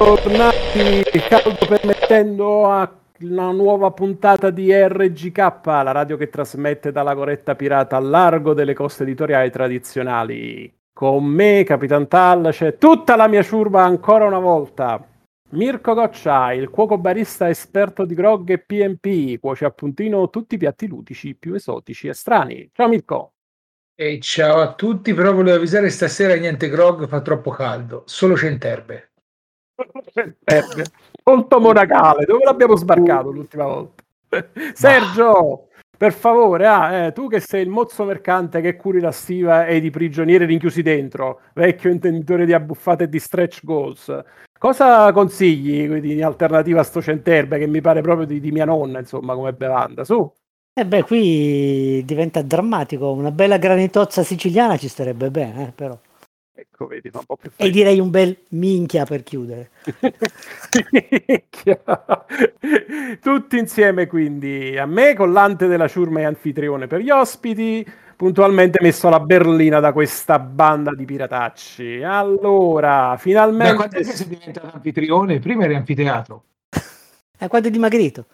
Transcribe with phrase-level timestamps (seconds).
[0.00, 2.90] bentornati, caldo permettendo, a
[3.20, 5.36] una nuova puntata di RGK,
[5.66, 10.74] la radio che trasmette dalla coretta pirata al largo delle coste editoriali tradizionali.
[10.90, 15.06] Con me, Capitan Tal, c'è tutta la mia ciurba ancora una volta.
[15.50, 20.58] Mirko Goccia, il cuoco barista esperto di grog e PMP, cuoce a puntino tutti i
[20.58, 22.70] piatti ludici più esotici e strani.
[22.72, 23.32] Ciao Mirko!
[23.94, 29.09] E ciao a tutti, però volevo avvisare stasera niente grog, fa troppo caldo, solo centerbe.
[31.24, 34.02] Molto monacale, dove l'abbiamo sbarcato l'ultima volta?
[34.74, 39.66] Sergio, per favore, ah, eh, tu che sei il mozzo mercante che curi la stiva
[39.66, 44.18] e i prigionieri rinchiusi dentro, vecchio intenditore di abbuffate e di stretch goals,
[44.58, 48.98] cosa consigli in alternativa a sto centerbe che mi pare proprio di, di mia nonna,
[48.98, 50.04] insomma, come bevanda?
[50.04, 50.32] Su.
[50.72, 53.10] E eh beh, qui diventa drammatico.
[53.10, 55.98] Una bella granitozza siciliana ci starebbe bene, eh, però.
[56.60, 59.70] Ecco, vedi, un po' più E direi un bel minchia per chiudere.
[63.22, 67.82] Tutti insieme, quindi, a me, collante della ciurma e anfitrione per gli ospiti,
[68.14, 72.02] puntualmente messo alla berlina da questa banda di piratacci.
[72.02, 73.70] Allora, finalmente...
[73.70, 75.38] Da quando è che sei diventato anfitrione?
[75.38, 76.44] Prima eri anfiteatro.
[77.38, 78.26] E quando è dimagrito?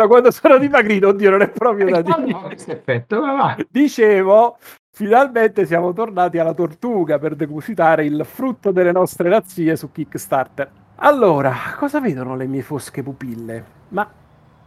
[0.00, 2.38] da quando sono dimagrito, oddio, non è proprio da dire.
[2.38, 3.56] questo effetto, ma va.
[3.68, 4.56] Dicevo,
[4.92, 10.70] finalmente siamo tornati alla tortuga per depositare il frutto delle nostre razzie su Kickstarter.
[10.96, 13.64] Allora, cosa vedono le mie fosche pupille?
[13.88, 14.06] Ma,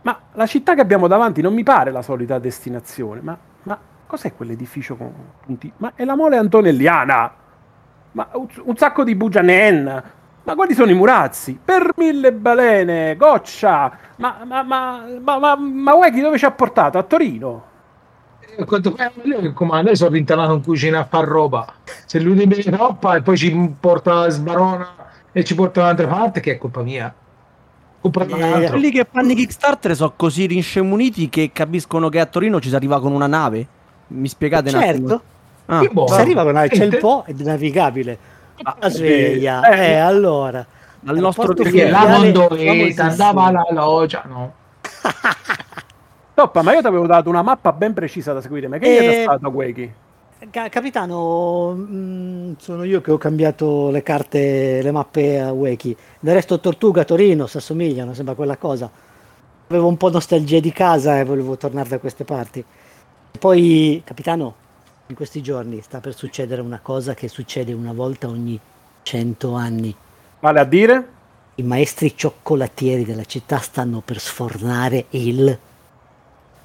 [0.01, 4.33] ma la città che abbiamo davanti non mi pare la solita destinazione, ma, ma cos'è
[4.33, 5.13] quell'edificio con
[5.45, 5.71] punti?
[5.77, 7.33] Ma è la mole antonelliana!
[8.13, 10.03] Ma un, un sacco di bugianen!
[10.45, 11.59] Ma quali sono i murazzi?
[11.63, 13.95] Per mille balene, goccia!
[14.17, 16.97] Ma, ma, ma, ma, ma, ma Weki dove ci ha portato?
[16.97, 17.71] A Torino?
[18.55, 21.65] Eh, quanto lui che comanda, io sono rintanato in cucina a far roba.
[22.05, 24.95] Se lui mi beve troppa e poi ci porta sbarona
[25.31, 27.13] e ci porta da un'altra parte, che è colpa mia.
[27.99, 32.59] Colpa eh, quelli che fanno i Kickstarter sono così rinscemuniti che capiscono che a Torino
[32.59, 33.65] ci si arriva con una nave?
[34.07, 35.21] Mi spiegate certo.
[35.65, 36.03] un attimo?
[36.03, 38.31] Ah, si arriva con una nave, c'è il Po, è navigabile
[38.61, 39.67] Ah, sveglia.
[39.69, 40.65] Eh, eh, allora.
[40.99, 44.53] Dal nostro perché la Mondoveta andava alla loggia, no?
[46.33, 49.01] Toppa, ma io ti avevo dato una mappa ben precisa da seguire, ma che eh,
[49.01, 49.51] gli è stato a
[50.69, 55.95] capitano, mh, mm, sono io che ho cambiato le carte, le mappe a Weki.
[56.19, 58.89] Del resto Tortuga, Torino, si assomigliano, sembra quella cosa.
[59.67, 62.63] Avevo un po' nostalgia di casa e volevo tornare da queste parti.
[63.39, 64.55] Poi, capitano,
[65.07, 68.59] in questi giorni sta per succedere una cosa che succede una volta ogni
[69.03, 69.95] cento anni.
[70.39, 71.07] Vale a dire?
[71.55, 75.57] I maestri cioccolatieri della città stanno per sfornare il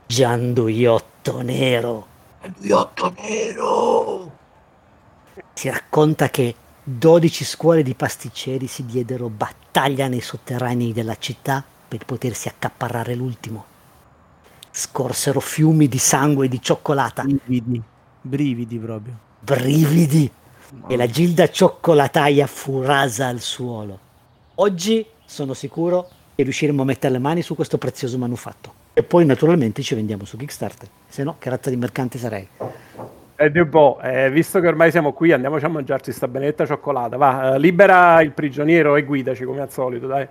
[0.09, 2.07] gianduiotto nero.
[2.41, 4.33] Gianduiotto nero!
[5.53, 12.07] Si racconta che 12 scuole di pasticceri si diedero battaglia nei sotterranei della città per
[12.07, 13.67] potersi accaparrare l'ultimo.
[14.71, 17.25] Scorsero fiumi di sangue e di cioccolata.
[17.25, 17.83] Lividi
[18.23, 19.19] Brividi proprio.
[19.41, 20.31] Brividi.
[20.87, 23.99] E la gilda cioccolataia fu rasa al suolo.
[24.57, 28.78] Oggi sono sicuro che riusciremo a mettere le mani su questo prezioso manufatto.
[28.99, 30.89] E poi naturalmente ci vendiamo su Kickstarter.
[31.07, 32.49] Se no, che razza di mercante sarei?
[33.37, 37.17] Eh, Debo, eh, visto che ormai siamo qui, andiamoci a mangiarci sta benedetta cioccolata.
[37.17, 40.27] Va, eh, libera il prigioniero e guidaci come al solito, dai.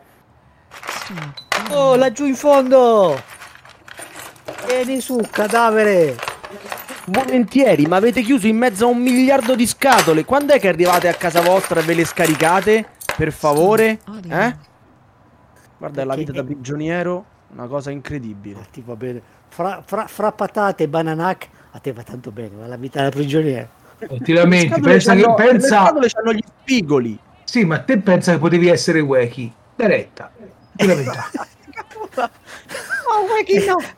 [1.71, 3.17] Oh, laggiù in fondo!
[4.67, 6.17] Vieni su, cadavere!
[7.05, 10.25] Volentieri, ma avete chiuso in mezzo a un miliardo di scatole.
[10.25, 12.85] Quando è che arrivate a casa vostra e ve le scaricate?
[13.15, 13.99] Per favore?
[14.29, 14.55] Eh?
[15.77, 18.59] Guarda, la vita da prigioniero, una cosa incredibile.
[18.61, 19.21] Ah, ti va bene.
[19.49, 23.69] Fra, fra, fra patate e bananac, a te va tanto bene, la vita da prigioniero.
[24.09, 25.91] Non ti lamenti, pensa che pensa...
[25.93, 27.17] Le hanno gli spigoli.
[27.43, 29.51] Sì, ma te pensa che potevi essere Weki?
[29.75, 30.31] Diretta.
[30.75, 31.17] Ti lamenti.
[32.17, 33.77] oh, Weki no.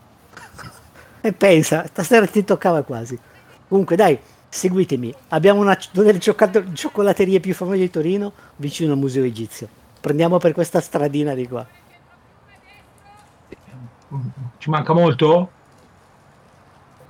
[1.22, 3.20] E pensa, stasera ti toccava quasi.
[3.68, 5.14] Comunque dai, seguitemi.
[5.30, 9.68] Abbiamo una delle cioccolaterie più famose di Torino, vicino al Museo Egizio.
[10.00, 11.68] Prendiamo per questa stradina di qua.
[14.58, 15.52] Ci manca molto?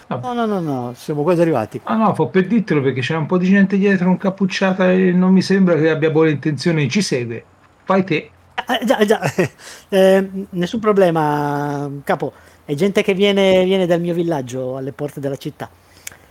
[0.07, 1.79] No, no, no, no, siamo quasi arrivati.
[1.83, 5.11] Ah no, fo per dirtelo perché c'è un po' di gente dietro, un cappucciata e
[5.11, 6.89] non mi sembra che abbia buone intenzioni.
[6.89, 7.43] Ci segue.
[7.83, 8.31] Fai te.
[8.65, 9.19] Ah, già, già.
[9.89, 12.33] Eh, nessun problema, capo.
[12.65, 15.69] È gente che viene, viene dal mio villaggio, alle porte della città,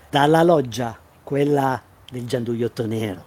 [0.09, 1.81] dalla loggia, quella
[2.11, 3.25] del gianduiotto nero.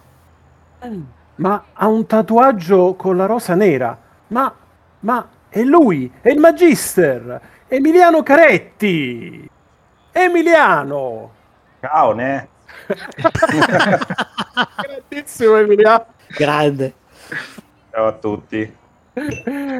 [1.36, 3.98] Ma ha un tatuaggio con la rosa nera.
[4.28, 4.54] Ma,
[5.00, 7.38] ma è lui, è il Magister,
[7.68, 9.46] Emiliano Caretti.
[10.10, 11.30] Emiliano.
[11.78, 12.48] Ciao, ne?
[14.80, 16.06] Grandissimo Emiliano.
[16.28, 16.94] Grande.
[17.90, 18.76] Ciao a tutti.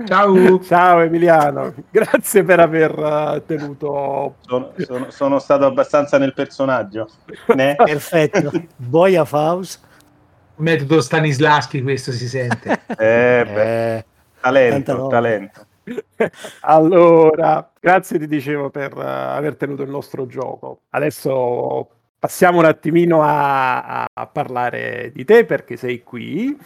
[0.05, 0.61] Ciao.
[0.61, 4.35] Ciao Emiliano, grazie per aver uh, tenuto.
[4.41, 7.09] Sono, sono, sono, stato abbastanza nel personaggio.
[7.55, 7.77] Ne?
[7.77, 8.53] Perfetto.
[8.77, 9.81] Boia Faust.
[10.57, 12.81] Metodo Stanislaschi, questo si sente.
[12.89, 14.05] Eh, beh, eh,
[14.43, 15.67] talento, talento.
[16.61, 20.83] allora, grazie ti dicevo per uh, aver tenuto il nostro gioco.
[20.91, 26.57] Adesso passiamo un attimino a, a parlare di te perché sei qui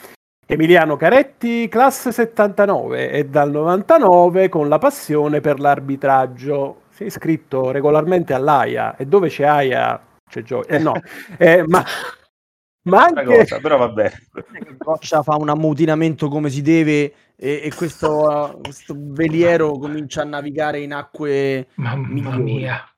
[0.48, 6.82] Emiliano Caretti, classe 79 e dal 99 con la passione per l'arbitraggio.
[6.90, 10.00] Sei iscritto regolarmente all'AIA e dove c'è AIA
[10.30, 10.68] c'è gioia.
[10.68, 10.94] Eh no,
[11.36, 11.84] eh, ma,
[12.82, 13.24] ma anche...
[13.24, 14.12] Cosa, però vabbè.
[14.78, 20.24] Goccia fa un ammutinamento come si deve e, e questo, uh, questo, veliero comincia a
[20.24, 22.42] navigare in acque Mamma migliori.
[22.42, 22.90] mia.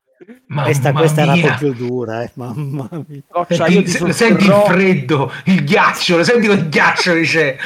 [0.47, 2.31] Mamma questa, questa era proprio dura, eh.
[2.35, 3.23] mamma mia.
[3.29, 7.57] Coccia, io ti senti il freddo, il ghiaccio, lo senti quel ghiaccio che c'è.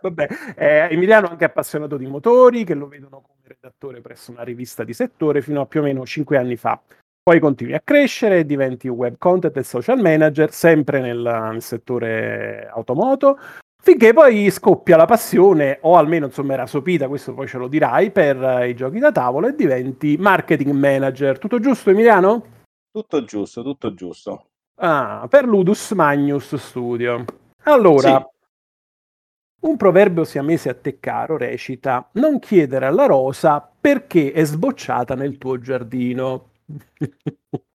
[0.00, 0.28] Vabbè.
[0.56, 4.82] Eh, Emiliano è anche appassionato di motori, che lo vedono come redattore presso una rivista
[4.82, 6.80] di settore fino a più o meno 5 anni fa.
[7.22, 11.18] Poi continui a crescere e diventi web content e social manager, sempre nel,
[11.52, 13.38] nel settore automoto,
[13.84, 18.12] Finché poi scoppia la passione, o almeno insomma era sopita, questo poi ce lo dirai,
[18.12, 21.36] per uh, i giochi da tavolo e diventi marketing manager.
[21.36, 22.44] Tutto giusto Emiliano?
[22.92, 24.50] Tutto giusto, tutto giusto.
[24.76, 27.24] Ah, per Ludus Magnus Studio.
[27.64, 29.66] Allora, sì.
[29.66, 35.38] un proverbio siamese a te caro recita non chiedere alla rosa perché è sbocciata nel
[35.38, 36.50] tuo giardino.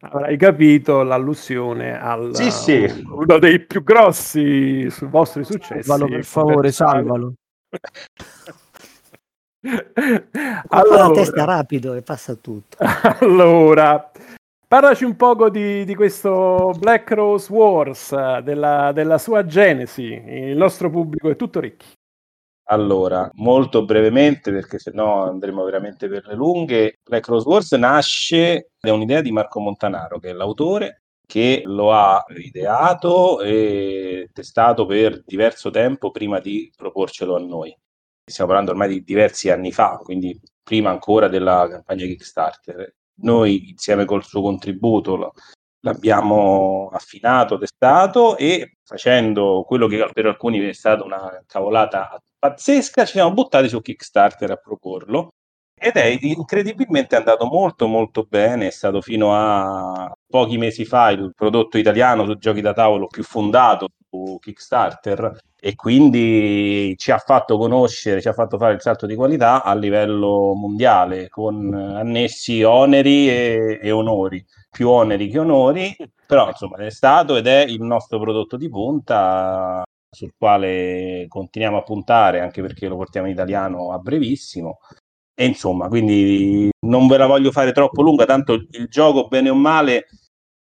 [0.00, 3.04] avrai capito l'allusione al sì, sì.
[3.08, 5.82] uno dei più grossi vostri successi.
[5.82, 7.34] Salvalo per favore, salvalo.
[10.68, 12.76] allora, la testa rapido e passa tutto.
[13.20, 14.10] Allora,
[14.66, 20.22] parlaci un poco di, di questo Black Rose Wars, della, della sua genesi.
[20.26, 21.86] Il nostro pubblico è tutto ricchi.
[22.72, 28.94] Allora, molto brevemente, perché sennò andremo veramente per le lunghe, Black Rose Wars nasce da
[28.94, 35.68] un'idea di Marco Montanaro, che è l'autore, che lo ha ideato e testato per diverso
[35.68, 37.76] tempo prima di proporcelo a noi.
[38.24, 42.94] Stiamo parlando ormai di diversi anni fa, quindi prima ancora della campagna Kickstarter.
[43.20, 45.32] Noi, insieme col suo contributo,
[45.80, 53.12] l'abbiamo affinato, testato e facendo quello che per alcuni è stata una cavolata pazzesca, ci
[53.12, 55.28] siamo buttati su Kickstarter a proporlo
[55.78, 61.32] ed è incredibilmente andato molto molto bene, è stato fino a pochi mesi fa il
[61.36, 67.56] prodotto italiano su giochi da tavolo più fondato su Kickstarter e quindi ci ha fatto
[67.58, 73.28] conoscere, ci ha fatto fare il salto di qualità a livello mondiale con annessi oneri
[73.28, 75.94] e, e onori più oneri che onori,
[76.26, 81.82] però insomma è stato ed è il nostro prodotto di punta sul quale continuiamo a
[81.82, 84.78] puntare anche perché lo portiamo in italiano a brevissimo.
[85.34, 89.54] E insomma, quindi non ve la voglio fare troppo lunga, tanto il gioco bene o
[89.54, 90.06] male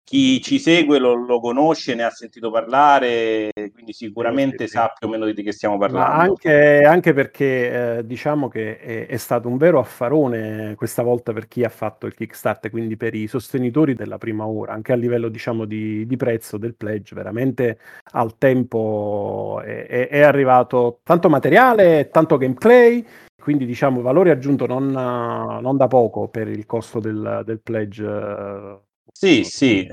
[0.06, 5.10] chi ci segue lo, lo, conosce, ne ha sentito parlare, quindi sicuramente sa più o
[5.10, 6.12] meno di che stiamo parlando.
[6.20, 11.48] Anche, anche, perché eh, diciamo che è, è, stato un vero affarone questa volta per
[11.48, 15.28] chi ha fatto il Kickstarter, quindi per i sostenitori della prima ora, anche a livello
[15.28, 17.76] diciamo di, di prezzo del pledge, veramente
[18.12, 23.04] al tempo è, è, è arrivato tanto materiale, tanto gameplay
[23.42, 28.84] quindi diciamo valore aggiunto non, non, da poco per il costo del, del pledge
[29.18, 29.88] sì, sì,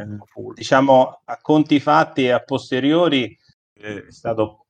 [0.53, 3.34] diciamo a conti fatti e a posteriori
[3.74, 4.65] eh, è stato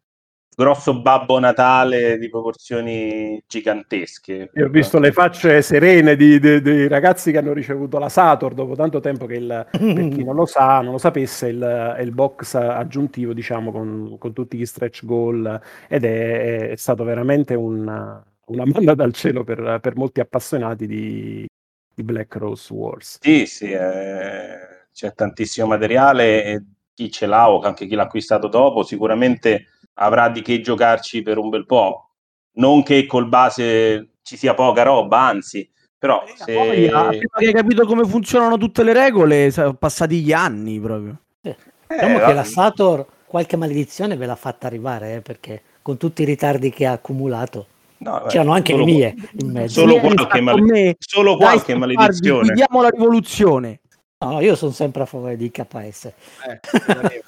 [0.56, 4.52] grosso Babbo Natale di proporzioni gigantesche.
[4.54, 8.54] Io ho visto le facce serene di, di, dei ragazzi che hanno ricevuto la Sator
[8.54, 12.02] dopo tanto tempo che il, per chi non lo sa, non lo sapesse, il, è
[12.02, 17.56] il box aggiuntivo, diciamo, con, con, tutti gli stretch goal ed è, è stato veramente
[17.56, 21.48] una, una manna dal cielo per, per molti appassionati di,
[21.94, 23.18] di Black Rose Wars.
[23.22, 28.48] Sì, sì, eh, c'è tantissimo materiale e chi ce l'ha o anche chi l'ha acquistato
[28.48, 32.10] dopo sicuramente avrà di che giocarci per un bel po'.
[32.54, 36.54] Non che col base ci sia poca roba, anzi, però eh, se...
[36.54, 41.18] Poi, prima che hai capito come funzionano tutte le regole, sono passati gli anni proprio.
[41.42, 41.56] Eh,
[41.88, 46.26] diciamo che la Sator qualche maledizione ve l'ha fatta arrivare, eh, perché con tutti i
[46.26, 47.68] ritardi che ha accumulato
[48.04, 49.80] No, C'erano anche le mie in mezzo.
[49.80, 52.50] Solo qualche, male- solo qualche maledizione.
[52.50, 53.80] Vediamo la rivoluzione.
[54.20, 56.06] No, io sono sempre a favore di KS.
[56.06, 56.60] Eh,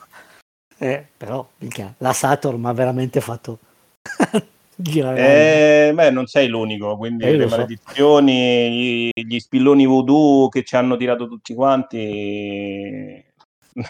[0.77, 3.59] eh, però minchia, la Saturn mi ha veramente fatto
[4.75, 5.87] girare.
[5.89, 9.21] Eh, beh, non sei l'unico, quindi eh, le maledizioni, so.
[9.21, 11.97] gli spilloni voodoo che ci hanno tirato tutti quanti,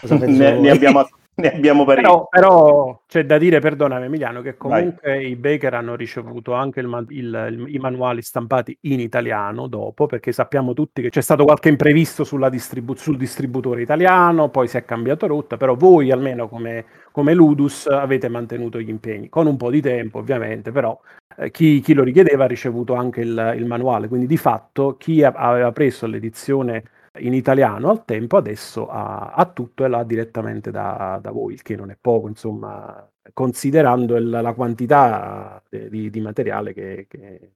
[0.08, 1.08] ne, ne, abbiamo,
[1.42, 2.06] ne abbiamo parecchi.
[2.06, 5.30] Però, però c'è da dire, perdonami Emiliano, che comunque Vai.
[5.30, 10.32] i Baker hanno ricevuto anche il, il, il, i manuali stampati in italiano dopo, perché
[10.32, 15.26] sappiamo tutti che c'è stato qualche imprevisto distribu- sul distributore italiano, poi si è cambiato
[15.26, 19.82] rotta, però voi almeno come, come Ludus avete mantenuto gli impegni, con un po' di
[19.82, 20.98] tempo ovviamente, però
[21.36, 25.22] eh, chi, chi, lo richiedeva ha ricevuto anche il, il manuale, quindi di fatto chi
[25.22, 26.82] aveva preso l'edizione
[27.18, 31.62] in italiano al tempo, adesso ha, ha tutto e l'ha direttamente da, da, voi, il
[31.62, 37.52] che non è poco, insomma, considerando il, la quantità di, di materiale che, che,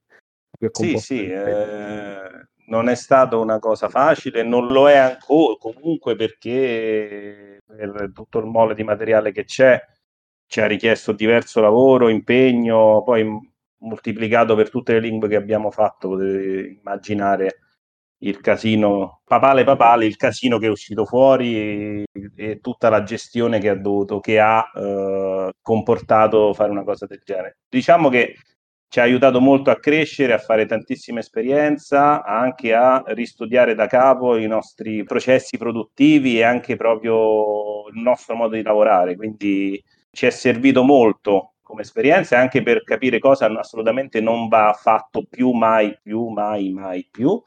[0.59, 6.17] che Sì, sì, eh, non è stata una cosa facile, non lo è ancora, comunque
[6.17, 9.81] perché per tutto il mole di materiale che c'è
[10.47, 13.25] ci ha richiesto diverso lavoro, impegno, poi
[13.79, 17.59] moltiplicato per tutte le lingue che abbiamo fatto, potete immaginare
[18.23, 22.05] il casino papale papale, il casino che è uscito fuori e,
[22.37, 27.23] e tutta la gestione che ha dovuto, che ha eh, comportato fare una cosa del
[27.25, 27.59] genere.
[27.69, 28.37] Diciamo che
[28.89, 34.37] ci ha aiutato molto a crescere, a fare tantissima esperienza, anche a ristudiare da capo
[34.37, 39.15] i nostri processi produttivi e anche proprio il nostro modo di lavorare.
[39.15, 45.25] Quindi ci è servito molto come esperienza anche per capire cosa assolutamente non va fatto
[45.31, 47.41] più, mai più, mai, mai più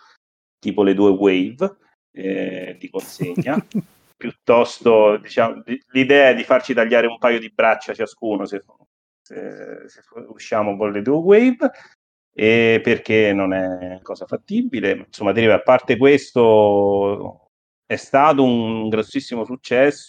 [0.64, 1.78] tipo le due wave
[2.12, 3.58] eh, di consegna,
[4.16, 8.64] piuttosto diciamo, l'idea è di farci tagliare un paio di braccia ciascuno se,
[9.22, 11.72] se, se usciamo con le due wave
[12.34, 15.04] e perché non è cosa fattibile.
[15.06, 17.50] Insomma, a parte questo,
[17.86, 20.02] è stato un grossissimo successo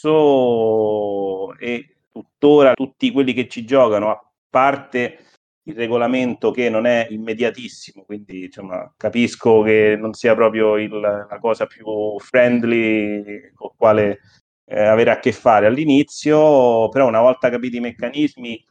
[1.58, 5.18] e tuttora tutti quelli che ci giocano, a parte
[5.66, 11.38] il regolamento che non è immediatissimo, quindi insomma, capisco che non sia proprio il, la
[11.40, 14.20] cosa più friendly con quale
[14.66, 18.62] eh, avere a che fare all'inizio, però una volta capiti i meccanismi,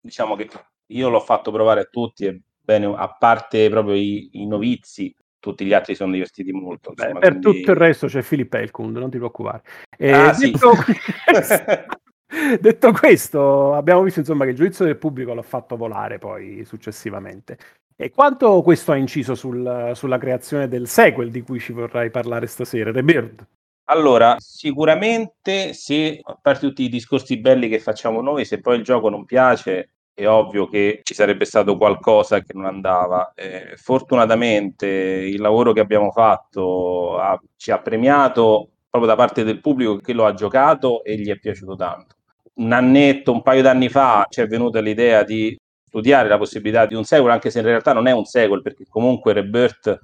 [0.00, 0.48] diciamo che
[0.86, 5.64] io l'ho fatto provare a tutti e bene, a parte proprio i, i novizi, tutti
[5.64, 6.90] gli altri sono divertiti molto.
[6.90, 7.58] Insomma, Beh, per quindi...
[7.60, 9.62] tutto il resto c'è Filippo Elkund, non ti preoccupare.
[9.96, 10.72] E ah, detto...
[11.42, 11.54] sì.
[12.60, 17.58] Detto questo, abbiamo visto insomma che il giudizio del pubblico l'ha fatto volare poi successivamente.
[17.96, 22.46] E quanto questo ha inciso sul, sulla creazione del sequel di cui ci vorrai parlare
[22.46, 23.46] stasera, The Bird?
[23.90, 28.84] Allora, sicuramente se, a parte tutti i discorsi belli che facciamo noi, se poi il
[28.84, 33.32] gioco non piace, è ovvio che ci sarebbe stato qualcosa che non andava.
[33.34, 39.60] Eh, fortunatamente il lavoro che abbiamo fatto ha, ci ha premiato proprio da parte del
[39.60, 42.17] pubblico che lo ha giocato e gli è piaciuto tanto
[42.58, 46.94] un annetto, un paio d'anni fa ci è venuta l'idea di studiare la possibilità di
[46.94, 49.98] un sequel, anche se in realtà non è un sequel, perché comunque Rebirth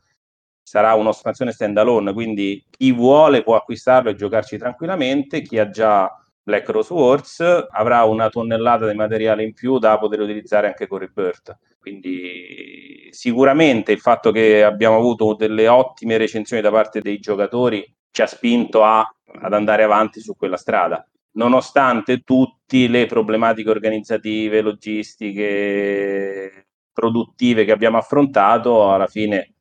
[0.62, 6.10] sarà un'espansione standalone, quindi chi vuole può acquistarlo e giocarci tranquillamente, chi ha già
[6.42, 10.98] Black Rose Wars avrà una tonnellata di materiale in più da poter utilizzare anche con
[10.98, 11.58] Rebirth.
[11.78, 18.22] Quindi sicuramente il fatto che abbiamo avuto delle ottime recensioni da parte dei giocatori ci
[18.22, 19.06] ha spinto a,
[19.42, 27.98] ad andare avanti su quella strada nonostante tutte le problematiche organizzative, logistiche, produttive che abbiamo
[27.98, 29.54] affrontato, alla fine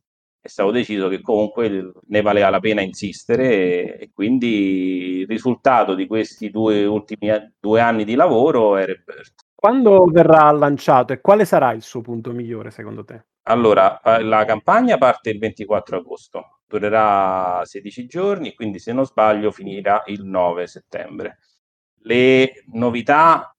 [0.44, 5.96] è stato deciso che comunque ne valeva la pena insistere e, e quindi il risultato
[5.96, 9.46] di questi due ultimi due anni di lavoro è Rebirth.
[9.56, 13.28] Quando verrà lanciato e quale sarà il suo punto migliore secondo te?
[13.44, 20.04] Allora, la campagna parte il 24 agosto, durerà 16 giorni, quindi se non sbaglio finirà
[20.08, 21.38] il 9 settembre.
[22.06, 23.56] Le novità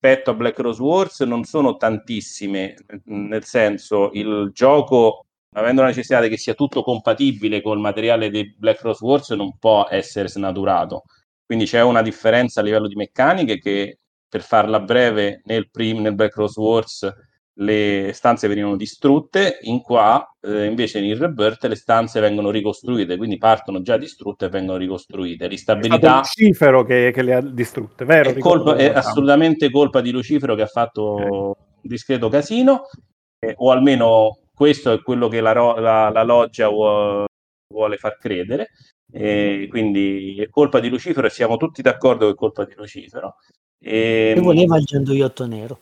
[0.00, 6.20] rispetto a Black Rose Wars non sono tantissime, nel senso il gioco, avendo la necessità
[6.26, 11.04] che sia tutto compatibile col materiale di Black Rose Wars, non può essere snaturato.
[11.44, 16.14] Quindi c'è una differenza a livello di meccaniche che, per farla breve, nel, prim, nel
[16.14, 17.12] Black Rose Wars
[17.60, 23.36] le stanze venivano distrutte, in qua eh, invece in Rebirth le stanze vengono ricostruite, quindi
[23.36, 25.48] partono già distrutte e vengono ricostruite.
[25.48, 26.14] L'istabilità...
[26.14, 28.30] È Lucifero che, che, le ha distrutte, vero?
[28.30, 31.28] È, colpa, è assolutamente colpa di Lucifero che ha fatto okay.
[31.28, 32.82] un discreto casino,
[33.38, 37.26] eh, o almeno questo è quello che la, la, la loggia vuole,
[37.72, 38.68] vuole far credere.
[39.10, 43.36] E quindi è colpa di Lucifero e siamo tutti d'accordo che è colpa di Lucifero.
[43.80, 45.80] E, e voleva il gianduiotto nero.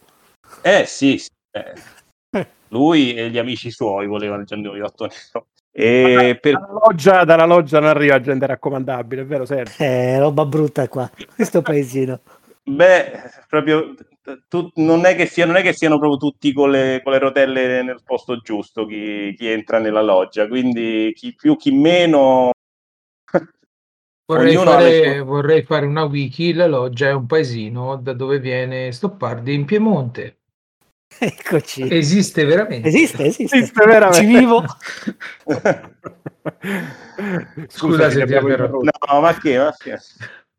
[0.63, 1.29] Eh sì, sì
[2.31, 5.47] eh, lui e gli amici suoi volevano il Giannoiotto Nero.
[5.71, 6.55] E per...
[6.55, 9.83] dalla, loggia, dalla loggia non arriva gente raccomandabile, è vero Sergio?
[9.83, 12.21] Eh, roba brutta qua, questo paesino.
[12.63, 13.95] Beh, proprio
[14.49, 17.19] tu, non, è che sia, non, è che siano proprio tutti con le, con le
[17.19, 22.53] rotelle nel posto giusto chi, chi, entra nella loggia, quindi chi più chi meno
[24.29, 28.91] Vorrei fare, sue- vorrei fare una wiki, la loggia è un paesino da dove viene
[28.91, 30.39] Stoppardi in Piemonte.
[31.19, 31.89] Eccoci.
[31.91, 32.89] Esiste veramente.
[32.89, 33.57] Esiste, esiste.
[33.57, 34.21] Esiste veramente.
[34.21, 34.65] Ci vivo.
[37.69, 38.83] Scusa se che ti abbiamo.
[38.83, 39.59] No, ma che?
[39.59, 39.99] Ma che?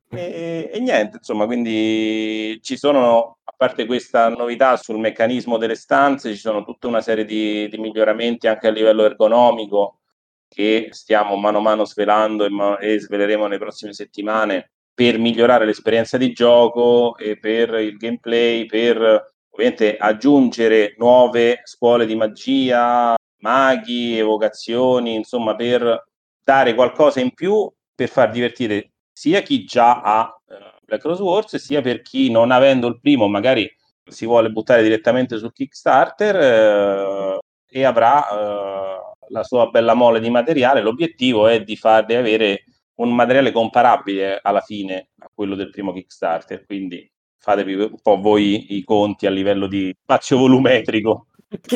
[0.10, 6.32] E, e niente, insomma, quindi ci sono, a parte questa novità sul meccanismo delle stanze,
[6.32, 10.00] ci sono tutta una serie di, di miglioramenti anche a livello ergonomico
[10.48, 15.66] che stiamo mano a mano svelando e, ma- e sveleremo nelle prossime settimane per migliorare
[15.66, 24.18] l'esperienza di gioco e per il gameplay, per ovviamente aggiungere nuove scuole di magia, maghi,
[24.18, 26.06] evocazioni, insomma, per
[26.44, 31.56] dare qualcosa in più per far divertire sia chi già ha eh, Black Rose Wars,
[31.58, 33.70] sia per chi non avendo il primo magari
[34.06, 39.00] si vuole buttare direttamente sul Kickstarter eh, e avrà eh,
[39.30, 40.82] la sua bella mole di materiale.
[40.82, 42.66] L'obiettivo è di farli avere
[42.98, 48.76] un materiale comparabile alla fine a quello del primo Kickstarter, quindi fatevi un po' voi
[48.78, 51.28] i conti a livello di spazio volumetrico.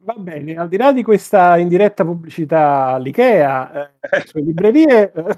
[0.00, 5.36] Va bene, al di là di questa indiretta pubblicità all'IKEA, eh, sulle librerie, eh,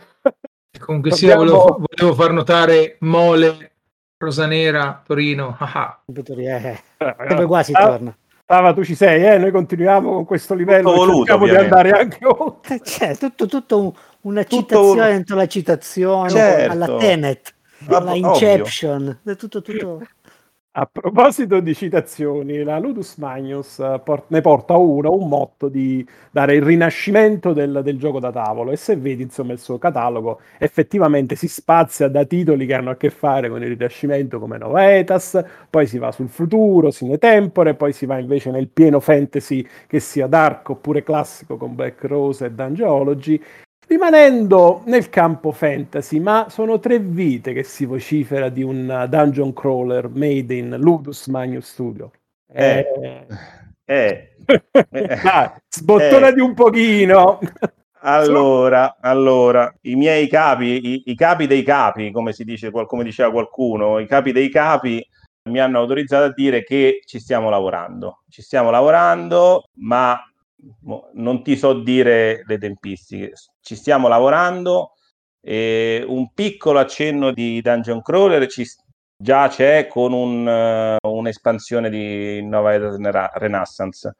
[0.79, 3.73] Comunque sia, Dobbiamo- volevo, volevo far notare Mole,
[4.17, 5.57] Rosanera, Torino.
[5.59, 6.01] ah.
[6.07, 8.17] Eh, Sempre qua si ah, torna.
[8.45, 9.39] Stava, tu ci sei, eh?
[9.39, 12.75] noi continuiamo con questo livello, Tutto voluto, cerchiamo di andare anche oltre.
[12.77, 13.93] Eh, C'è tutto, tutto un-
[14.23, 16.73] una Tutto citazione dentro la citazione, Certo.
[16.73, 17.55] alla Tenet,
[17.89, 18.15] Ovvio.
[18.15, 20.03] Inception, è tutto, tutto...
[20.73, 26.07] A proposito di citazioni, la Ludus Magnus eh, por- ne porta uno, un motto di
[26.31, 28.71] dare il rinascimento del, del gioco da tavolo.
[28.71, 32.97] E se vedi insomma il suo catalogo effettivamente si spazia da titoli che hanno a
[32.97, 37.93] che fare con il rinascimento come Novetas, poi si va sul futuro, sine tempore, poi
[37.93, 42.53] si va invece nel pieno fantasy che sia dark oppure classico con Black Rose e
[42.53, 43.43] Dungeology
[43.91, 49.53] Rimanendo nel campo fantasy, ma sono tre vite che si vocifera di un uh, dungeon
[49.53, 52.13] crawler made in Ludus Magnus Studio.
[52.53, 52.87] Eh.
[53.03, 53.27] Eh,
[53.85, 54.37] Eh.
[55.25, 57.41] dai, sbottonati un pochino.
[58.03, 63.33] Allora, allora, i miei capi, i, i capi dei capi, come si dice, come diceva
[63.33, 65.05] qualcuno, i capi dei capi
[65.49, 68.23] mi hanno autorizzato a dire che ci stiamo lavorando.
[68.29, 70.17] Ci stiamo lavorando, ma
[71.15, 73.33] non ti so dire le tempistiche.
[73.61, 74.93] Ci stiamo lavorando.
[75.43, 78.67] E un piccolo accenno di Dungeon Crawler ci,
[79.17, 82.77] già c'è con un, eh, un'espansione di Nova
[83.35, 84.15] Renaissance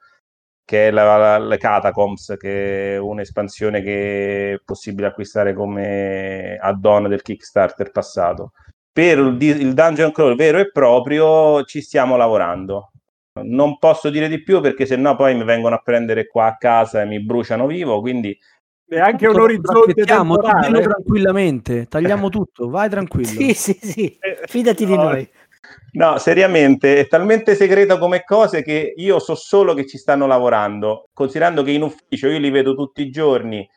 [0.71, 7.09] che è la, la, le Catacombs, che è un'espansione che è possibile acquistare come add-on
[7.09, 8.53] del Kickstarter passato.
[8.89, 12.91] Per il, il Dungeon Crawl vero e proprio ci stiamo lavorando.
[13.33, 17.01] Non posso dire di più perché sennò poi mi vengono a prendere qua a casa
[17.01, 18.37] e mi bruciano vivo, quindi
[18.85, 23.27] È anche un orizzonte dillo tranquillamente, tagliamo tutto, vai tranquillo.
[23.27, 25.03] Sì, sì, sì, Eh, fidati di no.
[25.03, 25.29] noi.
[25.93, 31.07] No, seriamente, è talmente segreto come cose che io so solo che ci stanno lavorando,
[31.13, 33.67] considerando che in ufficio io li vedo tutti i giorni,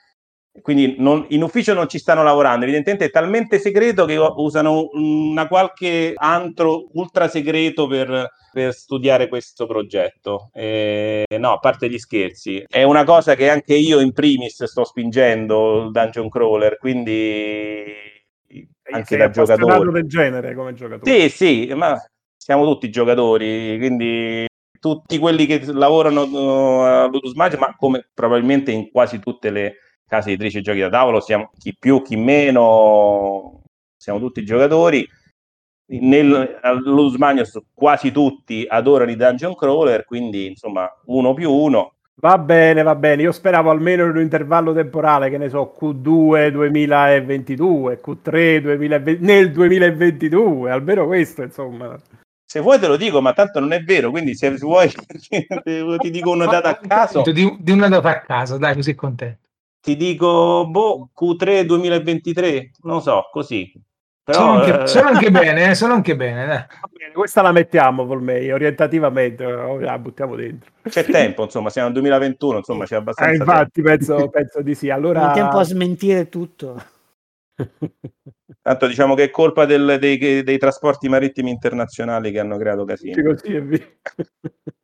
[0.63, 5.49] quindi non- in ufficio non ci stanno lavorando, evidentemente è talmente segreto che usano una
[5.49, 10.51] qualche antro ultra segreto per, per studiare questo progetto.
[10.53, 14.85] Eh, no, a parte gli scherzi, è una cosa che anche io in primis sto
[14.85, 17.85] spingendo, il Dungeon Crawler, quindi
[18.93, 19.91] anche da giocatore.
[19.91, 21.29] del genere come giocatore.
[21.29, 21.97] Sì, sì, ma
[22.37, 24.47] siamo tutti giocatori, quindi
[24.79, 29.77] tutti quelli che lavorano uh, a Ludus Magic, ma come probabilmente in quasi tutte le
[30.07, 33.63] case editrici di giochi da tavolo, siamo chi più, chi meno,
[33.97, 35.07] siamo tutti giocatori.
[35.87, 41.95] Nel a Ludus Magnus quasi tutti adorano i dungeon crawler, quindi insomma uno più uno.
[42.17, 43.23] Va bene, va bene.
[43.23, 49.51] Io speravo almeno in un intervallo temporale, che ne so, Q2 2022, Q3 2020, nel
[49.51, 51.99] 2022, almeno questo, insomma.
[52.47, 54.89] Se vuoi te lo dico, ma tanto non è vero, quindi se vuoi
[55.99, 57.23] ti dico una data a caso.
[57.23, 59.44] Di, di una data a caso, dai, così contento.
[59.85, 63.71] Ti dico boh, Q3 2023, non so, così.
[64.23, 66.67] Però, sono, anche, eh, sono anche bene, eh, sono anche bene.
[66.91, 70.71] bene, questa la mettiamo, Volmei, orientativamente, la buttiamo dentro.
[70.89, 74.89] c'è tempo, insomma, siamo nel 2021, insomma, c'è Eh, abbastanza infatti, penso, penso di sì.
[74.89, 75.27] Allora...
[75.27, 76.83] Il tempo a smentire tutto.
[78.63, 83.23] Tanto diciamo che è colpa del- dei, dei trasporti marittimi internazionali che hanno creato casino.
[83.23, 83.87] così e via.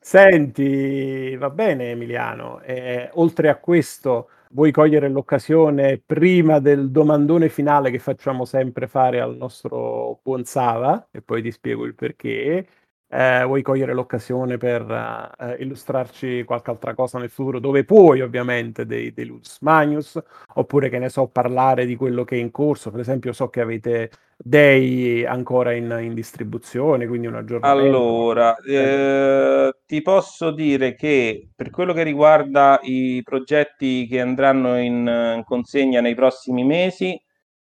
[0.00, 7.90] Senti, va bene Emiliano, eh, oltre a questo vuoi cogliere l'occasione prima del domandone finale
[7.90, 11.08] che facciamo sempre fare al nostro buon Sava?
[11.10, 12.66] E poi ti spiego il perché
[13.10, 18.84] eh, vuoi cogliere l'occasione per eh, illustrarci qualche altra cosa nel futuro, dove puoi ovviamente
[18.84, 20.22] dei, dei Ludus Magnus,
[20.54, 23.60] oppure che ne so, parlare di quello che è in corso, per esempio so che
[23.60, 27.96] avete dei ancora in, in distribuzione, quindi un aggiornamento.
[27.96, 35.34] Allora, eh, ti posso dire che per quello che riguarda i progetti che andranno in,
[35.36, 37.20] in consegna nei prossimi mesi,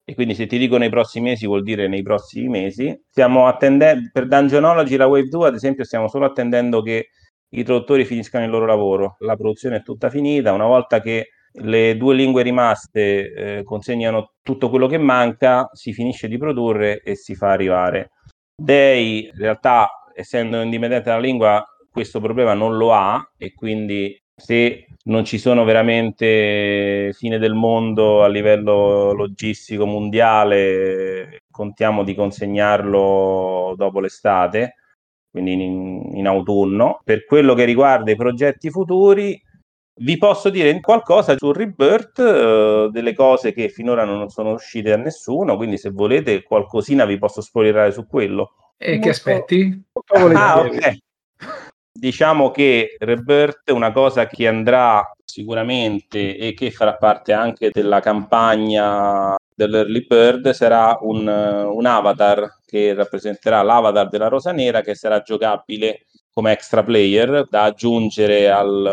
[0.09, 2.99] e quindi se ti dico nei prossimi mesi vuol dire nei prossimi mesi.
[3.11, 7.09] Stiamo attendendo, per Dungeonology la Wave 2 ad esempio stiamo solo attendendo che
[7.51, 11.29] i traduttori finiscano il loro lavoro, la produzione è tutta finita, una volta che
[11.61, 17.15] le due lingue rimaste eh, consegnano tutto quello che manca, si finisce di produrre e
[17.15, 18.13] si fa arrivare.
[18.57, 24.87] Dei, in realtà, essendo indipendente dalla lingua, questo problema non lo ha e quindi se
[25.05, 34.01] non ci sono veramente fine del mondo a livello logistico mondiale, contiamo di consegnarlo dopo
[34.01, 34.77] l'estate,
[35.31, 37.01] quindi in, in autunno.
[37.03, 39.41] Per quello che riguarda i progetti futuri,
[40.01, 44.97] vi posso dire qualcosa sul Rebirth, uh, delle cose che finora non sono uscite a
[44.97, 48.53] nessuno, quindi se volete qualcosina vi posso spoilerare su quello.
[48.77, 49.83] E molto, che aspetti?
[50.35, 50.99] Ah, ok.
[51.99, 57.99] Diciamo che Rebirth è una cosa che andrà sicuramente e che farà parte anche della
[57.99, 65.23] campagna dell'Early Bird sarà un, un avatar che rappresenterà l'avatar della Rosa Nera che sarà
[65.23, 68.87] giocabile come extra player da aggiungere al,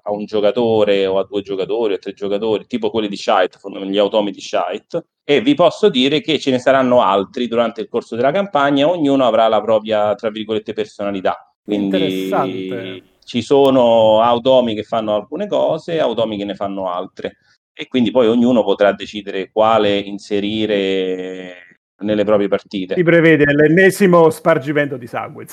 [0.00, 3.98] a un giocatore o a due giocatori o tre giocatori, tipo quelli di Shite, gli
[3.98, 5.04] automi di Shite.
[5.24, 9.26] E vi posso dire che ce ne saranno altri durante il corso della campagna, ognuno
[9.26, 11.49] avrà la propria, tra virgolette, personalità.
[11.76, 17.36] Quindi ci sono automi che fanno alcune cose e automi che ne fanno altre.
[17.72, 22.94] E quindi poi ognuno potrà decidere quale inserire nelle proprie partite.
[22.94, 25.46] Si prevede l'ennesimo spargimento di sangue.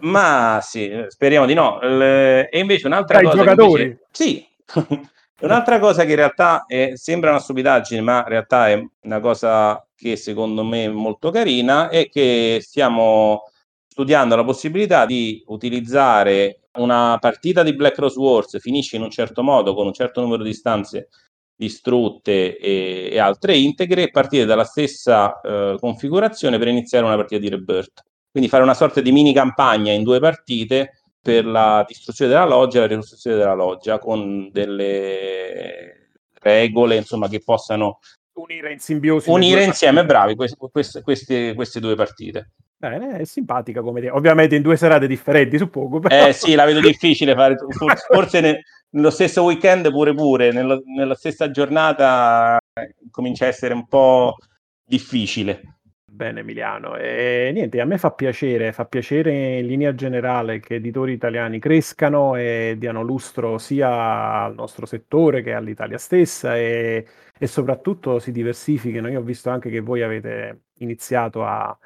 [0.00, 1.80] Ma sì, speriamo di no.
[1.80, 3.36] e invece un'altra Dai, cosa.
[3.36, 3.82] giocatori?
[3.82, 4.46] Invece, sì.
[5.40, 9.86] un'altra cosa che in realtà è, sembra una stupidaggine, ma in realtà è una cosa
[9.94, 13.44] che secondo me è molto carina, è che stiamo
[13.94, 19.44] studiando la possibilità di utilizzare una partita di Black Rose Wars finisce in un certo
[19.44, 21.10] modo con un certo numero di stanze
[21.54, 27.40] distrutte e, e altre integre e partire dalla stessa eh, configurazione per iniziare una partita
[27.40, 28.02] di Rebirth.
[28.32, 32.78] Quindi fare una sorta di mini campagna in due partite per la distruzione della loggia
[32.78, 36.08] e la ricostruzione della loggia con delle
[36.40, 38.00] regole insomma che possano
[38.32, 43.80] unire in simbiosi unire insieme bravi queste, queste, queste, queste due partite Bene, è simpatica
[43.80, 44.14] come idea.
[44.14, 46.00] Ovviamente in due serate differenti, suppongo.
[46.00, 46.26] Però...
[46.26, 47.56] Eh sì, la vedo difficile fare.
[48.10, 53.74] Forse ne, nello stesso weekend pure pure, nello, nella stessa giornata eh, comincia a essere
[53.74, 54.36] un po'
[54.84, 55.74] difficile.
[56.14, 61.12] Bene Emiliano, e niente, a me fa piacere, fa piacere in linea generale che editori
[61.12, 67.04] italiani crescano e diano lustro sia al nostro settore che all'Italia stessa e,
[67.36, 69.08] e soprattutto si diversifichino.
[69.08, 71.76] Io ho visto anche che voi avete iniziato a,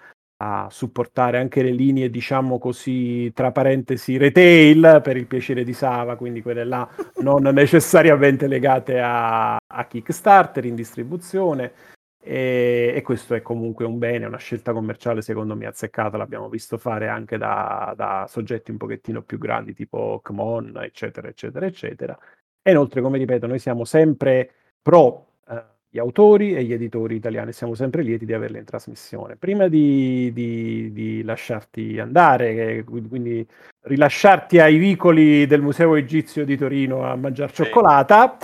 [0.40, 6.16] a supportare anche le linee, diciamo così, tra parentesi, retail per il piacere di Sava,
[6.16, 6.88] quindi quelle là
[7.22, 11.72] non necessariamente legate a, a Kickstarter in distribuzione.
[12.20, 16.76] E, e, questo è comunque un bene, una scelta commerciale secondo me azzeccata, l'abbiamo visto
[16.76, 22.18] fare anche da, da soggetti un pochettino più grandi tipo Kmon, eccetera, eccetera, eccetera.
[22.62, 24.50] E inoltre, come ripeto, noi siamo sempre
[24.82, 25.64] pro eh,
[25.98, 27.52] gli autori e gli editori italiani.
[27.52, 29.34] Siamo sempre lieti di averli in trasmissione.
[29.36, 33.46] Prima di, di, di lasciarti andare, quindi
[33.82, 37.64] rilasciarti ai vicoli del Museo Egizio di Torino a mangiare sì.
[37.64, 38.36] cioccolata,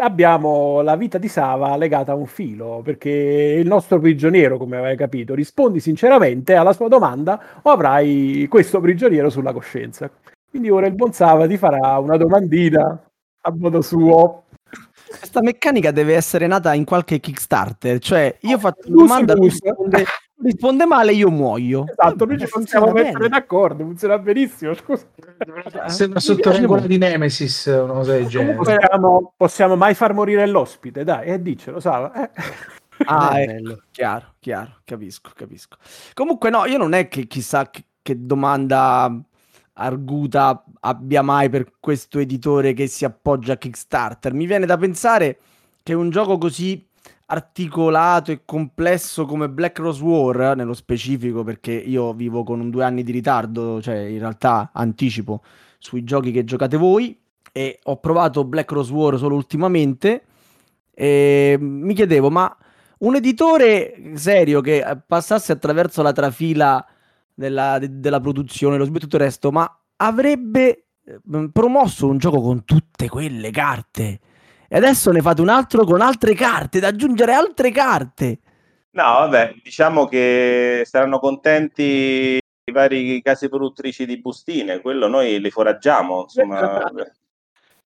[0.00, 4.96] abbiamo la vita di Sava legata a un filo, perché il nostro prigioniero, come avrai
[4.96, 10.10] capito, rispondi sinceramente alla sua domanda o avrai questo prigioniero sulla coscienza.
[10.48, 13.02] Quindi ora il buon Sava ti farà una domandina
[13.44, 14.41] a modo suo.
[15.18, 20.04] Questa meccanica deve essere nata in qualche Kickstarter, cioè io faccio una domanda, risponde,
[20.42, 21.84] risponde, male, io muoio.
[21.88, 23.28] Esatto, noi ci possiamo mettere bene.
[23.28, 24.74] d'accordo, funziona benissimo.
[24.74, 25.06] Scusa.
[25.86, 28.56] Sembra sotto regola di Nemesis, una cosa del genere.
[28.56, 32.12] Possiamo, possiamo, mai far morire l'ospite, dai, e eh, dicelo, Sava.
[32.12, 32.30] Eh.
[33.06, 33.82] Ah, è bello.
[33.90, 35.76] chiaro, chiaro, capisco, capisco.
[36.14, 39.22] Comunque no, io non è che chissà che, che domanda
[39.74, 44.32] arguta abbia mai per questo editore che si appoggia a Kickstarter.
[44.32, 45.38] Mi viene da pensare
[45.82, 46.86] che un gioco così
[47.26, 52.84] articolato e complesso come Black Rose War, nello specifico perché io vivo con un due
[52.84, 55.42] anni di ritardo, cioè in realtà anticipo
[55.78, 57.18] sui giochi che giocate voi
[57.50, 60.24] e ho provato Black Rose War solo ultimamente
[60.94, 62.54] e mi chiedevo ma
[62.98, 66.86] un editore serio che passasse attraverso la trafila
[67.34, 72.18] della, de- della produzione, lo sviluppo e tutto il resto, ma avrebbe eh, promosso un
[72.18, 74.20] gioco con tutte quelle carte.
[74.68, 78.38] E adesso ne fate un altro con altre carte, da aggiungere altre carte.
[78.92, 85.50] No, vabbè, diciamo che saranno contenti i vari case produttrici di bustine, quello noi li
[85.50, 86.80] foraggiamo, insomma.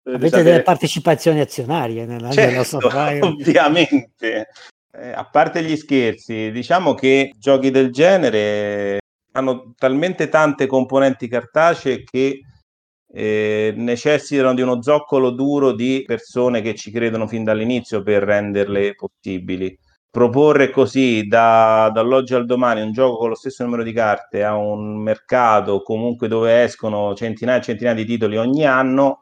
[0.09, 0.43] Avete sapere...
[0.43, 2.79] delle partecipazioni azionarie nella certo,
[3.27, 4.49] ovviamente.
[4.93, 9.01] Eh, a parte gli scherzi, diciamo che giochi del genere
[9.37, 12.40] hanno talmente tante componenti cartacee che
[13.12, 18.94] eh, necessitano di uno zoccolo duro di persone che ci credono fin dall'inizio per renderle
[18.94, 19.79] possibili.
[20.11, 24.57] Proporre così da, dall'oggi al domani un gioco con lo stesso numero di carte a
[24.57, 29.20] un mercato comunque dove escono centinaia e centinaia di titoli ogni anno,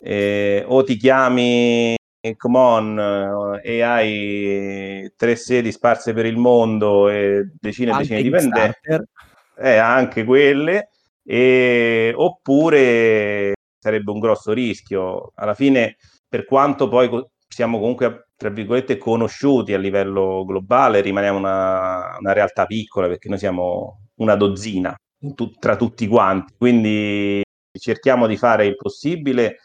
[0.00, 1.96] eh, o ti chiami
[2.36, 8.30] come on e hai tre sedi sparse per il mondo e decine e decine di
[8.30, 9.08] vendette,
[9.56, 10.90] eh, anche quelle,
[11.24, 15.32] e, oppure sarebbe un grosso rischio.
[15.34, 15.96] Alla fine,
[16.28, 17.08] per quanto poi
[17.48, 23.38] siamo comunque, tra virgolette, conosciuti a livello globale, rimaniamo una, una realtà piccola perché noi
[23.38, 24.94] siamo una dozzina
[25.32, 27.42] tu, tra tutti quanti, quindi
[27.78, 29.58] cerchiamo di fare il possibile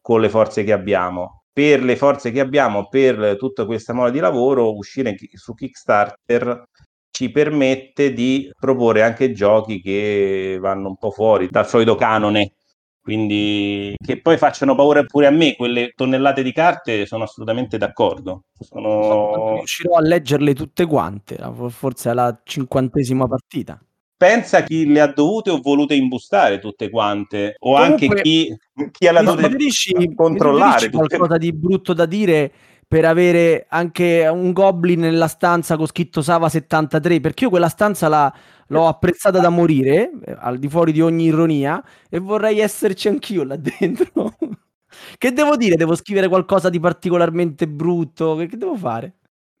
[0.00, 1.44] con le forze che abbiamo.
[1.52, 6.64] Per le forze che abbiamo, per tutta questa mole di lavoro, uscire su Kickstarter
[7.12, 12.54] ci permette di proporre anche giochi che vanno un po' fuori dal solito canone,
[13.02, 18.44] quindi che poi facciano paura pure a me, quelle tonnellate di carte sono assolutamente d'accordo.
[18.58, 19.56] Sono...
[19.56, 23.78] riuscirò a leggerle tutte quante, forse alla cinquantesima partita.
[24.16, 28.56] Pensa chi le ha dovute o volute imbustare tutte quante, o Comunque, anche chi,
[28.92, 30.90] chi ha la dovute controllare.
[30.90, 32.52] qualcosa di brutto da dire
[32.92, 38.06] per avere anche un goblin nella stanza con scritto Sava 73, perché io quella stanza
[38.06, 38.30] la,
[38.66, 43.44] l'ho apprezzata da morire, eh, al di fuori di ogni ironia, e vorrei esserci anch'io
[43.44, 44.36] là dentro.
[45.16, 45.76] che devo dire?
[45.76, 48.36] Devo scrivere qualcosa di particolarmente brutto?
[48.36, 49.14] Che, che devo fare?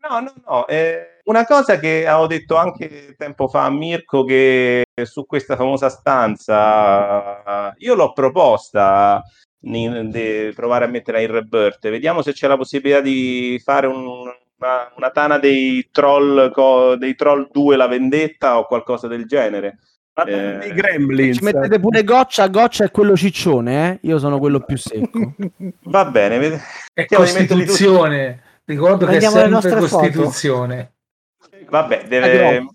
[0.06, 0.66] No, no, no.
[0.66, 5.88] Eh, una cosa che avevo detto anche tempo fa a Mirko, che su questa famosa
[5.88, 9.22] stanza, io l'ho proposta
[9.62, 11.88] di provare a metterla in rebirth.
[11.88, 17.14] Vediamo se c'è la possibilità di fare un, una, una, tana dei troll, co, dei
[17.14, 19.78] troll 2 la vendetta o qualcosa del genere.
[20.26, 21.38] Eh, dei gremlins.
[21.38, 23.98] Ci mettete pure goccia, goccia è quello ciccione, eh?
[24.08, 25.34] io sono quello più secco.
[25.84, 26.60] Va bene,
[26.92, 28.42] è Costituzione.
[28.64, 30.92] Ricordo Prendiamo che è sempre Costituzione.
[31.38, 31.56] Foto.
[31.70, 32.66] Vabbè, deve...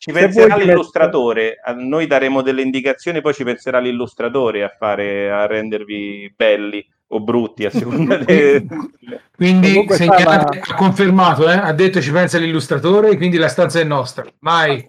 [0.00, 6.32] Ci penserà l'illustratore, noi daremo delle indicazioni, poi ci penserà l'illustratore a fare a rendervi
[6.34, 8.64] belli o brutti a seconda de...
[9.36, 10.46] quindi stava...
[10.48, 11.54] ha confermato eh?
[11.54, 14.24] ha detto ci pensa l'illustratore quindi la stanza è nostra.
[14.38, 14.88] Mai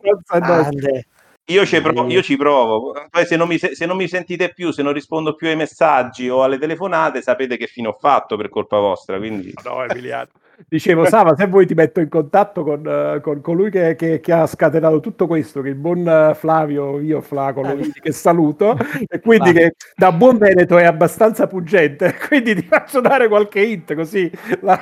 [1.45, 2.93] io ci, provo, io ci provo.
[3.09, 6.29] Poi se non, mi, se non mi sentite più se non rispondo più ai messaggi
[6.29, 10.29] o alle telefonate sapete che fine ho fatto per colpa vostra quindi no Emiliano
[10.67, 14.31] Dicevo, Sava, se vuoi ti metto in contatto con, uh, con colui che, che, che,
[14.31, 17.61] ha scatenato tutto questo, che il buon uh, Flavio, io Flaco,
[18.01, 23.27] che saluto, e quindi che da buon Veneto è abbastanza pugente, quindi ti faccio dare
[23.27, 24.29] qualche hint così
[24.61, 24.79] la,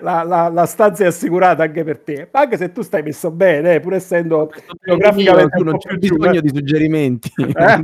[0.00, 3.74] la, la, la stanza è assicurata anche per te, anche se tu stai messo bene,
[3.74, 4.52] eh, pur essendo
[4.84, 5.62] geograficamente...
[5.62, 7.32] Non c'è bisogno di suggerimenti.
[7.36, 7.80] Eh,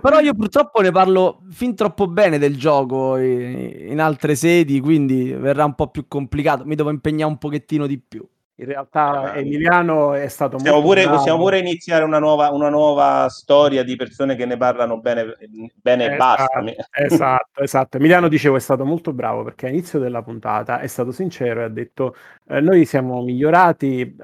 [0.00, 5.64] però io purtroppo ne parlo fin troppo bene del gioco in altre sedi, quindi verrà
[5.64, 6.64] un po' più complicato.
[6.64, 8.26] Mi devo impegnare un pochettino di più.
[8.60, 11.16] In realtà Emiliano è stato possiamo molto pure, bravo.
[11.18, 15.36] Possiamo pure iniziare una nuova, una nuova, storia di persone che ne parlano bene,
[15.80, 16.86] bene esatto, e basta.
[17.04, 17.96] Esatto, esatto.
[17.98, 21.68] Emiliano, dicevo, è stato molto bravo perché all'inizio della puntata è stato sincero e ha
[21.68, 22.16] detto
[22.48, 24.16] eh, noi siamo migliorati,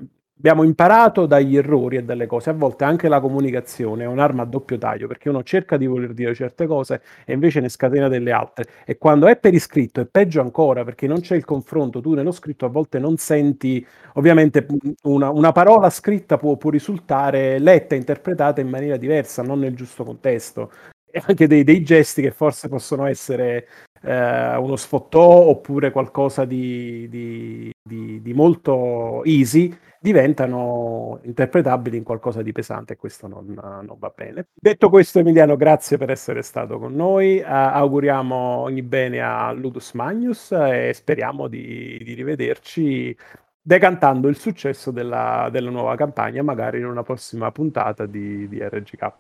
[0.45, 2.51] abbiamo imparato dagli errori e dalle cose.
[2.51, 6.13] A volte anche la comunicazione è un'arma a doppio taglio perché uno cerca di voler
[6.13, 8.67] dire certe cose e invece ne scatena delle altre.
[8.85, 12.03] E quando è per iscritto è peggio ancora perché non c'è il confronto.
[12.03, 14.67] Tu nello scritto a volte non senti, ovviamente,
[15.05, 20.05] una, una parola scritta può, può, risultare letta, interpretata in maniera diversa, non nel giusto
[20.05, 20.71] contesto.
[21.11, 23.67] E anche dei, dei gesti che forse possono essere
[24.03, 32.43] eh, uno sfottò oppure qualcosa di, di, di, di molto easy diventano interpretabili in qualcosa
[32.43, 34.49] di pesante e questo non, non, va bene.
[34.53, 39.93] Detto questo Emiliano, grazie per essere stato con noi, uh, auguriamo ogni bene a Ludus
[39.95, 43.17] Magnus e speriamo di, di rivederci
[43.63, 49.13] decantando il successo della, della, nuova campagna, magari in una prossima puntata di, di RGK.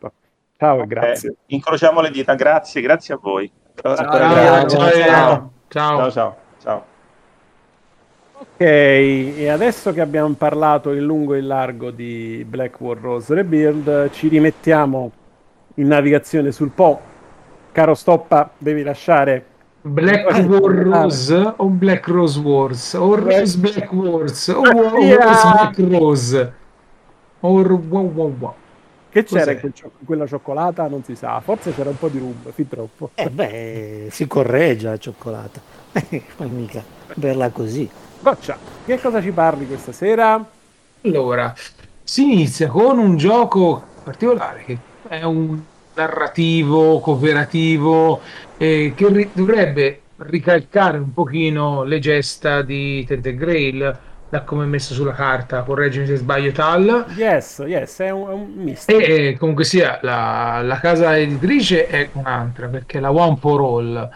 [0.59, 1.37] Ciao e grazie.
[1.47, 3.51] Incrociamo le dita, grazie, grazie a voi.
[3.75, 4.68] Ciao, ciao, ciao.
[4.68, 5.53] ciao.
[5.68, 6.11] ciao.
[6.11, 6.44] ciao.
[8.53, 14.11] Ok, e adesso che abbiamo parlato in lungo e in largo di Blackwood Rose Rebuild,
[14.11, 15.11] ci rimettiamo
[15.77, 17.01] in navigazione sul Po.
[17.73, 19.45] Caro Stoppa, devi lasciare
[19.81, 25.25] Black War Rose o Black Rose Wars o Rose Black Wars o War- Yeah.
[25.25, 26.53] Rose Black Rose
[27.41, 28.55] o wow, wow, wow.
[29.11, 30.87] Che c'era in, quel cio- in quella cioccolata?
[30.89, 33.11] Non si sa, forse c'era un po' di rum, fin troppo.
[33.15, 35.61] Eh beh, si corregge la cioccolata.
[36.37, 36.83] Ma mica
[37.15, 37.89] berla così.
[38.25, 38.57] Goccia,
[38.87, 40.43] che cosa ci parli questa sera?
[41.03, 41.53] Allora,
[42.03, 45.61] si inizia con un gioco particolare che è un
[45.93, 48.23] narrativo cooperativo
[48.57, 53.99] eh, che ri- dovrebbe ricalcare un pochino le gesta di Tente Grail
[54.31, 57.05] da come è messo sulla carta, correggimi se sbaglio Tal.
[57.17, 58.91] Yes, yes, è un, un misto.
[58.91, 64.11] E eh, comunque sia, la, la casa editrice è un'altra perché la One for All.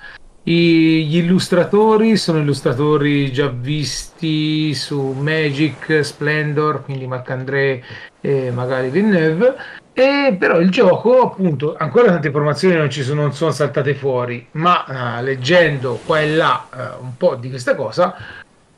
[0.50, 7.82] Gli illustratori sono illustratori già visti su Magic, Splendor, quindi Marc-André
[8.22, 9.56] e magari Villeneuve.
[9.92, 14.46] E però il gioco, appunto, ancora tante informazioni non ci sono, non sono saltate fuori,
[14.52, 18.16] ma eh, leggendo qua e là eh, un po' di questa cosa,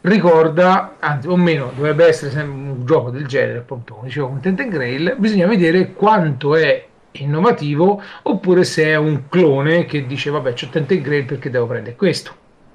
[0.00, 4.66] ricorda, anzi, o meno, dovrebbe essere un gioco del genere, appunto, come dicevo, con Tent
[4.66, 10.68] Grail, bisogna vedere quanto è innovativo oppure se è un clone che dice vabbè c'ho
[10.70, 12.32] Tent and Grail perché devo prendere questo.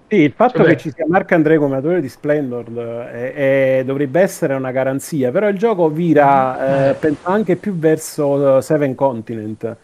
[0.08, 0.76] Sì, il fatto Vabbè.
[0.76, 4.71] che ci sia Marc André come autore di Splendor eh, è- è- dovrebbe essere una
[4.71, 9.76] garanzia, però il gioco vira, eh, penso anche più verso eh, Seven Continent.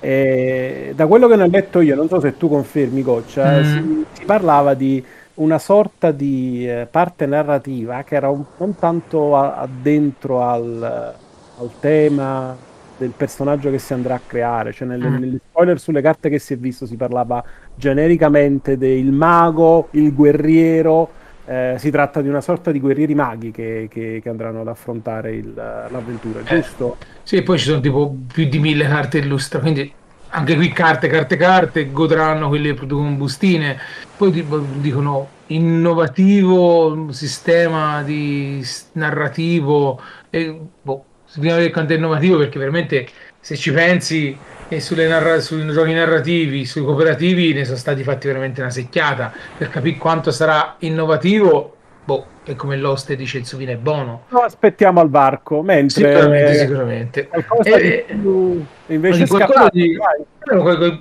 [0.00, 3.62] E da quello che ne ho letto io, non so se tu confermi, Goccia, Mm.
[3.62, 9.36] si, si parlava di una sorta di eh, parte narrativa che era un- non tanto
[9.36, 11.14] a- addentro al,
[11.58, 12.56] al tema
[12.98, 15.16] del personaggio che si andrà a creare, cioè nelle, Mm.
[15.16, 17.42] negli spoiler sulle carte che si è visto si parlava
[17.76, 21.08] genericamente del mago, il guerriero,
[21.46, 25.34] eh, si tratta di una sorta di guerrieri maghi che, che- che andranno ad affrontare
[25.34, 26.44] il- l'avventura, Eh.
[26.60, 26.96] giusto?
[27.22, 29.90] Sì, e poi ci sono tipo più di mille carte illustra, quindi
[30.30, 33.78] anche qui carte, carte, carte, godranno quelli che producono bustine.
[34.16, 39.98] Poi tipo, dicono innovativo sistema di narrativo.
[40.30, 41.04] E, boh,
[41.36, 43.06] vedere quanto è innovativo perché veramente
[43.40, 44.36] se ci pensi
[44.68, 49.32] e sulle narra- sui giochi narrativi, sui cooperativi ne sono stati fatti veramente una secchiata.
[49.56, 54.24] Per capire quanto sarà innovativo, boh, è come l'oste dice il sovino è buono.
[54.28, 57.28] No, aspettiamo al varco, mentre Sicuramente, sicuramente.
[57.28, 59.96] qualcosa Eh, di più invece scappato, di-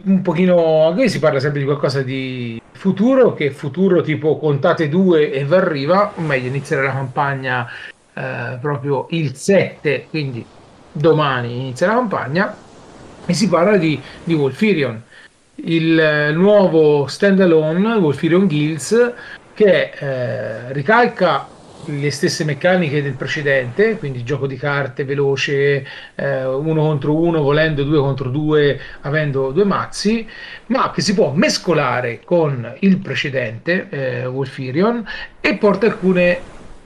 [0.03, 5.31] un pochino qui si parla sempre di qualcosa di futuro che futuro tipo contate due
[5.31, 7.67] e va arriva o meglio inizierà la campagna
[8.17, 10.45] eh, proprio il 7 quindi
[10.91, 12.55] domani inizia la campagna
[13.25, 15.03] e si parla di, di Wolfirion
[15.55, 19.13] il eh, nuovo standalone Wolfirion Guilds
[19.53, 21.47] che eh, ricalca
[21.85, 27.83] le stesse meccaniche del precedente, quindi gioco di carte veloce, eh, uno contro uno, volendo
[27.83, 30.27] due contro due, avendo due mazzi,
[30.67, 35.05] ma che si può mescolare con il precedente, eh, Wolfirion,
[35.39, 36.39] e porta alcune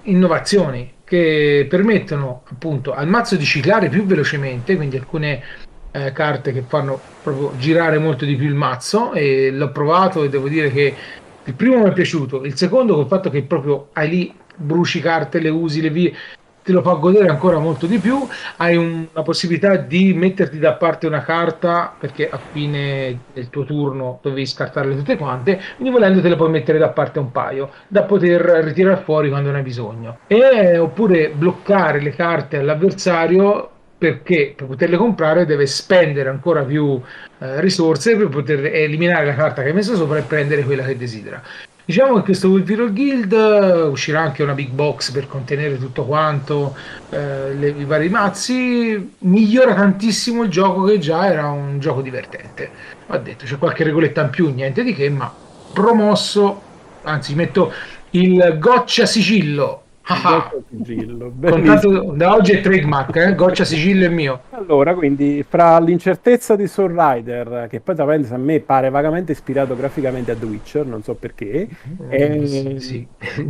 [0.03, 5.43] innovazioni che permettono appunto al mazzo di ciclare più velocemente, quindi alcune
[5.91, 10.29] eh, carte che fanno proprio girare molto di più il mazzo e l'ho provato e
[10.29, 10.95] devo dire che
[11.43, 15.39] il primo mi è piaciuto, il secondo col fatto che proprio hai lì bruci carte,
[15.39, 16.13] le usi, le vie,
[16.63, 20.73] te lo fa godere ancora molto di più, hai un- una possibilità di metterti da
[20.73, 26.21] parte una carta perché a fine del tuo turno dovevi scartarle tutte quante, quindi volendo
[26.21, 29.63] te le puoi mettere da parte un paio, da poter ritirare fuori quando ne hai
[29.63, 30.17] bisogno.
[30.27, 33.69] E, oppure bloccare le carte all'avversario
[34.01, 36.99] perché per poterle comprare deve spendere ancora più
[37.39, 40.97] eh, risorse per poter eliminare la carta che hai messo sopra e prendere quella che
[40.97, 41.39] desidera.
[41.91, 46.73] Diciamo che questo Wolfiro Guild eh, uscirà anche una big box per contenere tutto quanto,
[47.09, 52.71] eh, le- i vari mazzi, migliora tantissimo il gioco che già era un gioco divertente.
[53.07, 55.29] Ho detto, c'è qualche regoletta in più, niente di che, ma
[55.73, 56.61] promosso,
[57.01, 57.73] anzi metto
[58.11, 59.83] il goccia sigillo.
[60.11, 60.51] Ah.
[61.41, 63.35] Contato da oggi è trademark, eh?
[63.35, 64.41] goccia sigillo è mio.
[64.51, 69.31] Allora, quindi fra l'incertezza di Soul Rider, che poi tra parentesi a me pare vagamente
[69.31, 71.67] ispirato graficamente a The Witcher, non so perché,
[72.09, 73.07] e- Sì, sì.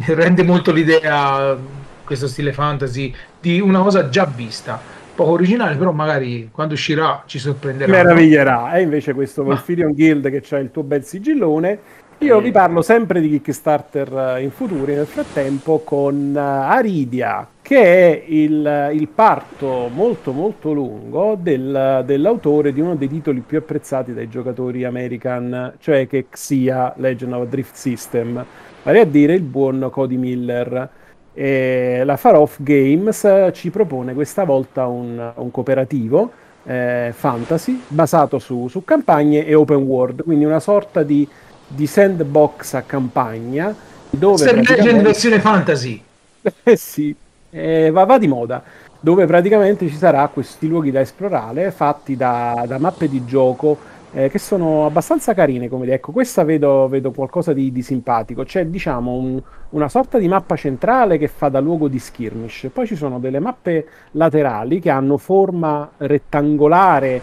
[0.14, 1.58] rende molto l'idea
[2.04, 7.38] questo stile fantasy di una cosa già vista poco originale però magari quando uscirà ci
[7.40, 8.74] sorprenderà meraviglierà.
[8.74, 11.80] E invece questo Wolfirion Guild che c'ha il tuo bel sigillone.
[12.22, 17.82] Io vi parlo sempre di Kickstarter eh, in futuri nel frattempo con eh, Aridia, che
[17.82, 24.14] è il, il parto molto molto lungo del- dell'autore di uno dei titoli più apprezzati
[24.14, 28.46] dai giocatori American, cioè che sia Legend of Drift System,
[28.84, 30.90] vale a dire il buon Cody Miller.
[31.34, 36.32] E la Far Off Games ci propone questa volta un, un cooperativo
[36.66, 41.28] eh, fantasy basato su, su, campagne e open world, quindi una sorta di,
[41.74, 43.74] di sandbox a campagna
[44.10, 46.04] dove Star Legend versione fantasy.
[46.64, 47.16] eh sì,
[47.50, 48.64] eh, va, va, di moda,
[49.00, 54.30] dove praticamente ci sarà questi luoghi da esplorare fatti da, da mappe di gioco eh,
[54.30, 55.88] che sono abbastanza carine come.
[55.88, 58.44] Ecco, questa vedo, vedo qualcosa di, di, simpatico.
[58.44, 62.70] C'è, diciamo, un, una sorta di mappa centrale che fa da luogo di skirmish.
[62.74, 67.22] Poi ci sono delle mappe laterali che hanno forma rettangolare,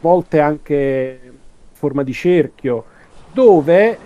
[0.00, 1.20] volte anche
[1.72, 2.84] forma di cerchio,
[3.32, 3.98] dove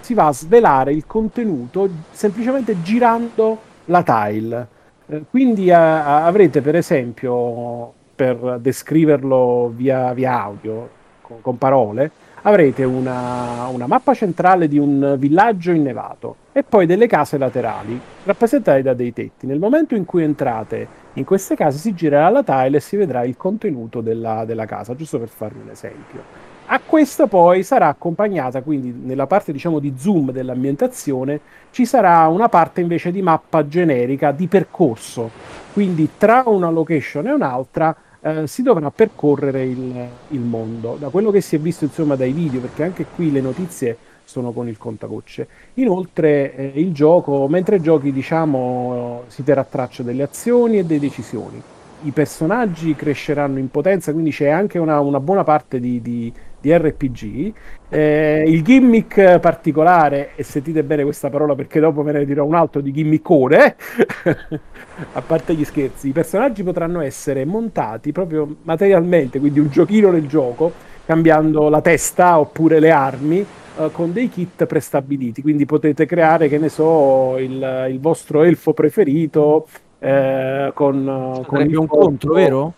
[0.00, 4.68] si va a svelare il contenuto semplicemente girando la tile.
[5.06, 10.88] Eh, quindi a, a, avrete per esempio, per descriverlo via, via audio,
[11.20, 12.10] con, con parole,
[12.42, 18.82] avrete una, una, mappa centrale di un villaggio innevato e poi delle case laterali rappresentate
[18.82, 19.46] da dei tetti.
[19.46, 23.22] Nel momento in cui entrate in queste case si girerà la tile e si vedrà
[23.24, 26.41] il contenuto della, della casa, giusto per farvi un esempio.
[26.72, 31.38] A questa poi sarà accompagnata, quindi nella parte diciamo di zoom dell'ambientazione,
[31.70, 35.30] ci sarà una parte invece di mappa generica di percorso.
[35.74, 40.96] Quindi tra una location e un'altra eh, si dovrà percorrere il, il, mondo.
[40.98, 43.94] Da quello che si è visto insomma dai video, perché anche qui le notizie
[44.24, 45.46] sono con il contagocce.
[45.74, 51.62] Inoltre eh, il gioco, mentre giochi diciamo, si terrà traccia delle azioni e delle decisioni.
[52.04, 56.32] I personaggi cresceranno in potenza, quindi c'è anche una, una buona parte di, di
[56.62, 57.52] di RPG.
[57.90, 62.54] Eh, il gimmick particolare, e sentite bene questa parola perché dopo ve ne dirò un
[62.54, 63.76] altro di gimmickone,
[65.12, 70.26] a parte gli scherzi, i personaggi potranno essere montati proprio materialmente, quindi un giochino nel
[70.26, 70.72] gioco,
[71.04, 73.46] cambiando la testa oppure le armi.
[73.74, 78.74] Uh, con dei kit prestabiliti, quindi potete creare, che ne so, il, il vostro elfo
[78.74, 79.66] preferito
[79.98, 82.74] eh, con, con il un contro, vero?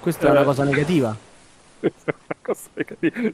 [0.00, 1.16] Questa eh, è una cosa negativa.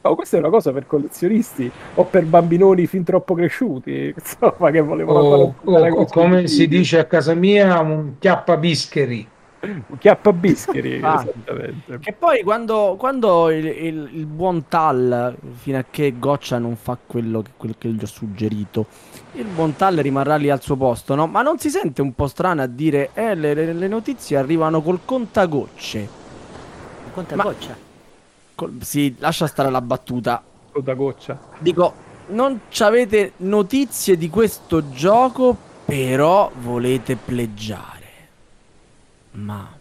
[0.01, 4.79] No, questa è una cosa per collezionisti o per bambinoni fin troppo cresciuti, insomma, che
[4.79, 9.27] volevano oh, oh, oh come si dice a casa mia, un chiappa bischeri.
[9.63, 11.99] Un chiappa bischeri, ah, esattamente.
[11.99, 16.97] Che poi quando, quando il, il, il, buon Tal, fino a che Goccia non fa
[17.05, 18.87] quello che, quello che gli ho suggerito,
[19.33, 21.27] il buon Tal rimarrà lì al suo posto, no?
[21.27, 24.81] Ma non si sente un po' strano a dire, eh, le, le, le notizie arrivano
[24.81, 26.07] col contagocce.
[27.13, 27.69] Contagoccia?
[27.69, 27.90] Ma
[28.79, 30.41] sì, lascia stare la battuta.
[30.73, 31.39] Da goccia.
[31.59, 31.93] Dico,
[32.27, 35.55] non avete notizie di questo gioco,
[35.85, 37.99] però volete pleggiare.
[39.31, 39.79] Ma...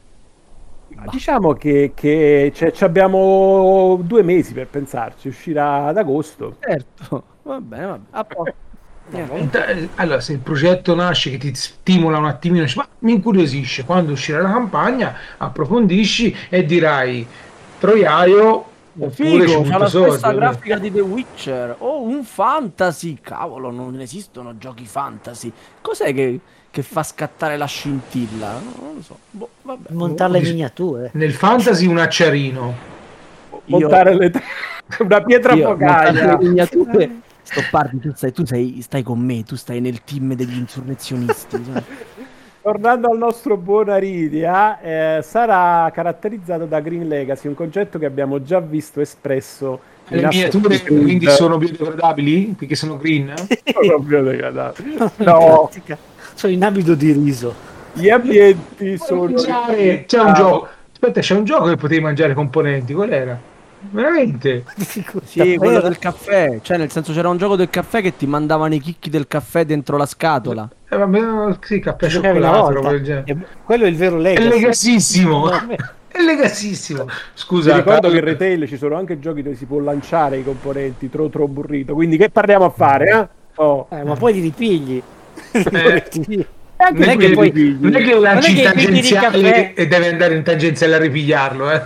[1.10, 6.56] Diciamo che, che abbiamo due mesi per pensarci, uscirà ad agosto.
[6.60, 8.54] Certo, va bene, va bene.
[9.12, 14.12] Eh, allora, se il progetto nasce che ti stimola un attimino, ma mi incuriosisce, quando
[14.12, 17.26] uscirà la campagna, approfondisci e dirai
[17.80, 18.69] Troiaio
[19.10, 23.18] Figo, fa la stessa soldi, grafica di The Witcher o oh, un fantasy.
[23.20, 25.52] Cavolo, non esistono giochi fantasy.
[25.80, 28.52] Cos'è che, che fa scattare la scintilla?
[28.52, 29.18] Non lo so.
[29.30, 29.92] Boh, vabbè.
[29.92, 31.10] Montare le miniature.
[31.14, 32.74] Nel fantasy un acciarino.
[33.66, 34.32] Montare le...
[34.98, 36.36] una pietra focaia.
[36.36, 37.10] Le miniature.
[37.42, 41.62] Stoppardi, tu, stai, tu sei, stai con me, tu stai nel team degli insurrezionisti.
[42.70, 48.44] Tornando al nostro buon Aridia, eh, sarà caratterizzato da Green Legacy, un concetto che abbiamo
[48.44, 49.80] già visto espresso.
[50.06, 52.54] Le miniature quindi sono biodegradabili?
[52.56, 53.34] Perché sono green?
[53.74, 54.98] sono biodegradabili.
[55.16, 55.68] No,
[56.34, 57.52] sono in abito di riso.
[57.92, 59.32] Gli ambienti sono.
[59.32, 60.32] C'è un ah.
[60.32, 60.68] gioco.
[60.92, 62.94] Aspetta, c'è un gioco che potevi mangiare componenti.
[62.94, 63.36] Qual era?
[63.80, 64.64] Veramente?
[65.24, 66.60] Sì, quello del caffè.
[66.62, 69.64] Cioè, nel senso, c'era un gioco del caffè che ti mandavano i chicchi del caffè
[69.64, 70.68] dentro la scatola.
[70.92, 72.80] Eh, vabbè, sì, caffè cioccolato.
[73.64, 74.46] Quello è il vero legacy.
[74.46, 75.48] È legassissimo.
[76.12, 77.06] È legassissimo.
[77.34, 80.44] Scusa, Ti ricordo che in retail ci sono anche giochi dove si può lanciare i
[80.44, 81.94] componenti tro tro burrito.
[81.94, 83.08] Quindi che parliamo a fare?
[83.08, 83.28] Eh?
[83.62, 83.86] Oh.
[83.90, 85.00] Eh, ma poi li ripigli.
[85.52, 85.64] Eh.
[85.70, 90.96] non, è che poi, non è che lanci in tangenziale e deve andare in tangenziale
[90.96, 91.82] a ripigliarlo, eh.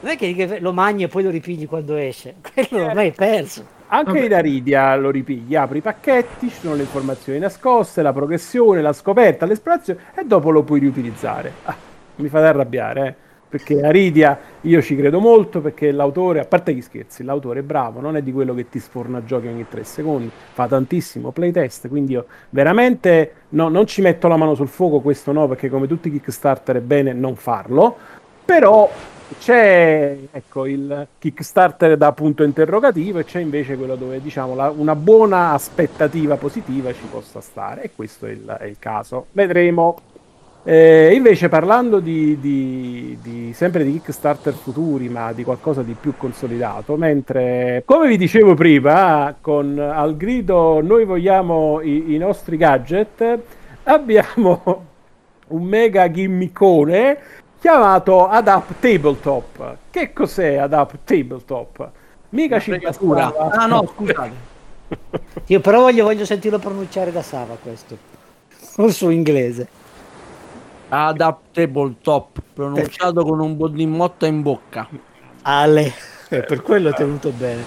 [0.00, 3.76] Non è che lo mangi e poi lo ripigli quando esce, quello ormai è perso.
[3.90, 4.34] Anche Vabbè.
[4.34, 9.46] Aridia lo ripigli, apri i pacchetti, ci sono le informazioni nascoste, la progressione, la scoperta,
[9.46, 11.52] l'esplorazione e dopo lo puoi riutilizzare.
[11.64, 11.74] Ah,
[12.16, 13.14] mi fate arrabbiare, eh?
[13.48, 18.00] perché Aridia io ci credo molto perché l'autore, a parte gli scherzi, l'autore è bravo,
[18.00, 22.12] non è di quello che ti sforna giochi ogni tre secondi, fa tantissimo playtest, quindi
[22.12, 26.08] io veramente no, non ci metto la mano sul fuoco, questo no, perché come tutti
[26.08, 27.96] i Kickstarter è bene non farlo,
[28.44, 28.90] però
[29.38, 34.94] c'è ecco, il Kickstarter da punto interrogativo e c'è invece quello dove diciamo la, una
[34.94, 39.26] buona aspettativa positiva ci possa stare e questo è il, è il caso.
[39.32, 39.98] Vedremo.
[40.64, 46.14] Eh, invece parlando di, di, di, sempre di Kickstarter futuri, ma di qualcosa di più
[46.16, 53.38] consolidato, mentre come vi dicevo prima, con al grido noi vogliamo i, i nostri gadget,
[53.84, 54.84] abbiamo
[55.48, 57.18] un mega gimmickone
[57.60, 59.76] chiamato Adapt Tabletop.
[59.90, 61.90] Che cos'è Adapt Tabletop?
[62.30, 63.34] Mica ci fregatura.
[63.50, 64.56] Ah no, scusate.
[65.46, 67.96] Io però voglio, voglio sentirlo pronunciare da Sava questo.
[68.76, 69.68] Non su inglese.
[70.90, 74.88] Adaptable top, pronunciato con un po' di motta in bocca.
[75.42, 75.92] Ale,
[76.28, 77.62] eh, per quello è tenuto bene.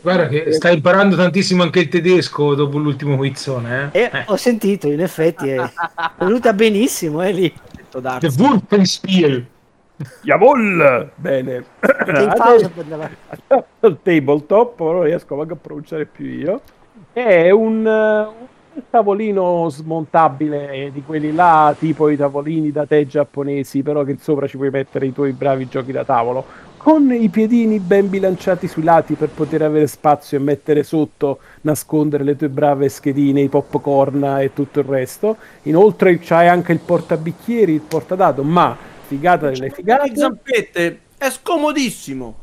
[0.00, 3.90] Guarda che sta imparando tantissimo anche il tedesco dopo l'ultimo quizzone.
[3.92, 4.00] Eh?
[4.00, 4.24] Eh, eh.
[4.26, 5.70] Ho sentito, in effetti è
[6.18, 7.52] venuta benissimo, è lì.
[7.90, 9.46] The Wolfenspiel.
[10.22, 11.10] Jawohl!
[11.14, 11.64] Bene.
[13.82, 16.60] Il tabletop, non riesco a pronunciare più io.
[17.12, 24.02] È un, un tavolino smontabile di quelli là, tipo i tavolini da tè giapponesi, però
[24.04, 26.44] che sopra ci puoi mettere i tuoi bravi giochi da tavolo,
[26.86, 32.22] con i piedini ben bilanciati sui lati per poter avere spazio e mettere sotto, nascondere
[32.22, 35.36] le tue brave schedine, i popcorn e tutto il resto.
[35.62, 40.10] Inoltre c'hai anche il portabicchieri, il portadato, ma figata delle figate.
[40.10, 42.34] Le zampette, è scomodissimo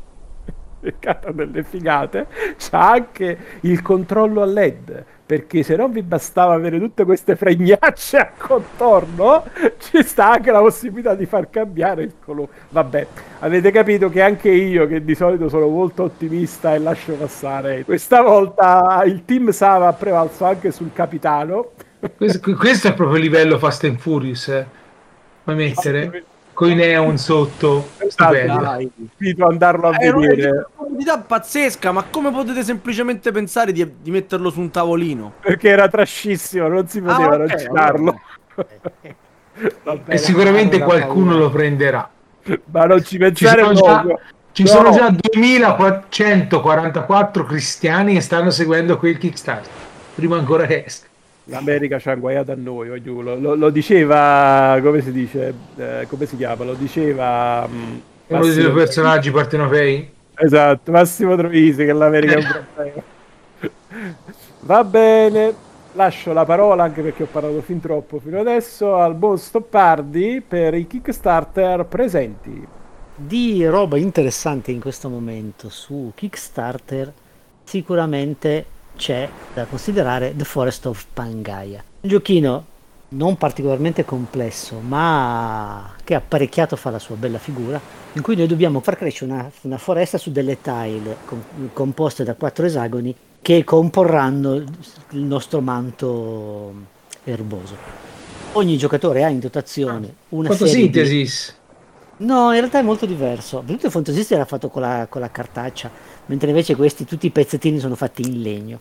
[0.82, 2.26] figata delle figate,
[2.58, 8.18] c'ha anche il controllo a LED perché se non vi bastava avere tutte queste fregnacce
[8.18, 9.44] a contorno,
[9.78, 12.48] ci sta anche la possibilità di far cambiare il colore.
[12.68, 13.06] Vabbè,
[13.40, 18.20] avete capito che anche io, che di solito sono molto ottimista e lascio passare, questa
[18.22, 21.70] volta il team Sava ha prevalso anche sul capitano.
[22.16, 24.66] Questo, questo è proprio il livello Fast and Furious, eh.
[25.42, 26.24] Puoi mettere?
[26.54, 27.90] Con i neon sotto.
[28.16, 30.48] Dai, invito andarlo a è vedere.
[30.48, 35.34] Una comodità pazzesca, ma come potete semplicemente pensare di, di, metterlo su un tavolino?
[35.40, 37.66] Perché era trascissimo, non si poteva ah, okay.
[39.84, 40.00] Okay.
[40.06, 42.08] e sicuramente qualcuno lo prenderà.
[42.70, 44.04] Ma non ci pensare ci sono già,
[44.52, 44.68] ci no.
[44.68, 49.72] sono già 2444 cristiani che stanno seguendo quel Kickstarter
[50.14, 51.08] prima ancora che esca.
[51.44, 56.24] L'America ci ha guaiato a noi, lo, lo, lo, diceva, come si dice, eh, come
[56.24, 56.64] si chiama?
[56.64, 57.68] Lo diceva...
[57.70, 57.96] Mm,
[58.28, 60.10] Uno dei due personaggi partenopei?
[60.36, 63.02] Esatto, Massimo Trovisi che l'America è un problema.
[64.60, 65.54] Va bene,
[65.92, 70.72] lascio la parola anche perché ho parlato fin troppo fino adesso al buon Stoppardi per
[70.72, 72.66] i Kickstarter presenti.
[73.16, 77.12] Di roba interessante in questo momento su Kickstarter
[77.62, 78.66] sicuramente
[78.96, 81.82] c'è da considerare The Forest of Pangaea.
[82.00, 82.64] Un giochino
[83.14, 87.80] non particolarmente complesso, ma che apparecchiato fa la sua bella figura,
[88.12, 92.34] in cui noi dobbiamo far crescere una, una foresta su delle tile com- composte da
[92.34, 96.72] quattro esagoni che comporranno il nostro manto
[97.24, 97.76] erboso.
[98.52, 101.16] Ogni giocatore ha in dotazione una Fotosintesi.
[101.16, 102.24] Di...
[102.24, 103.62] No, in realtà è molto diverso.
[103.64, 105.90] Venuto il Fotosintesi era fatto con la, con la cartaccia
[106.26, 108.80] mentre invece questi tutti i pezzettini sono fatti in legno.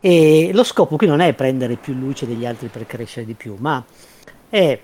[0.00, 3.56] E lo scopo qui non è prendere più luce degli altri per crescere di più,
[3.58, 3.84] ma
[4.48, 4.80] è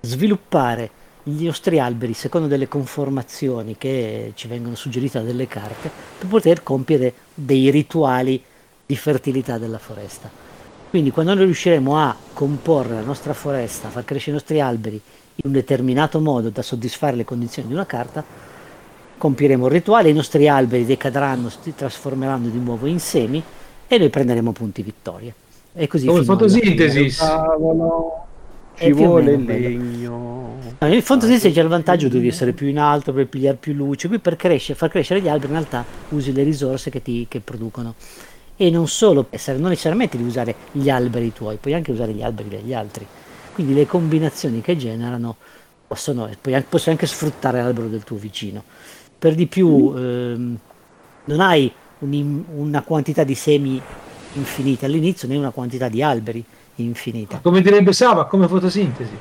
[0.00, 0.90] sviluppare
[1.22, 6.62] gli nostri alberi secondo delle conformazioni che ci vengono suggerite da delle carte per poter
[6.62, 8.42] compiere dei rituali
[8.86, 10.30] di fertilità della foresta.
[10.90, 15.00] Quindi quando noi riusciremo a comporre la nostra foresta, a far crescere i nostri alberi
[15.36, 18.24] in un determinato modo da soddisfare le condizioni di una carta,
[19.20, 23.42] compieremo il rituale, i nostri alberi decadranno, si trasformeranno di nuovo in semi
[23.86, 25.34] e noi prenderemo punti vittoria.
[25.74, 27.10] E così Come fotosintesi.
[27.10, 30.54] Ci vuole il legno.
[30.78, 34.08] No, in fotosintesi c'è il vantaggio di essere più in alto per pigliare più luce.
[34.08, 37.40] Qui per crescere, far crescere gli alberi in realtà usi le risorse che, ti, che
[37.40, 37.96] producono.
[38.56, 42.48] E non solo, non necessariamente di usare gli alberi tuoi, puoi anche usare gli alberi
[42.48, 43.06] degli altri.
[43.52, 45.36] Quindi le combinazioni che generano
[45.86, 48.64] possono, puoi, possono anche sfruttare l'albero del tuo vicino
[49.20, 50.58] per di più ehm,
[51.26, 53.80] non hai un, una quantità di semi
[54.32, 56.42] infinita all'inizio né una quantità di alberi
[56.76, 57.40] infinita.
[57.42, 59.18] Come direbbe Sava, come fotosintesi.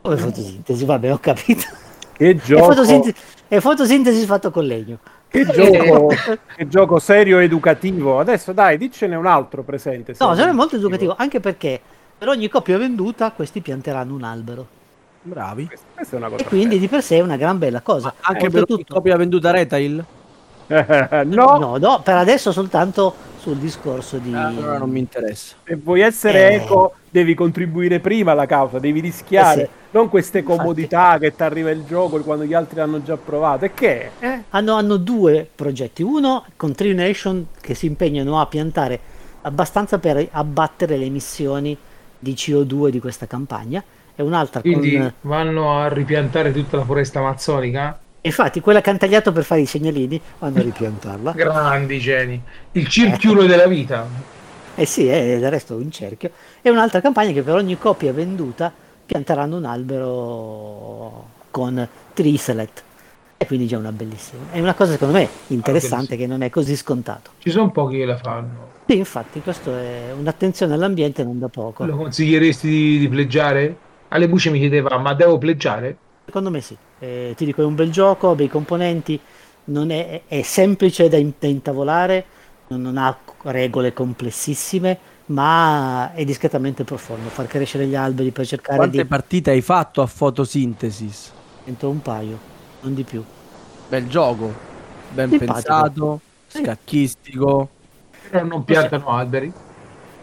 [0.00, 1.64] Come fotosintesi, vabbè, ho capito.
[2.12, 2.64] Che gioco...
[2.64, 4.98] È fotosintesi, è fotosintesi fatto con legno.
[5.28, 6.08] Che gioco,
[6.56, 8.18] che gioco serio educativo.
[8.18, 10.14] Adesso dai, dicene un altro presente.
[10.18, 11.80] No, è molto educativo, anche perché
[12.18, 14.66] per ogni coppia venduta questi pianteranno un albero.
[15.26, 15.66] Bravi.
[15.66, 18.14] Questa, è una cosa e quindi di per sé è una gran bella cosa.
[18.20, 20.04] Ma anche per tutto copia venduta retail?
[21.26, 21.58] no.
[21.58, 24.34] no, no, per adesso soltanto sul discorso di...
[24.34, 25.56] Ah, Allora non mi interessa.
[25.64, 26.54] Se vuoi essere Eh.
[26.56, 29.70] eco, devi contribuire prima alla causa, devi rischiare, Eh sì.
[29.92, 30.58] non queste Infatti.
[30.58, 33.64] comodità che ti arriva il gioco quando gli altri hanno già provato.
[33.64, 34.10] E che?
[34.18, 34.42] Eh?
[34.50, 39.00] Hanno, hanno due progetti, uno con Tree Nation che si impegnano a piantare
[39.42, 41.76] abbastanza per abbattere le emissioni
[42.18, 43.82] di CO2 di questa campagna
[44.16, 45.12] e un'altra Quindi con...
[45.22, 47.98] vanno a ripiantare tutta la foresta amazzonica?
[48.20, 51.32] Infatti quella che hanno tagliato per fare i segnalini vanno a ripiantarla.
[51.32, 52.40] Grandi geni.
[52.72, 54.06] Il circhiulo della vita.
[54.76, 56.30] Eh sì, è del resto un cerchio.
[56.62, 58.72] E un'altra campagna che per ogni coppia venduta
[59.04, 62.82] pianteranno un albero con tree select.
[63.36, 64.44] E quindi già una bellissima.
[64.50, 66.20] È una cosa secondo me interessante bellissimo.
[66.20, 67.32] che non è così scontato.
[67.38, 68.72] Ci sono pochi che la fanno.
[68.86, 71.84] Sì, infatti, questo è un'attenzione all'ambiente non da poco.
[71.84, 73.76] Lo consiglieresti di, di pleggiare?
[74.08, 76.04] Alle buce mi chiedeva, ma devo pleggiare?
[76.24, 76.76] Secondo me sì.
[76.98, 79.20] Eh, ti dico, è un bel gioco, bei componenti,
[79.64, 82.26] non è, è semplice da, in- da intavolare,
[82.68, 87.30] non, non ha regole complessissime, ma è discretamente profondo.
[87.30, 89.06] Far crescere gli alberi per cercare Quante di...
[89.06, 91.10] partite hai fatto a fotosintesi?
[91.64, 92.38] Entro un paio,
[92.80, 93.26] non di più.
[93.86, 94.66] Bel gioco,
[95.06, 95.92] ben Simpatico.
[95.92, 97.76] pensato, scacchistico
[98.28, 99.52] Però non piantano alberi.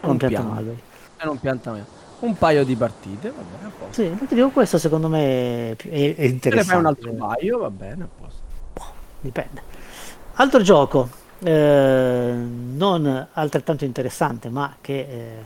[0.01, 0.83] Non Un piantano alberi.
[1.17, 1.87] e non pianta meno.
[2.21, 4.01] Un paio di partite, va bene, a posto.
[4.01, 6.71] Sì, ma ti dico, questo secondo me è, è, è Se ne interessante.
[6.71, 8.39] fai un altro paio, va bene, a posto.
[9.19, 9.61] Dipende.
[10.33, 11.09] Altro gioco,
[11.39, 15.45] eh, non altrettanto interessante, ma che eh,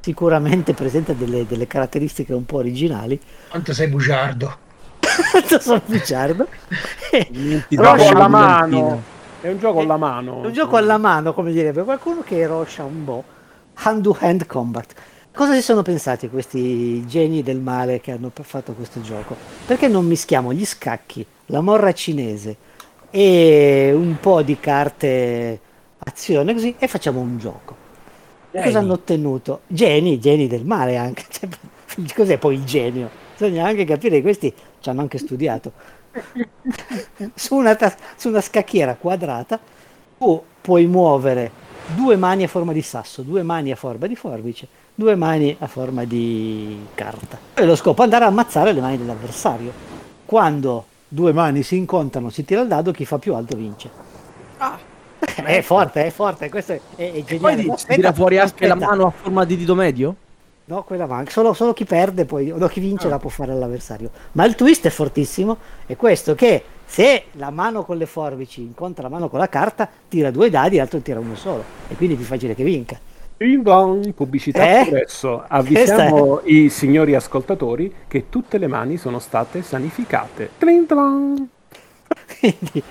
[0.00, 3.20] sicuramente presenta delle, delle caratteristiche un po' originali.
[3.48, 4.56] Quanto sei bugiardo.
[5.60, 6.46] sono bugiardo.
[7.10, 7.28] È
[7.70, 9.02] Roscia alla mano.
[9.40, 10.38] È un gioco alla mano.
[10.38, 13.24] un gioco alla mano, come direbbe qualcuno, che è Roscia un po'.
[13.74, 14.92] Hand to hand combat.
[15.36, 19.36] Cosa si sono pensati questi geni del male che hanno fatto questo gioco?
[19.66, 22.56] Perché non mischiamo gli scacchi, la morra cinese
[23.10, 25.60] e un po' di carte
[25.98, 27.76] azione così e facciamo un gioco?
[28.50, 29.60] Cosa hanno ottenuto?
[29.66, 31.24] Geni, geni del male anche.
[31.28, 33.10] Cioè, cos'è poi il genio?
[33.36, 35.72] Bisogna anche capire che questi ci hanno anche studiato.
[37.34, 39.60] su, una ta- su una scacchiera quadrata
[40.16, 41.50] tu puoi muovere
[41.94, 44.66] due mani a forma di sasso, due mani a forma di forbice,
[44.96, 47.38] due mani a forma di carta.
[47.54, 49.70] E lo scopo è andare a ammazzare le mani dell'avversario.
[50.24, 53.90] Quando due mani si incontrano, si tira il dado, chi fa più alto vince.
[54.56, 54.78] Ah,
[55.18, 57.62] è forte, è forte, questo è, è, è e geniale.
[57.62, 60.16] poi si tira fuori anche la mano a forma di dito medio?
[60.64, 61.30] No, quella manca.
[61.30, 64.10] Solo, solo chi perde poi, o no, chi vince la può fare all'avversario.
[64.32, 69.02] Ma il twist è fortissimo, è questo che se la mano con le forbici incontra
[69.04, 71.62] la mano con la carta, tira due dadi, l'altro tira uno solo.
[71.86, 72.98] E quindi è più facile che vinca.
[73.38, 74.82] Ding dong, pubblicità Eh?
[74.86, 75.44] progresso.
[75.46, 80.50] Avvisiamo i signori ascoltatori che tutte le mani sono state sanificate.
[80.58, 81.46] Ding dong.
[82.38, 82.82] Quindi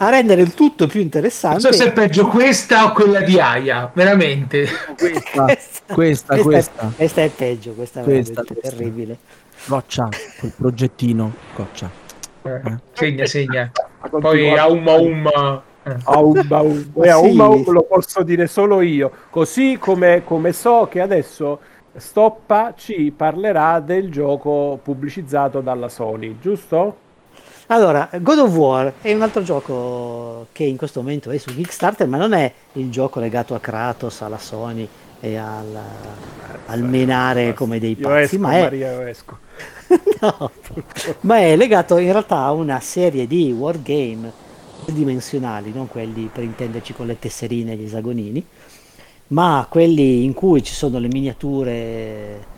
[0.00, 1.60] a rendere il tutto più Non interessante.
[1.60, 4.66] so se è peggio questa o quella di Aya, veramente.
[4.96, 6.82] Questa, questa, questa, questa, questa.
[6.88, 8.68] È, questa è peggio, questa è Questa, questa.
[8.70, 9.18] terribile.
[9.64, 11.90] Goccia, quel progettino, goccia.
[12.42, 12.60] Eh,
[12.92, 13.70] segna, segna.
[14.08, 15.62] Poi Continua- aumma umma.
[15.96, 15.96] Eh.
[16.04, 16.46] Aum.
[16.48, 19.10] Ma E aum lo posso dire solo io.
[19.30, 21.60] Così come, come so che adesso
[21.96, 27.06] Stoppa ci parlerà del gioco pubblicizzato dalla Sony, giusto?
[27.68, 32.06] Allora, God of War è un altro gioco che in questo momento è su Kickstarter,
[32.06, 34.88] ma non è il gioco legato a Kratos, alla Sony
[35.20, 35.76] e al,
[36.66, 39.38] al menare come dei pazzi, esco, ma è, Maria, io esco.
[40.20, 40.50] no,
[41.20, 44.46] ma è legato in realtà a una serie di wargame
[44.92, 48.44] dimensionali, non quelli per intenderci con le tesserine e gli esagonini,
[49.28, 52.56] ma quelli in cui ci sono le miniature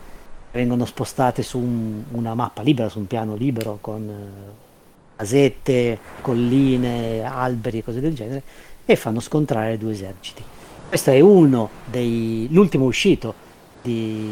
[0.51, 4.69] vengono spostate su un- una mappa libera, su un piano libero con eh,
[5.15, 8.41] casette, colline, alberi e cose del genere
[8.85, 10.43] e fanno scontrare due eserciti.
[10.87, 13.49] Questo è uno dei l'ultimo uscito
[13.81, 14.29] di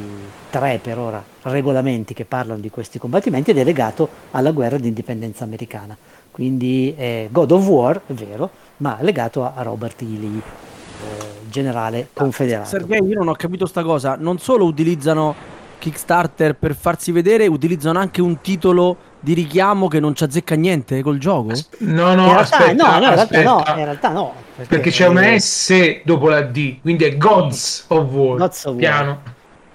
[0.50, 4.88] tre per ora regolamenti che parlano di questi combattimenti ed è legato alla guerra di
[4.88, 5.98] indipendenza americana.
[6.40, 10.06] Quindi è God of War, è vero, ma legato a, a Robert E.
[10.06, 12.70] Lee, eh, generale confederato.
[12.70, 14.16] Sergei, io non ho capito sta cosa.
[14.18, 15.36] Non solo utilizzano
[15.78, 21.02] Kickstarter per farsi vedere, utilizzano anche un titolo di richiamo che non ci azzecca niente
[21.02, 21.52] col gioco.
[21.80, 24.34] No, in no, realtà, aspetta, no, no, in realtà no, in realtà no,
[24.66, 28.38] Perché c'è una eh, S dopo la D, quindi è Gods of War.
[28.38, 28.78] Gods of War.
[28.78, 29.22] Piano.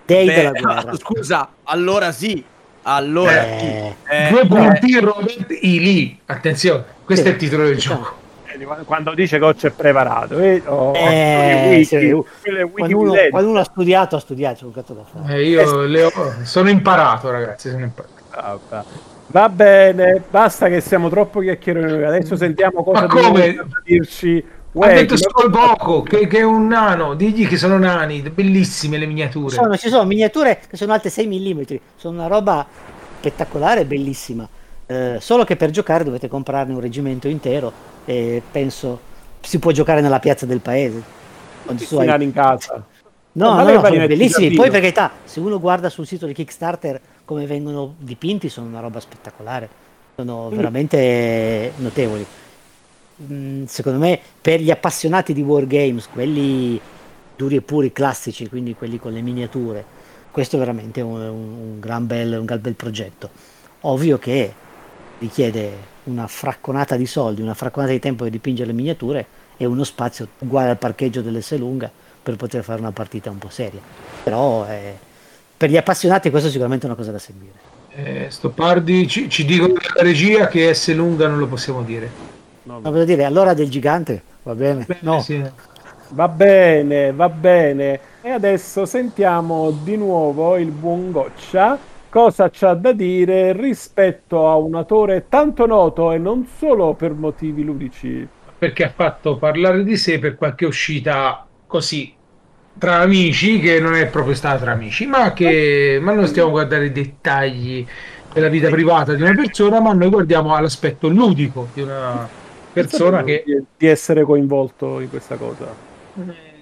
[0.06, 0.96] Dei Beh, della guerra.
[0.96, 2.42] scusa, allora sì.
[2.86, 5.80] Allora Eh, Eh, Due eh, punti Robert E.
[5.80, 6.16] Lee.
[6.26, 7.30] Attenzione, questo Sì.
[7.30, 8.22] è il titolo del gioco.
[8.84, 10.62] Quando dice che c'è preparato, eh?
[10.66, 12.22] oh, Eh, wiki, sì.
[12.72, 15.34] quando, uno, quando uno ha studiato, ha studiato, c'è un cazzo da fare.
[15.34, 17.70] Eh, io le ho- sono imparato, ragazzi.
[17.70, 18.12] Sono imparato.
[18.30, 18.84] Ah, va-
[19.26, 22.04] Va bene, basta che siamo troppo chiacchieroni.
[22.04, 23.14] Adesso sentiamo cosa Ma
[24.74, 28.98] dirci Ha detto solo poco, che, che, è un nano, digli che sono nani, bellissime
[28.98, 29.50] le miniature.
[29.50, 31.62] Ci sono, ci sono miniature che sono alte 6 mm,
[31.96, 32.66] sono una roba
[33.18, 34.46] spettacolare, bellissima.
[34.86, 37.72] Eh, solo che per giocare dovete comprarne un reggimento intero
[38.04, 41.02] e penso si può giocare nella piazza del paese.
[41.76, 42.22] Su hai...
[42.22, 42.84] in casa.
[43.32, 44.54] No, no, no, sono bellissimi.
[44.54, 48.80] Poi per carità, se uno guarda sul sito di Kickstarter come vengono dipinti, sono una
[48.80, 49.68] roba spettacolare.
[50.16, 50.56] Sono mm.
[50.56, 52.26] veramente notevoli.
[53.22, 56.80] Mm, secondo me, per gli appassionati di wargames, quelli
[57.36, 59.84] duri e puri classici, quindi quelli con le miniature,
[60.30, 63.30] questo è veramente un, un, gran, bel, un gran bel progetto.
[63.82, 64.52] Ovvio che
[65.18, 69.84] richiede una fracconata di soldi, una fracconata di tempo per dipingere le miniature e uno
[69.84, 71.90] spazio uguale al parcheggio dell'S lunga
[72.22, 73.80] per poter fare una partita un po' seria.
[74.24, 74.96] Però eh,
[75.56, 77.72] per gli appassionati questo è sicuramente una cosa da seguire.
[77.90, 82.42] Eh, Stoppardi ci, ci dicono la regia che S lunga non lo possiamo dire.
[82.64, 82.90] No, no.
[82.90, 84.84] No, dire, allora del gigante, va bene?
[84.86, 85.20] bene no.
[85.20, 85.42] Sì.
[86.08, 88.00] Va bene, va bene.
[88.20, 91.78] E adesso sentiamo di nuovo il buon Goccia
[92.14, 97.64] cosa c'ha da dire rispetto a un autore tanto noto e non solo per motivi
[97.64, 98.26] ludici.
[98.56, 102.14] Perché ha fatto parlare di sé per qualche uscita così
[102.78, 106.52] tra amici, che non è proprio stata tra amici, ma che ma non stiamo a
[106.52, 107.84] guardare i dettagli
[108.32, 112.28] della vita privata di una persona, ma noi guardiamo all'aspetto ludico di una
[112.74, 113.44] persona che...
[113.76, 115.66] Di essere coinvolto in questa cosa.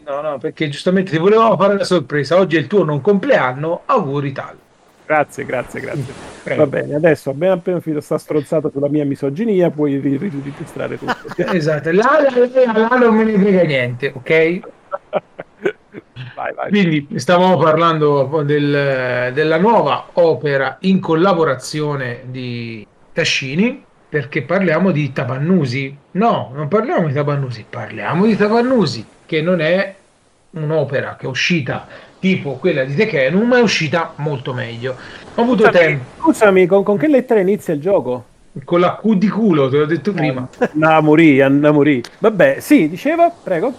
[0.05, 2.39] No, no, perché giustamente ti volevamo fare una sorpresa.
[2.39, 4.57] Oggi è il tuo non compleanno, auguri tal.
[5.05, 6.13] Grazie, grazie, grazie.
[6.43, 6.63] Prego.
[6.63, 11.15] Va bene, adesso abbiamo appena finito sta stronzata sulla mia misoginia, puoi registrare tutto.
[11.53, 14.31] esatto, là, là, là, non me ne frega niente, ok?
[16.35, 16.71] vai, vai.
[16.71, 25.97] Quindi stavamo parlando del, della nuova opera in collaborazione di Tascini, perché parliamo di Tabannusi.
[26.11, 29.95] No, non parliamo di Tabannusi, parliamo di Tabannusi, che non è
[30.51, 31.87] un'opera che è uscita
[32.19, 34.97] tipo quella di Tekenum, ma è uscita molto meglio.
[35.35, 36.05] Ho avuto scusami, tempo.
[36.21, 38.25] Scusami, con, con, che lettera inizia il gioco?
[38.65, 40.47] Con la Q di culo, te l'ho detto prima.
[40.73, 42.03] Namuri, Namuri.
[42.19, 43.73] Vabbè, sì, diceva, prego.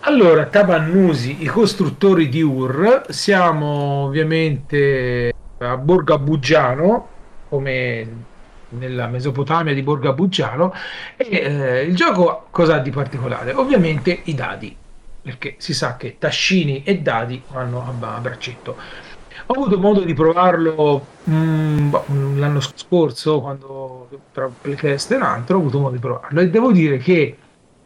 [0.00, 7.08] Allora, Tabannusi, i costruttori di Ur, siamo ovviamente a Borgo Buggiano,
[7.48, 8.34] come
[8.70, 10.72] nella Mesopotamia di Borgo Buggiano,
[11.16, 13.52] e eh, il gioco cosa ha di particolare?
[13.52, 14.76] Ovviamente i dadi
[15.26, 18.76] perché si sa che tascini e dadi vanno a, braccetto.
[19.46, 22.04] Ho avuto modo di provarlo mm, boh,
[22.36, 26.70] l'anno scorso, quando tra Playtest e un altro, ho avuto modo di provarlo e devo
[26.70, 27.36] dire che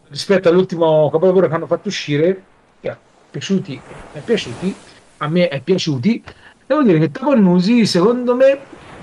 [0.09, 2.43] rispetto all'ultimo capolavoro che hanno fatto uscire,
[2.78, 2.97] che è
[3.31, 3.81] piaciuti,
[4.12, 4.74] è piaciuti,
[5.18, 6.22] a me è piaciuti,
[6.66, 8.59] devo dire che Tapannusi secondo me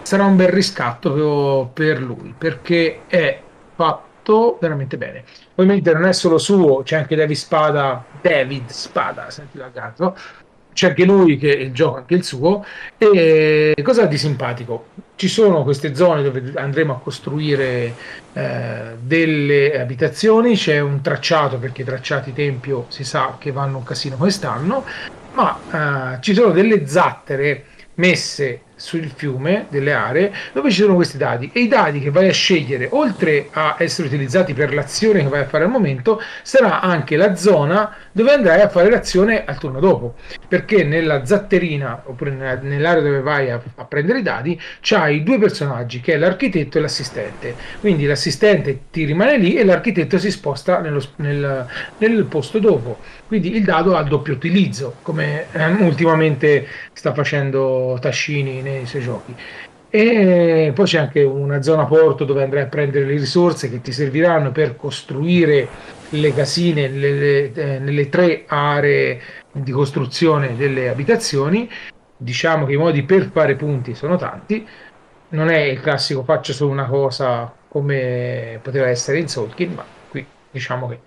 [0.07, 3.41] sarà un bel riscatto per lui, perché è
[3.75, 9.57] fatto veramente bene ovviamente non è solo suo, c'è anche David Spada, David Spada, senti
[9.57, 10.15] la caso,
[10.71, 12.63] c'è anche lui che gioca anche il suo.
[12.97, 14.87] E cosa di simpatico?
[15.15, 17.93] Ci sono queste zone dove andremo a costruire
[18.31, 23.83] eh, delle abitazioni, c'è un tracciato perché i tracciati tempio si sa che vanno un
[23.83, 24.85] casino quest'anno,
[25.33, 31.17] ma eh, ci sono delle zattere messe sul fiume delle aree dove ci sono questi
[31.17, 31.49] dadi.
[31.51, 35.41] E i dadi che vai a scegliere oltre a essere utilizzati per l'azione che vai
[35.41, 39.80] a fare al momento sarà anche la zona dove andrai a fare l'azione al turno
[39.80, 40.15] dopo.
[40.47, 45.99] Perché nella zatterina oppure nell'area dove vai a, a prendere i dadi c'hai due personaggi
[45.99, 47.55] che è l'architetto e l'assistente.
[47.80, 51.65] Quindi l'assistente ti rimane lì e l'architetto si sposta nello, nel,
[51.97, 58.61] nel posto dopo quindi il dado ha doppio utilizzo come eh, ultimamente sta facendo Tascini
[58.61, 59.36] nei suoi giochi.
[59.89, 63.91] E poi c'è anche una zona porto dove andrai a prendere le risorse che ti
[63.91, 65.67] serviranno per costruire
[66.09, 69.21] le casine nelle, eh, nelle tre aree
[69.51, 71.69] di costruzione delle abitazioni.
[72.17, 74.65] Diciamo che i modi per fare punti sono tanti.
[75.30, 80.25] Non è il classico faccio solo una cosa come poteva essere in Solkin, ma qui
[80.51, 80.99] diciamo che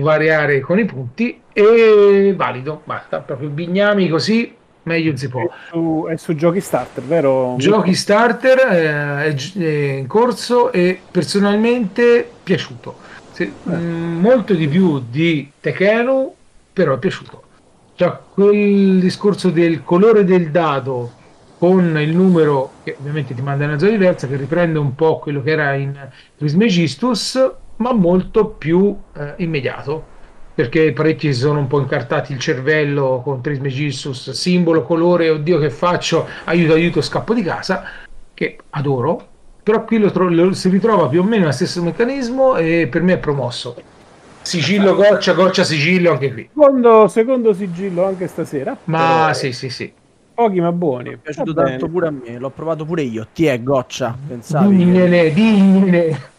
[0.00, 4.54] variare con i punti e valido, basta, proprio bignami così
[4.86, 5.42] meglio non si può.
[5.42, 7.54] È su, è su giochi starter, vero?
[7.58, 12.96] Giochi starter eh, è, è, in corso e personalmente piaciuto.
[13.32, 13.50] Se, eh.
[13.62, 16.34] mh, mm, molto di più di Tekenu,
[16.72, 17.42] però è piaciuto.
[17.94, 21.12] Cioè, quel discorso del colore del dado
[21.58, 25.18] con il numero che ovviamente ti manda in una zona diversa, che riprende un po'
[25.18, 25.94] quello che era in
[26.36, 30.14] Trismegistus, ma molto più eh, immediato
[30.56, 35.68] perché parecchi si sono un po' incartati il cervello con Trismegistus, simbolo, colore, oddio che
[35.68, 37.84] faccio, aiuto, aiuto, scappo di casa,
[38.32, 39.26] che adoro,
[39.62, 43.02] però qui lo, tro- lo si ritrova più o meno lo stesso meccanismo e per
[43.02, 43.76] me è promosso.
[44.40, 46.48] Sigillo goccia, goccia sigillo anche qui.
[46.54, 48.74] Secondo, secondo sigillo anche stasera.
[48.84, 49.92] Ma Però sì, sì, sì.
[50.32, 51.08] Pochi ma buoni.
[51.08, 53.26] Mi è piaciuto tanto pure a me, l'ho provato pure io.
[53.32, 54.76] Ti è goccia, pensavi?
[54.76, 56.08] che- Digliene, digliene.
[56.08, 56.34] L'ho-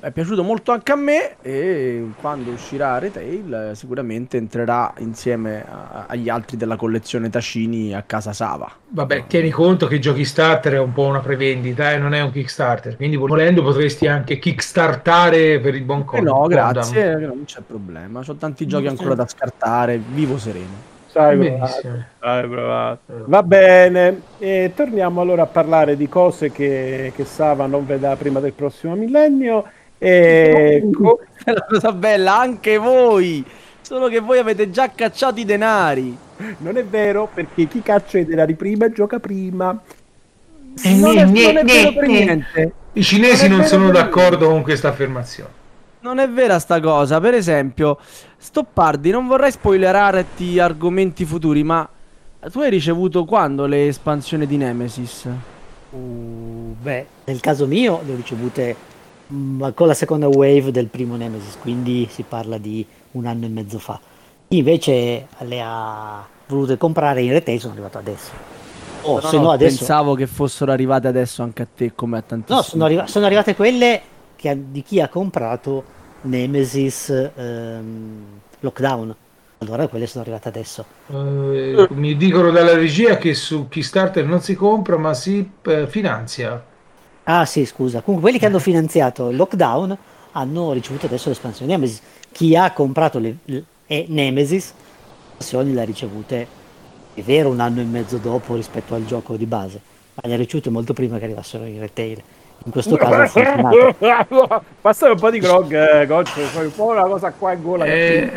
[0.00, 6.06] è piaciuto molto anche a me e quando uscirà Retail eh, sicuramente entrerà insieme a-
[6.08, 8.70] agli altri della collezione Tacini a casa Sava.
[8.88, 12.30] Vabbè, tieni conto che giochi starter è un po' una prevendita e non è un
[12.30, 16.32] Kickstarter, quindi volendo potresti anche kickstartare per il buon Eh conto.
[16.32, 18.22] no, grazie, non c'è problema.
[18.26, 20.94] Ho tanti giochi ancora da scartare, vivo sereno.
[21.08, 23.24] Sai provato.
[23.26, 28.38] Va bene, e torniamo allora a parlare di cose che, che Sava non vedrà prima
[28.40, 29.64] del prossimo millennio.
[29.98, 30.82] E
[31.46, 33.44] È la cosa bella, anche voi!
[33.80, 36.16] Solo che voi avete già cacciato i denari.
[36.58, 39.80] non è vero perché chi caccia i denari prima gioca prima.
[40.82, 42.72] Eh, Non è, ne, non è vero per niente.
[42.94, 45.50] I cinesi Non non sono d'accordo con questa affermazione.
[46.00, 47.20] Non è vera sta cosa.
[47.20, 47.98] Per esempio,
[48.36, 51.88] Stoppardi, non vorrei spoilerarti argomenti futuri, ma
[52.50, 55.28] tu hai ricevuto quando le espansioni di Nemesis?
[55.90, 58.76] Uh, beh, nel caso mio le ho ricevute
[59.32, 63.48] mm, con la seconda wave del primo Nemesis, quindi si parla di un anno e
[63.48, 63.98] mezzo fa.
[64.48, 68.30] Chi invece le ha volute comprare in retail sono arrivato adesso.
[69.02, 69.78] Oh, No, se no, no adesso...
[69.78, 72.56] Pensavo che fossero arrivate adesso anche a te come a tantissimi.
[72.56, 74.00] No, sono, arriva- sono arrivate quelle
[74.36, 75.84] che ha- di chi ha comprato
[76.22, 78.24] Nemesis ehm,
[78.60, 79.14] Lockdown.
[79.58, 80.84] Allora quelle sono arrivate adesso.
[81.08, 86.62] Eh, mi dicono dalla regia che su Kickstarter non si compra ma si eh, finanzia.
[87.28, 88.00] Ah sì, scusa.
[88.02, 89.96] Comunque quelli che hanno finanziato il Lockdown
[90.32, 92.00] hanno ricevuto adesso l'espansione Nemesis.
[92.30, 94.72] Chi ha comprato le, le- e Nemesis,
[95.36, 96.46] l'espansione le ha ricevute,
[97.14, 99.80] è vero, un anno e mezzo dopo rispetto al gioco di base,
[100.14, 102.22] ma le ha ricevute molto prima che arrivassero in retail.
[102.64, 103.32] In questo caso.
[104.80, 107.84] Passare un po' di grog, eh, Goccio, fai un po' una cosa qua in gola.
[107.86, 108.30] Eh,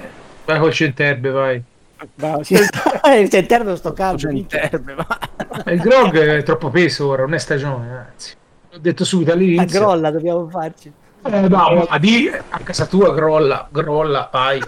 [0.45, 1.61] vai col centerbe, vai.
[2.15, 2.61] Va, Sì, eh,
[3.27, 4.17] c'è il termine sto caldo.
[4.17, 5.19] Centerbe, ma-
[5.65, 8.37] Eh, Il grog è troppo peso ora, non è stagione, anzi.
[8.71, 9.79] L'ho detto subito La all'inizio.
[9.79, 10.91] grolla dobbiamo farci.
[11.25, 14.61] Eh, no, ma di a casa tua grolla, grolla, vai.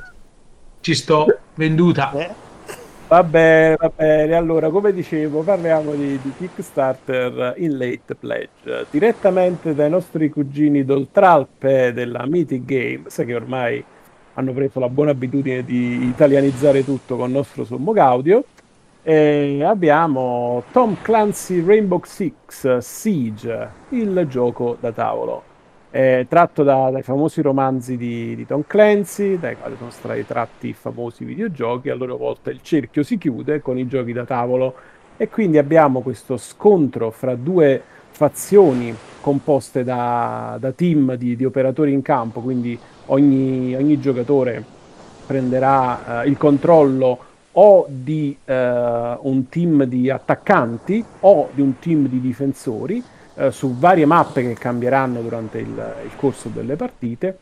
[0.80, 1.26] Ci sto,
[1.56, 2.12] venduta.
[2.14, 2.50] Eh,
[3.08, 4.34] Va bene, va bene.
[4.36, 11.92] Allora, come dicevo, parliamo di, di Kickstarter in late pledge direttamente dai nostri cugini d'Oltralpe
[11.92, 13.84] della Mythic Games, che ormai
[14.36, 18.46] hanno preso la buona abitudine di italianizzare tutto con il nostro sommo Gaudio.
[19.04, 25.42] E abbiamo Tom Clancy Rainbow Six Siege, il gioco da tavolo.
[25.90, 30.68] È tratto da- dai famosi romanzi di, di Tom Clancy, dai quali sono stati tratti
[30.68, 34.76] i famosi videogiochi, a loro volta il cerchio si chiude con i giochi da tavolo
[35.18, 37.82] e quindi abbiamo questo scontro fra due
[38.12, 42.78] fazioni composte da, da team di, di operatori in campo, quindi
[43.08, 44.64] ogni, ogni giocatore
[45.26, 52.08] prenderà eh, il controllo o di eh, un team di attaccanti o di un team
[52.08, 53.04] di difensori
[53.36, 57.38] eh, su varie mappe che cambieranno durante il, il corso delle partite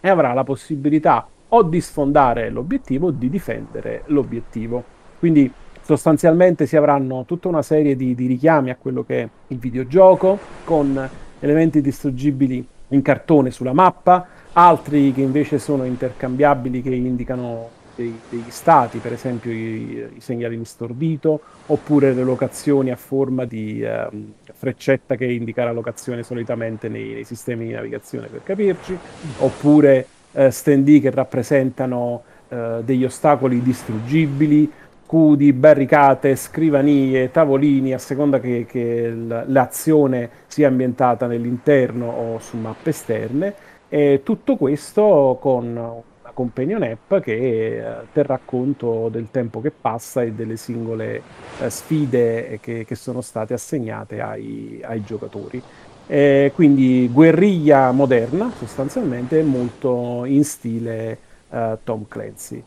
[0.00, 4.82] e avrà la possibilità o di sfondare l'obiettivo o di difendere l'obiettivo.
[5.18, 5.50] Quindi
[5.82, 10.38] sostanzialmente si avranno tutta una serie di, di richiami a quello che è il videogioco
[10.64, 18.20] con elementi distruggibili in cartone sulla mappa, altri che invece sono intercambiabili che indicano dei-
[18.28, 23.82] degli stati, per esempio i, i segnali di stordito, oppure le locazioni a forma di
[23.82, 28.96] ehm, freccetta che indica la locazione solitamente nei, nei sistemi di navigazione per capirci,
[29.38, 34.70] oppure eh, stand che rappresentano eh, degli ostacoli distruggibili,
[35.06, 39.08] scudi, barricate, scrivanie, tavolini, a seconda che, che
[39.46, 43.54] l'azione sia ambientata nell'interno o su mappe esterne.
[43.88, 46.02] E tutto questo con
[46.36, 51.22] companion app che eh, terrà conto del tempo che passa e delle singole
[51.58, 55.62] eh, sfide che, che sono state assegnate ai, ai giocatori.
[56.06, 61.18] Eh, quindi guerriglia moderna sostanzialmente molto in stile
[61.50, 62.62] eh, Tom Clancy.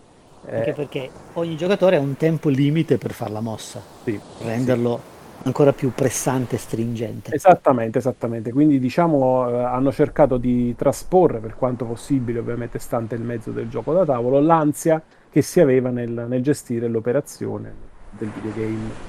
[0.47, 5.17] Eh, Anche perché ogni giocatore ha un tempo limite per fare la mossa, sì, renderlo
[5.43, 7.31] ancora più pressante e stringente.
[7.31, 8.51] Esattamente, esattamente.
[8.51, 13.69] Quindi diciamo eh, hanno cercato di trasporre per quanto possibile, ovviamente stante il mezzo del
[13.69, 18.99] gioco da tavolo, l'ansia che si aveva nel, nel gestire l'operazione del videogame.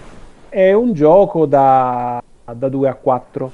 [0.48, 2.22] È un gioco da,
[2.54, 3.52] da 2 a 4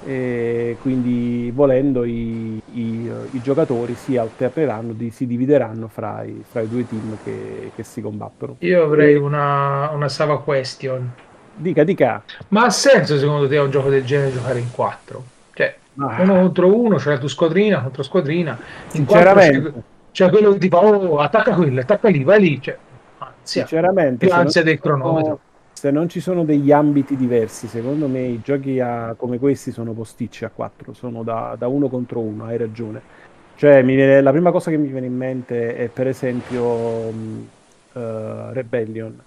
[0.00, 6.62] e quindi volendo i, i- i giocatori si alterneranno, di- si divideranno fra i, fra
[6.62, 8.56] i due team che, che si combattono.
[8.70, 11.10] Io avrei una, una Sava question.
[11.56, 12.22] Dica, dica.
[12.48, 15.24] Ma ha senso secondo te un gioco del genere giocare in quattro?
[15.54, 16.20] Cioè, Ah.
[16.20, 18.58] uno contro uno, c'è la tua squadrina contro squadrina.
[18.60, 19.60] In Sinceramente.
[19.60, 19.84] quattro c'è-
[20.16, 22.60] Cioè quello che ti fa, oh, attacca quello, attacca lì, vai lì.
[22.60, 22.76] Cioè,
[23.18, 25.40] ansia, Sinceramente, più se ansia non del cronometro.
[25.72, 29.92] Se non ci sono degli ambiti diversi, secondo me i giochi a- come questi sono
[29.92, 33.00] posticci a 4, sono da, da uno contro uno, hai ragione.
[33.56, 37.08] Cioè, viene- la prima cosa che mi viene in mente è per esempio
[37.92, 39.18] eh, Rebellion.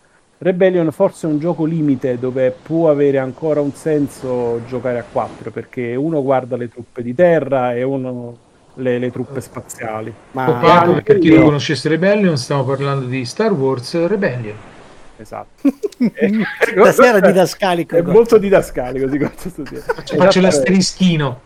[0.42, 5.52] Rebellion forse è un gioco limite dove può avere ancora un senso giocare a 4,
[5.52, 8.38] perché uno guarda le truppe di terra e uno
[8.76, 10.14] le, le truppe spaziali.
[10.32, 14.56] Ma Poppato, per chi non conoscesse Rebellion, stiamo parlando di Star Wars Rebellion.
[15.18, 15.62] Esatto.
[16.72, 17.98] Stasera didascalico.
[17.98, 19.30] È molto didascalico.
[20.16, 21.42] Faccio l'asterischino.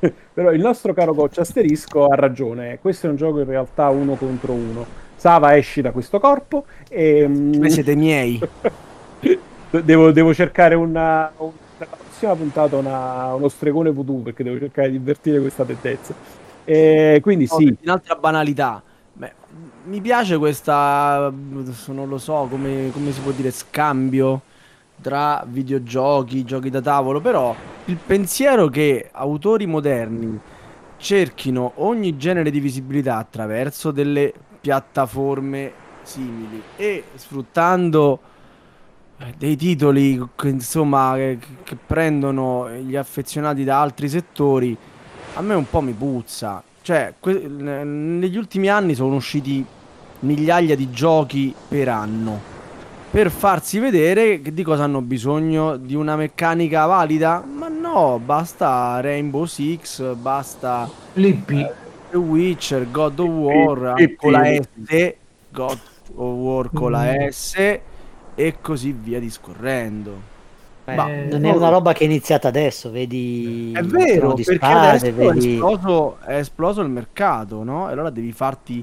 [0.32, 4.14] Però il nostro caro coach Asterisco ha ragione, questo è un gioco in realtà uno
[4.14, 4.86] contro uno.
[5.18, 8.38] Sava esci da questo corpo e mm, Voi siete miei.
[9.82, 14.90] devo, devo cercare una, un- nella prossima puntata una- uno stregone voodoo perché devo cercare
[14.90, 16.14] di invertire questa tendenza.
[16.64, 18.82] E quindi No, sì, Un'altra banalità.
[19.12, 19.32] Beh,
[19.84, 24.42] mi piace questa, non lo so come, come si può dire, scambio
[25.00, 27.54] tra videogiochi, giochi da tavolo, però
[27.84, 30.38] il pensiero che autori moderni
[30.96, 38.18] cerchino ogni genere di visibilità attraverso delle piattaforme simili e sfruttando
[39.18, 44.76] eh, dei titoli insomma che, che prendono gli affezionati da altri settori
[45.34, 46.62] a me un po' mi puzza.
[46.82, 49.64] Cioè, que- negli ultimi anni sono usciti
[50.20, 52.56] migliaia di giochi per anno.
[53.10, 57.42] Per farsi vedere di cosa hanno bisogno di una meccanica valida?
[57.42, 61.66] Ma no, basta Rainbow Six, basta Lippi.
[62.10, 64.44] The Witcher, God of War sì, con la.
[64.44, 65.14] S,
[65.50, 65.78] God
[66.14, 67.28] of War con la Mm.
[67.28, 67.80] S
[68.34, 70.36] e così via discorrendo.
[70.84, 74.88] Ma non è una roba che è iniziata adesso, vedi È vero, di perché spade,
[74.88, 75.52] adesso è, vedi...
[75.54, 77.88] esploso, è esploso il mercato, no?
[77.90, 78.82] E allora devi farti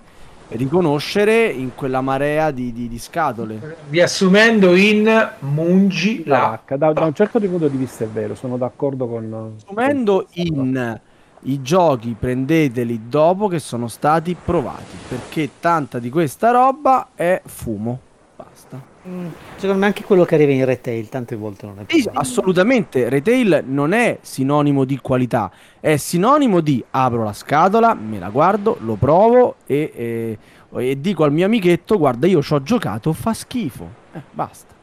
[0.50, 3.78] riconoscere in quella marea di, di- di scatole.
[3.90, 9.08] Riassumendo in Mungi la da, da un certo punto di vista è vero, sono d'accordo
[9.08, 9.56] con...
[9.58, 11.00] Assumendo in
[11.48, 18.00] i giochi prendeteli dopo che sono stati provati, perché tanta di questa roba è fumo.
[18.36, 18.82] Basta.
[19.08, 22.10] Mm, Secondo me anche quello che arriva in retail tante volte non è più Sì,
[22.12, 28.30] assolutamente, retail non è sinonimo di qualità, è sinonimo di apro la scatola, me la
[28.30, 30.38] guardo, lo provo e, e-
[30.78, 33.88] e dico al mio amichetto, guarda io ci ho giocato, fa schifo.
[34.12, 34.74] Eh, basta.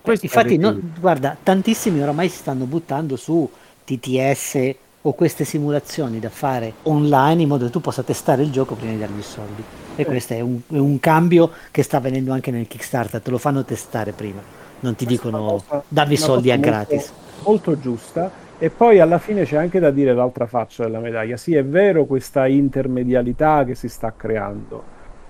[0.00, 3.50] Questo Infatti, no- guarda, tantissimi oramai si stanno buttando su
[3.84, 4.74] TTS
[5.06, 8.92] o queste simulazioni da fare online in modo che tu possa testare il gioco prima
[8.92, 9.62] di dargli i soldi.
[9.94, 13.38] E questo è un, è un cambio che sta avvenendo anche nel Kickstarter, te lo
[13.38, 14.40] fanno testare prima,
[14.80, 17.12] non ti Questa dicono cosa- dammi i soldi a molto- gratis.
[17.44, 18.44] Molto giusta.
[18.58, 21.36] E poi alla fine c'è anche da dire l'altra faccia della medaglia.
[21.36, 24.82] Sì, è vero questa intermedialità che si sta creando,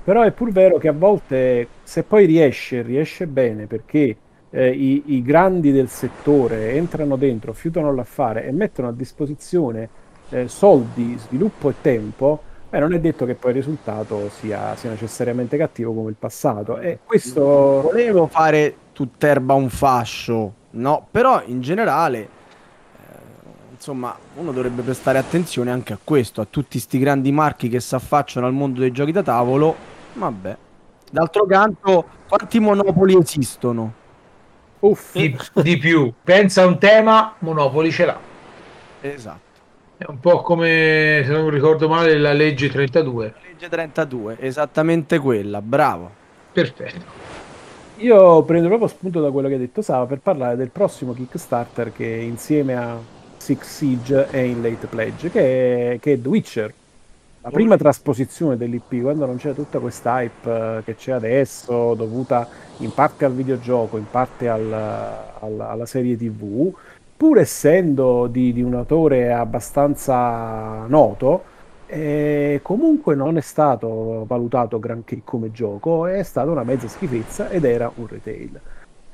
[0.04, 4.16] però è pur vero che a volte se poi riesce, riesce bene perché
[4.56, 9.86] eh, i, i grandi del settore entrano dentro, fiutano l'affare e mettono a disposizione
[10.30, 12.40] eh, soldi, sviluppo e tempo,
[12.70, 16.78] beh, non è detto che poi il risultato sia, sia necessariamente cattivo come il passato.
[16.78, 22.28] E questo volevo fare tutt'erba un fascio, no, però in generale, eh,
[23.72, 27.94] insomma, uno dovrebbe prestare attenzione anche a questo, a tutti sti grandi marchi che si
[27.94, 29.76] affacciano al mondo dei giochi da tavolo,
[30.14, 30.56] vabbè.
[31.10, 34.04] D'altro canto, quanti monopoli esistono?
[34.88, 36.12] Uff, di, di più.
[36.22, 38.18] Pensa a un tema, Monopoli ce l'ha.
[39.00, 39.44] Esatto.
[39.98, 43.34] È un po' come, se non ricordo male, la legge 32.
[43.48, 46.10] Legge 32, esattamente quella, bravo.
[46.52, 47.04] Perfetto.
[47.96, 51.92] Io prendo proprio spunto da quello che ha detto Sava per parlare del prossimo Kickstarter
[51.92, 52.98] che insieme a
[53.38, 56.74] Six Siege è in late pledge, che è, che è The Witcher.
[57.46, 62.48] La prima trasposizione dell'IP, quando non c'era tutta questa hype eh, che c'è adesso, dovuta
[62.78, 66.74] in parte al videogioco, in parte al- al- alla serie TV,
[67.16, 71.44] pur essendo di, di un autore abbastanza noto,
[71.86, 77.64] eh, comunque non è stato valutato granché come gioco, è stata una mezza schifezza ed
[77.64, 78.60] era un retail.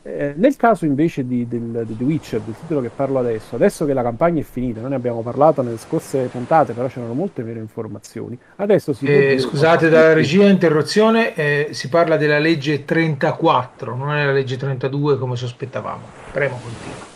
[0.05, 3.85] Eh, nel caso invece di, del, di The Witcher, del titolo che parlo adesso, adesso
[3.85, 7.45] che la campagna è finita, noi ne abbiamo parlato nelle scorse puntate, però c'erano molte
[7.45, 8.37] meno informazioni.
[8.57, 14.25] Adesso si Eh, scusate dalla regia, interruzione, eh, si parla della legge 34, non è
[14.25, 16.15] la legge 32 come sospettavamo.
[16.33, 17.07] Premo continua.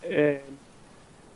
[0.00, 0.47] eh,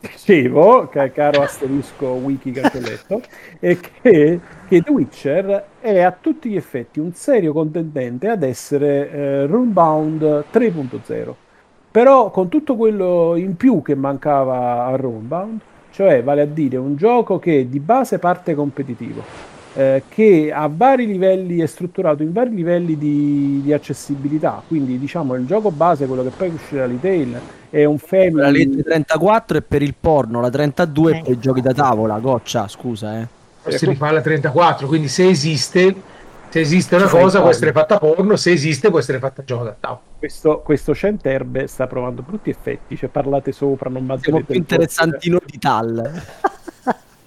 [0.09, 3.21] dicevo, ca- caro asterisco wiki cancelletto,
[3.59, 9.09] è che, che The Witcher è a tutti gli effetti un serio contendente ad essere
[9.09, 11.33] eh, Runebound 3.0.
[11.91, 15.59] Però con tutto quello in più che mancava a Runebound,
[15.91, 19.23] cioè vale a dire un gioco che di base parte competitivo,
[19.75, 24.61] eh, che ha vari livelli, è strutturato in vari livelli di, di, accessibilità.
[24.67, 28.41] Quindi, diciamo, il gioco base, quello che poi uscirà retail, è un family.
[28.41, 32.19] La legge 34 è per il porno, la 32 è per i giochi da tavola.
[32.19, 33.27] Goccia, scusa, eh.
[33.65, 35.95] Si rifà la 34, quindi se esiste,
[36.49, 39.75] se esiste una cosa può essere fatta porno, se esiste può essere fatta gioco da
[39.79, 40.01] tavola.
[40.19, 45.57] Questo, questo Centerbe sta provando brutti effetti, cioè parlate sopra, non Siamo più interessantino di
[45.57, 46.21] tal.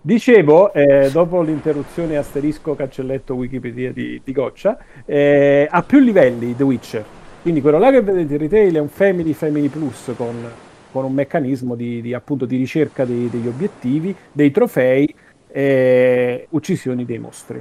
[0.06, 7.04] Dicevo, eh, dopo l'interruzione asterisco cancelletto Wikipedia di, di Goccia, eh, più livelli The Witcher.
[7.42, 10.48] Quindi quello là che vedete in retail è un Family Family Plus con,
[10.92, 15.12] con un meccanismo di, di, appunto, di ricerca dei, degli obiettivi, dei trofei
[15.48, 17.60] e uccisioni dei mostri.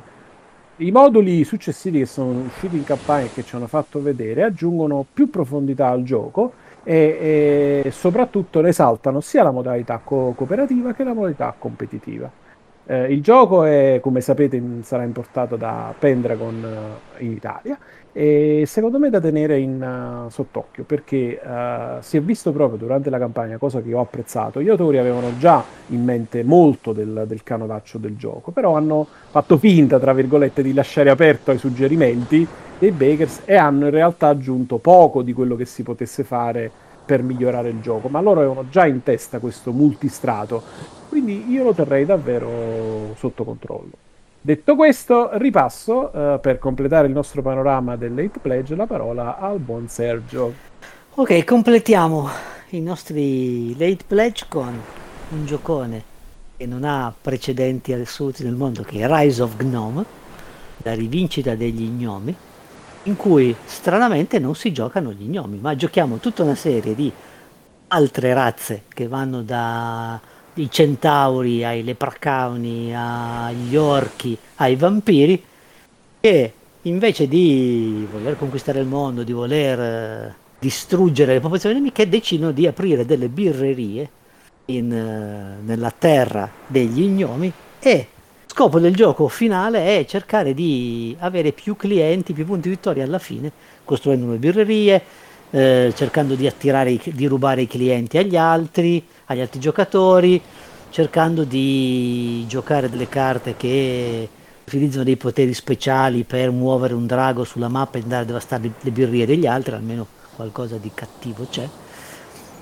[0.76, 5.04] I moduli successivi che sono usciti in campagna e che ci hanno fatto vedere aggiungono
[5.12, 6.54] più profondità al gioco
[6.86, 12.32] e, e soprattutto esaltano sia la modalità co- cooperativa che la modalità competitiva.
[12.86, 17.78] Eh, il gioco è, come sapete, sarà importato da Pendragon uh, in Italia
[18.18, 22.78] e secondo me è da tenere in uh, sott'occhio perché uh, si è visto proprio
[22.78, 27.26] durante la campagna, cosa che ho apprezzato, gli autori avevano già in mente molto del,
[27.28, 32.48] del canovaccio del gioco, però hanno fatto finta, tra virgolette, di lasciare aperto ai suggerimenti
[32.80, 36.72] dei Bakers e hanno in realtà aggiunto poco di quello che si potesse fare
[37.04, 40.64] per migliorare il gioco, ma loro avevano già in testa questo multistrato,
[41.10, 43.92] quindi io lo terrei davvero sotto controllo.
[44.46, 49.58] Detto questo, ripasso uh, per completare il nostro panorama del Late Pledge la parola al
[49.58, 50.54] buon Sergio.
[51.16, 52.30] Ok, completiamo
[52.70, 54.80] i nostri Late Pledge con
[55.30, 56.04] un giocone
[56.58, 60.06] che non ha precedenti assoluti nel mondo, che è Rise of Gnome,
[60.84, 62.36] la rivincita degli gnomi,
[63.02, 67.12] in cui stranamente non si giocano gli gnomi, ma giochiamo tutta una serie di
[67.88, 69.42] altre razze che vanno
[70.56, 75.44] dai centauri ai lepracauni, agli orchi, ai vampiri,
[76.22, 76.54] che
[76.84, 82.66] invece di voler conquistare il mondo, di voler eh, distruggere le popolazioni nemiche, decidono di
[82.68, 84.10] aprire delle birrerie
[84.68, 88.08] in, eh, nella terra degli gnomi e
[88.46, 93.52] scopo del gioco finale è cercare di avere più clienti, più punti vittoria alla fine,
[93.84, 95.04] costruendo nuove birrerie,
[95.52, 100.42] eh, cercando di attirare, di rubare i clienti agli altri, agli altri giocatori,
[100.90, 104.30] cercando di giocare delle carte che
[104.66, 108.92] utilizzano dei poteri speciali per muovere un drago sulla mappa e andare a devastare le
[108.92, 111.68] birrerie degli altri, almeno qualcosa di cattivo c'è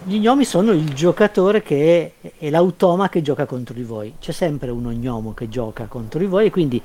[0.06, 4.16] gli gnomi sono il giocatore che è, è, l'automa che gioca contro di voi.
[4.20, 6.82] C'è sempre uno gnomo che gioca contro di voi e quindi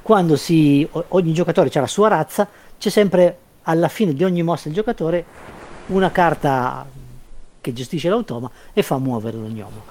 [0.00, 2.48] quando si, ogni giocatore ha la sua razza,
[2.78, 5.24] c'è sempre alla fine di ogni mossa del giocatore
[5.86, 6.86] una carta
[7.62, 9.82] che gestisce l'automa e fa muovere lo gnomo.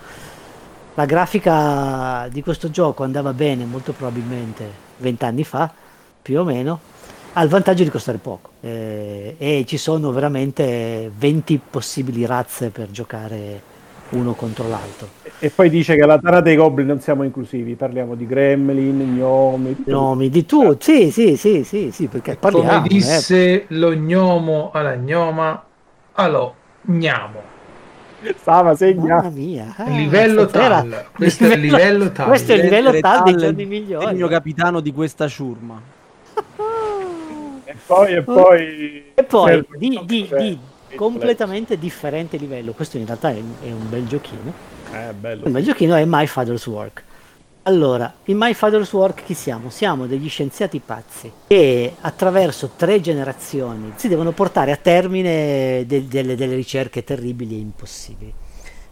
[0.93, 5.73] La grafica di questo gioco andava bene molto probabilmente vent'anni fa,
[6.21, 6.79] più o meno,
[7.33, 12.91] ha il vantaggio di costare poco eh, e ci sono veramente 20 possibili razze per
[12.91, 13.69] giocare
[14.09, 15.07] uno contro l'altro.
[15.39, 19.83] E poi dice che alla Tara dei Goblin non siamo inclusivi, parliamo di gremlin, gnomi.
[19.85, 22.67] Gnomi, di tu, sì, sì, sì, sì, sì, perché parliamo.
[22.67, 23.65] Come disse eh.
[23.69, 25.63] lo gnomo alla gnoma,
[26.13, 27.50] allo gnamo.
[28.37, 29.15] Stava segna.
[29.15, 29.73] Mamma mia.
[29.75, 31.07] Ah, livello tal.
[31.11, 32.27] Questo è il livello tal.
[32.27, 34.11] Questo è il livello tal dei giorni migliori.
[34.11, 35.81] Il mio capitano di questa ciurma
[37.85, 40.59] poi e poi, e poi di, di, di
[40.95, 42.71] completamente differente livello.
[42.71, 44.53] Questo in realtà è, è un bel giochino.
[44.93, 45.45] Eh, bello.
[45.45, 47.03] Un bel giochino è My Father's Work.
[47.63, 49.69] Allora, in My Father's Work chi siamo?
[49.69, 56.35] Siamo degli scienziati pazzi che attraverso tre generazioni si devono portare a termine de- delle,
[56.35, 58.33] delle ricerche terribili e impossibili.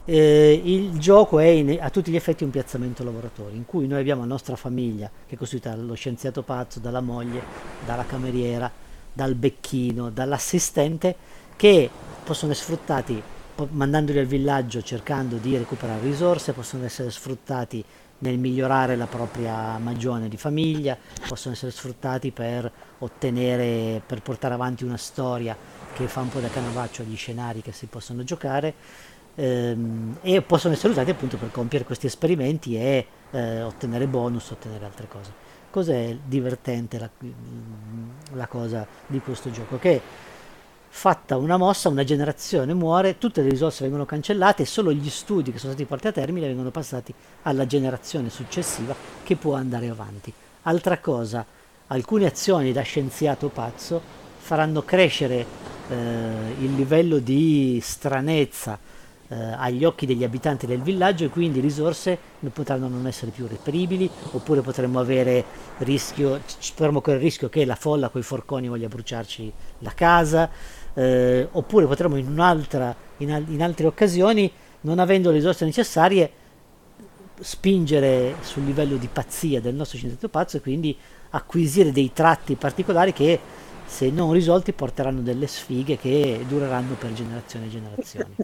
[0.05, 4.01] Eh, il gioco è in, a tutti gli effetti un piazzamento lavoratori in cui noi
[4.01, 7.41] abbiamo la nostra famiglia che è costituita dallo scienziato pazzo, dalla moglie,
[7.83, 8.71] dalla cameriera,
[9.11, 11.15] dal becchino, dall'assistente
[11.55, 11.89] che
[12.23, 13.23] possono essere sfruttati
[13.71, 17.83] mandandoli al villaggio cercando di recuperare risorse, possono essere sfruttati
[18.19, 20.97] nel migliorare la propria magione di famiglia,
[21.27, 25.55] possono essere sfruttati per ottenere, per portare avanti una storia
[25.93, 28.73] che fa un po' da canovaccio agli scenari che si possono giocare
[29.35, 34.85] ehm, e possono essere usati appunto per compiere questi esperimenti e eh, ottenere bonus, ottenere
[34.85, 35.47] altre cose.
[35.69, 37.09] Cos'è divertente la,
[38.33, 39.77] la cosa di questo gioco?
[39.77, 40.01] Che
[40.89, 45.51] fatta una mossa, una generazione muore, tutte le risorse vengono cancellate e solo gli studi
[45.51, 47.13] che sono stati portati a termine vengono passati
[47.43, 50.33] alla generazione successiva che può andare avanti.
[50.63, 51.45] Altra cosa,
[51.87, 54.01] alcune azioni da scienziato pazzo
[54.39, 55.45] faranno crescere
[55.89, 55.95] eh,
[56.59, 58.77] il livello di stranezza
[59.29, 62.17] eh, agli occhi degli abitanti del villaggio e quindi risorse
[62.51, 65.45] potranno non essere più reperibili oppure potremmo avere
[65.79, 66.41] rischio,
[66.75, 70.49] potremmo correre rischio che la folla con i forconi voglia bruciarci la casa
[70.99, 74.51] eh, oppure potremmo in un'altra in, al- in altre occasioni
[74.81, 76.29] non avendo le risorse necessarie
[77.39, 80.95] spingere sul livello di pazzia del nostro scienziato pazzo e quindi
[81.29, 83.39] acquisire dei tratti particolari che
[83.85, 88.35] se non risolti porteranno delle sfighe che dureranno per generazioni e generazioni.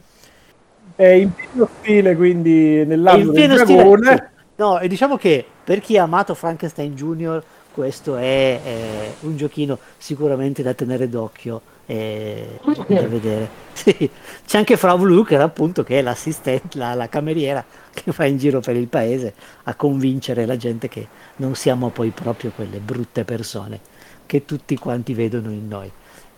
[0.95, 4.06] È in pieno stile, quindi nell'anno del dragone.
[4.06, 9.36] Stile, no, e diciamo che per chi ha amato Frankenstein Junior, questo è, è un
[9.36, 13.64] giochino sicuramente da tenere d'occhio e da vedere.
[13.76, 14.10] Sì.
[14.48, 17.64] C'è anche Frau Luker, appunto, che è l'assistente, la, la cameriera
[17.94, 19.34] che fa in giro per il paese
[19.64, 21.06] a convincere la gente che
[21.38, 23.82] non siamo poi proprio quelle brutte persone
[24.26, 25.91] che tutti quanti vedono in noi.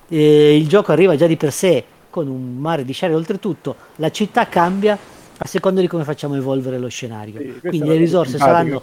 [0.09, 4.09] E il gioco arriva già di per sé con un mare di sciare oltretutto, la
[4.09, 4.97] città cambia
[5.37, 7.39] a seconda di come facciamo evolvere lo scenario.
[7.39, 8.81] Sì, Quindi le risorse saranno...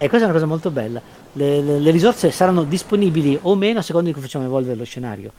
[0.00, 1.02] E questa è una cosa molto bella.
[1.32, 4.84] Le, le, le, risorse saranno disponibili o meno a seconda di come facciamo evolvere lo
[4.84, 5.32] scenario.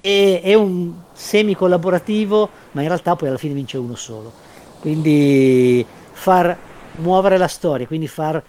[0.00, 4.32] E, è un semi collaborativo, ma in realtà poi alla fine vince uno solo.
[4.80, 6.56] Quindi far
[6.96, 8.42] muovere la storia, quindi far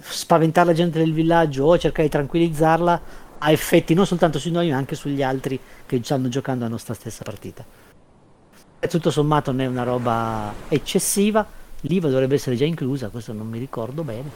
[0.00, 3.00] spaventare la gente del villaggio o cercare di tranquillizzarla
[3.38, 6.94] ha effetti non soltanto su noi ma anche sugli altri che stanno giocando la nostra
[6.94, 7.64] stessa partita.
[8.78, 11.44] E tutto sommato non è una roba eccessiva,
[11.80, 14.30] l'IVA dovrebbe essere già inclusa, questo non mi ricordo bene,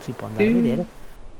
[0.00, 0.50] si può andare sì.
[0.50, 0.86] a vedere.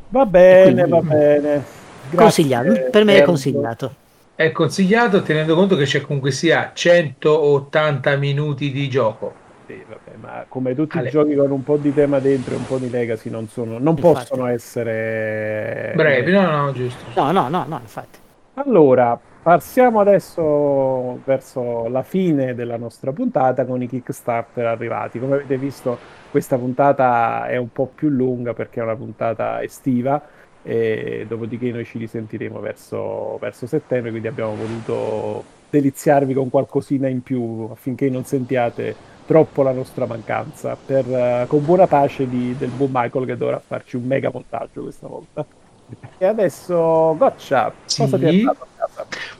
[0.09, 1.65] Va bene, quindi, va bene.
[2.11, 3.95] Grazie, consigliato, per me è consigliato.
[4.37, 9.33] È consigliato tenendo conto che c'è comunque sia 180 minuti di gioco.
[9.67, 11.07] Sì, vabbè, ma come tutti Ale.
[11.07, 13.79] i giochi con un po' di tema dentro e un po' di legacy non, sono,
[13.79, 17.05] non possono essere brevi, no, no, giusto.
[17.15, 18.19] No, no, no, no, infatti.
[18.55, 25.21] Allora, passiamo adesso verso la fine della nostra puntata con i Kickstarter arrivati.
[25.21, 25.97] Come avete visto,
[26.33, 30.21] questa puntata è un po' più lunga perché è una puntata estiva
[30.65, 37.23] e dopodiché noi ci risentiremo verso, verso settembre, quindi abbiamo voluto deliziarvi con qualcosina in
[37.23, 42.71] più affinché non sentiate troppo la nostra mancanza, per, uh, con buona pace di, del
[42.71, 45.47] buon Michael che dovrà farci un mega montaggio questa volta.
[46.19, 48.03] E adesso, Goccia, sì.
[48.03, 48.67] cosa ti è arrivato?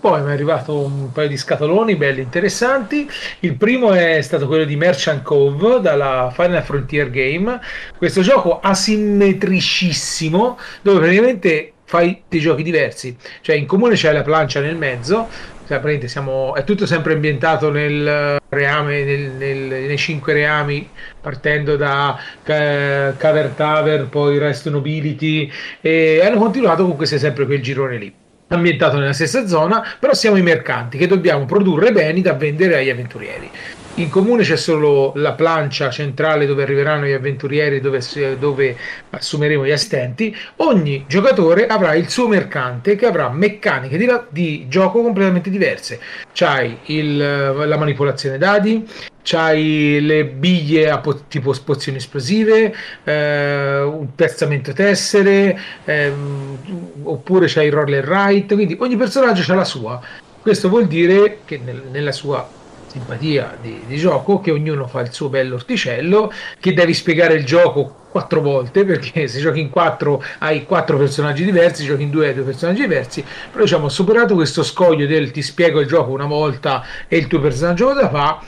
[0.01, 3.09] Poi mi è arrivato un paio di scatoloni belli interessanti.
[3.41, 7.61] Il primo è stato quello di Merchant Cove dalla Final Frontier Game.
[7.97, 13.17] Questo gioco asimmetricissimo dove praticamente fai dei giochi diversi.
[13.41, 15.29] Cioè in comune c'è la plancia nel mezzo
[15.67, 20.89] cioè, siamo, è tutto sempre ambientato nel reame, nel, nel, nei cinque reami,
[21.21, 25.51] partendo da Caver Taver, poi Rest Nobility,
[25.81, 28.15] e hanno continuato con questo sempre quel girone lì
[28.49, 32.91] ambientato nella stessa zona, però siamo i mercanti che dobbiamo produrre beni da vendere agli
[32.91, 33.51] avventurieri.
[33.97, 38.01] In comune c'è solo la plancia centrale dove arriveranno gli avventurieri, dove,
[38.41, 38.77] dove,
[39.11, 40.37] assumeremo gli assistenti.
[40.57, 46.01] Ogni giocatore avrà il suo mercante che avrà meccaniche di, di gioco completamente diverse.
[46.33, 48.85] C'hai il, la manipolazione dadi,
[49.23, 56.59] c'hai le biglie a po- tipo pozioni esplosive, eh, un piazzamento tessere, ehm,
[57.05, 58.53] oppure c'hai il roller right.
[58.55, 60.01] Quindi ogni personaggio ha la sua.
[60.43, 62.63] Questo vuol dire che nel, nella sua
[62.95, 66.31] simpatia di, di, gioco che ognuno fa il suo bello orticello
[66.61, 71.45] che devi spiegare il gioco quattro volte perché se giochi in quattro hai quattro personaggi
[71.45, 75.33] diversi se giochi in due hai due personaggi diversi però diciamo superato questo scoglio del
[75.33, 78.41] ti spiego il gioco una volta e il tuo personaggio lo da fa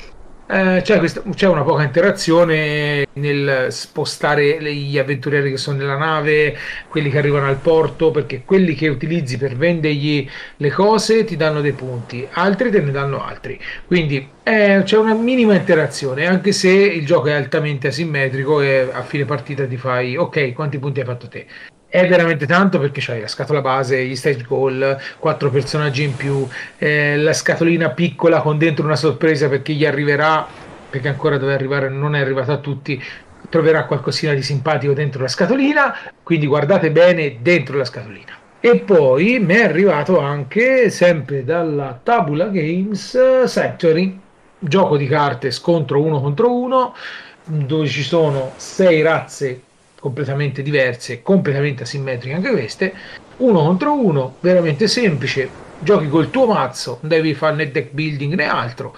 [0.48, 6.56] eh, c'è, questa, c'è, una poca interazione nel spostare gli avventurieri che sono nella nave,
[6.88, 10.28] quelli che arrivano al porto, perché quelli che utilizzi per vendergli
[10.58, 13.60] le cose ti danno dei punti, altri te ne danno altri.
[13.86, 19.02] Quindi eh, c'è una minima interazione, anche se il gioco è altamente asimmetrico e a
[19.02, 21.46] fine partita ti fai ok, quanti punti hai fatto te?
[21.88, 26.46] È veramente tanto perché c'hai la scatola base, gli stage goal, quattro personaggi in più,
[26.78, 30.46] eh, la scatolina piccola con dentro una sorpresa per chi gli arriverà,
[30.90, 33.02] perché ancora deve arrivare, non è arrivato a tutti,
[33.48, 38.32] troverà qualcosina di simpatico dentro la scatolina, quindi guardate bene dentro la scatolina.
[38.58, 44.18] E poi mi è arrivato anche, sempre dalla Tabula Games, Factory,
[44.58, 46.94] gioco di carte scontro uno contro uno,
[47.44, 49.60] dove ci sono sei razze
[50.06, 52.94] completamente diverse, completamente asimmetriche anche queste,
[53.38, 55.48] uno contro uno, veramente semplice,
[55.80, 58.96] giochi col tuo mazzo, non devi fare né deck building né altro,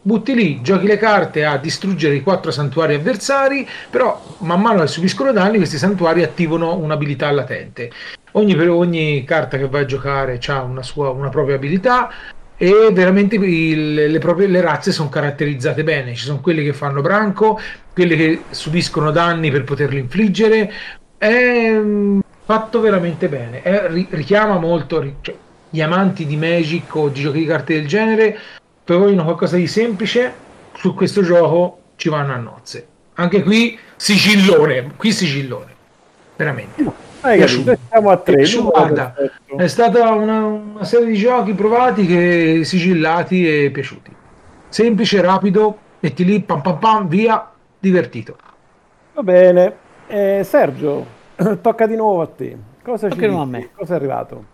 [0.00, 4.86] butti lì, giochi le carte a distruggere i quattro santuari avversari, però man mano che
[4.86, 7.90] subiscono danni questi santuari attivano un'abilità latente.
[8.32, 12.08] Ogni, ogni carta che vai a giocare ha una, una propria abilità,
[12.58, 16.14] e veramente il, le, proprie, le razze sono caratterizzate bene.
[16.14, 17.60] Ci sono quelle che fanno branco,
[17.92, 20.72] quelle che subiscono danni per poterli infliggere.
[21.18, 23.62] È mm, fatto veramente bene.
[23.62, 25.34] È, richiama molto cioè,
[25.68, 28.38] gli amanti di Magic o di giochi di carte del genere.
[28.84, 30.44] Poi vogliono qualcosa di semplice.
[30.74, 32.86] Su questo gioco ci vanno a nozze.
[33.14, 35.74] Anche qui sigillone, qui sigillone.
[36.36, 37.05] Veramente.
[37.20, 37.76] Hai capito?
[37.88, 38.44] Siamo a tre.
[38.62, 39.14] Guarda,
[39.56, 44.14] è stata una, una, serie di giochi provati che sigillati e piaciuti.
[44.68, 48.36] Semplice, rapido, metti lì, pam pam pam, via, divertito.
[49.14, 49.74] Va bene.
[50.06, 51.04] Eh, Sergio,
[51.60, 52.56] tocca di nuovo a te.
[52.82, 53.70] Cosa, ci a me.
[53.74, 54.44] Cosa è arrivato?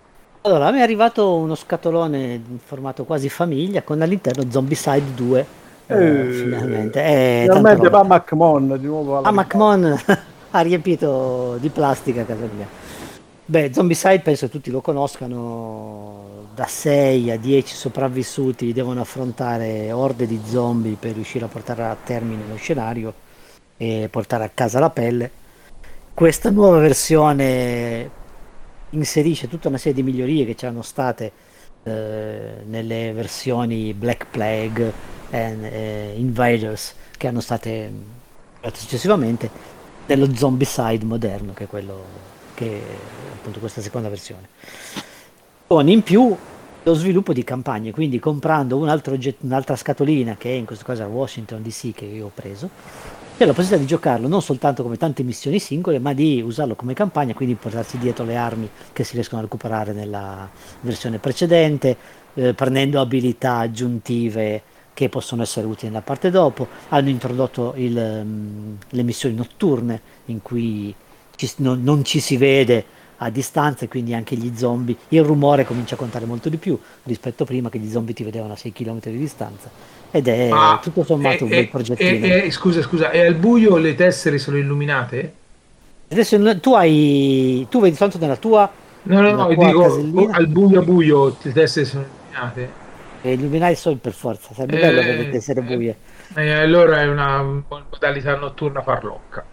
[0.43, 5.47] Allora, a me è arrivato uno scatolone in formato quasi famiglia con all'interno Zombicide 2.
[5.87, 7.03] Eh, eh, finalmente.
[7.05, 9.21] Eh, finalmente va McMon di nuovo.
[9.21, 10.01] Ah, McMon
[10.53, 12.67] ha riempito di plastica casa mia.
[13.45, 20.41] Beh, Zombicide penso tutti lo conoscano, da 6 a 10 sopravvissuti devono affrontare orde di
[20.45, 23.13] zombie per riuscire a portare a termine lo scenario
[23.77, 25.31] e portare a casa la pelle.
[26.15, 28.11] Questa nuova versione
[28.91, 31.33] inserisce tutta una serie di migliorie che c'erano state
[31.83, 34.93] eh, nelle versioni Black Plague
[35.31, 37.91] e eh, Invaders che hanno state
[38.73, 39.81] successivamente
[40.15, 42.05] dello zombicide moderno, che è quello
[42.55, 42.97] che è
[43.35, 44.49] appunto questa seconda versione.
[45.67, 46.37] Con in più
[46.85, 51.05] lo sviluppo di campagne, quindi comprando un oggetto, un'altra scatolina, che è in questo caso
[51.05, 52.69] Washington DC che io ho preso,
[53.37, 56.93] c'è la possibilità di giocarlo non soltanto come tante missioni singole, ma di usarlo come
[56.93, 60.49] campagna, quindi portarsi dietro le armi che si riescono a recuperare nella
[60.81, 61.97] versione precedente,
[62.35, 64.63] eh, prendendo abilità aggiuntive
[65.03, 66.69] che possono essere utili nella parte dopo.
[66.89, 70.95] Hanno introdotto il, um, le missioni notturne in cui
[71.35, 72.85] ci, non, non, ci si vede
[73.19, 76.79] a distanza e quindi anche gli zombie, il rumore comincia a contare molto di più
[77.05, 79.71] rispetto a prima che gli zombie ti vedevano a 6 km di distanza
[80.11, 82.27] ed è ah, tutto sommato è, un bel progettino.
[82.27, 85.35] È, scusa, scusa, e al buio le tessere sono illuminate?
[86.09, 88.71] Adesso tu hai tu vedi soltanto nella tua
[89.05, 90.37] No, no, no, dico casellina.
[90.37, 92.71] al buio buio le tessere sono illuminate
[93.23, 95.97] e illuminare il sole per forza, sarebbe eh, bello vedere essere buie.
[96.35, 99.45] Eh, allora è una modalità notturna farlocca.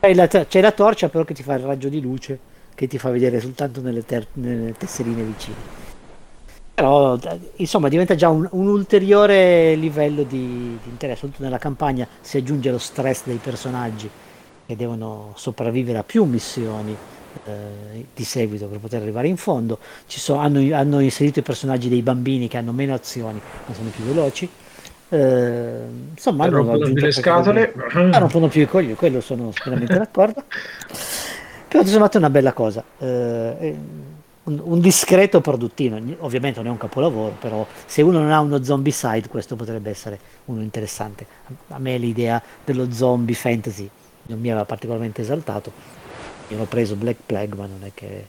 [0.00, 2.38] C'è la, c'è la, torcia però che ti fa il raggio di luce
[2.74, 5.82] che ti fa vedere soltanto nelle, ter- nelle tesserine vicine.
[6.74, 7.18] Però
[7.56, 12.70] insomma diventa già un, un ulteriore livello di, di interesse, soprattutto nella campagna si aggiunge
[12.70, 14.10] lo stress dei personaggi
[14.66, 16.96] che devono sopravvivere a più missioni
[17.44, 19.78] eh, di seguito per poter arrivare in fondo.
[20.06, 24.04] So, hanno, hanno, inserito i personaggi dei bambini che hanno meno azioni ma sono più
[24.04, 24.48] veloci.
[25.08, 25.78] Eh,
[26.10, 30.44] insomma, hanno rompono più le scatole, rompono più i coglioni, quello sono sicuramente d'accordo.
[31.68, 32.84] Però insomma è una bella cosa.
[32.98, 33.76] Eh,
[34.44, 38.62] un, un, discreto produttino, ovviamente non è un capolavoro, però se uno non ha uno
[38.62, 41.26] zombie side questo potrebbe essere uno interessante.
[41.68, 43.88] A me l'idea dello zombie fantasy
[44.26, 45.72] non mi aveva particolarmente esaltato,
[46.48, 48.26] io l'ho preso Black Plague, ma non è che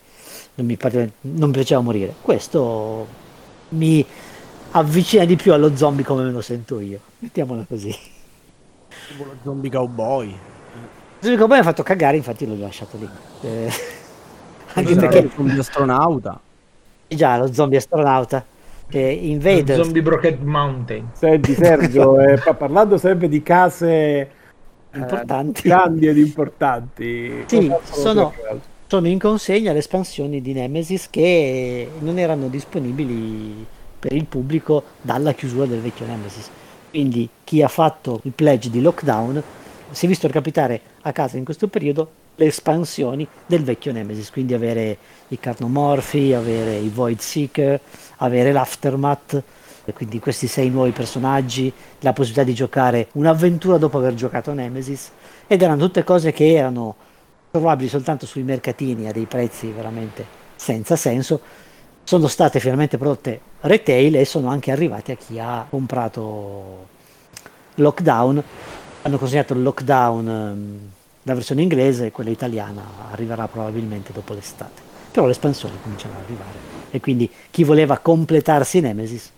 [0.56, 0.78] non mi,
[1.22, 2.14] non mi piaceva morire.
[2.22, 3.08] Questo
[3.70, 4.06] mi
[4.72, 7.00] avvicina di più allo zombie come me lo sento io.
[7.20, 7.96] Mettiamola così.
[9.08, 10.30] Tipo lo zombie cowboy.
[10.30, 10.38] Lo
[11.20, 13.10] zombie cowboy mi ha fatto cagare, infatti l'ho lasciato lì.
[13.42, 13.72] Eh,
[14.74, 15.22] anche perché...
[15.24, 16.40] Lo zombie astronauta.
[17.08, 18.46] Già, lo zombie astronauta.
[18.90, 19.82] Eh, Invaders.
[19.82, 21.10] Zombie Broken Mountain.
[21.14, 24.35] Senti Sergio, eh, parlando sempre di case
[24.98, 25.62] importanti.
[25.62, 27.44] Eh, grandi ed importanti.
[27.48, 28.34] Sì, sono,
[28.88, 33.66] sono, in consegna le espansioni di Nemesis che non erano disponibili
[34.00, 36.50] per il pubblico dalla chiusura del vecchio Nemesis.
[36.90, 39.44] Quindi chi ha fatto il pledge di lockdown
[39.92, 44.54] si è visto recapitare a casa in questo periodo le espansioni del vecchio Nemesis, quindi
[44.54, 44.98] avere
[45.30, 47.80] i carnomorfi, avere i Void Seeker,
[48.18, 49.42] avere l'Aftermath,
[49.86, 55.12] e quindi questi sei nuovi personaggi, la possibilità di giocare un'avventura dopo aver giocato Nemesis,
[55.48, 56.96] ed erano tutte cose che erano
[57.52, 61.40] trovabili soltanto sui mercatini a dei prezzi veramente senza senso,
[62.04, 66.88] sono state finalmente prodotte retail e sono anche arrivate a chi ha comprato
[67.76, 68.44] Lockdown,
[69.04, 70.80] hanno consegnato il Lockdown ehm,
[71.24, 74.82] la versione inglese e quella italiana arriverà probabilmente dopo l'estate.
[75.12, 79.32] Però le espansioni cominciano ad arrivare e quindi chi voleva completarsi Nemesis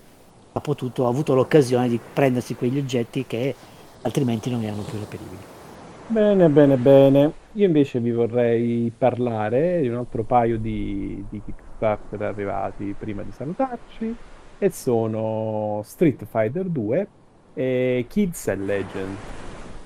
[0.58, 3.56] ha potuto, ha avuto l'occasione di prendersi quegli oggetti che
[4.02, 5.42] altrimenti non erano più reperibili.
[6.08, 7.32] Bene, bene, bene.
[7.54, 13.32] Io invece vi vorrei parlare di un altro paio di, di Kickstarter arrivati prima di
[13.32, 14.16] salutarci
[14.60, 17.08] e sono Street Fighter 2
[17.54, 19.18] e Kids and Legend.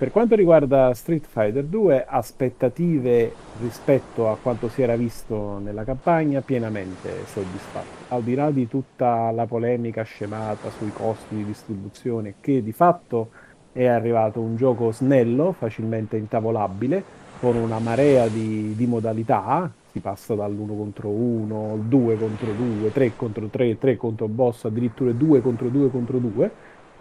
[0.02, 6.41] Per quanto riguarda Street Fighter 2, aspettative rispetto a quanto si era visto nella campagna,
[6.41, 8.06] pienamente soddisfatto.
[8.15, 13.30] Al di là di tutta la polemica scemata sui costi di distribuzione, che di fatto
[13.72, 17.03] è arrivato un gioco snello, facilmente intavolabile,
[17.40, 23.15] con una marea di, di modalità, si passa dall'1 contro 1, 2 contro 2, 3
[23.15, 26.52] contro 3, 3 contro boss, addirittura 2 contro 2 contro 2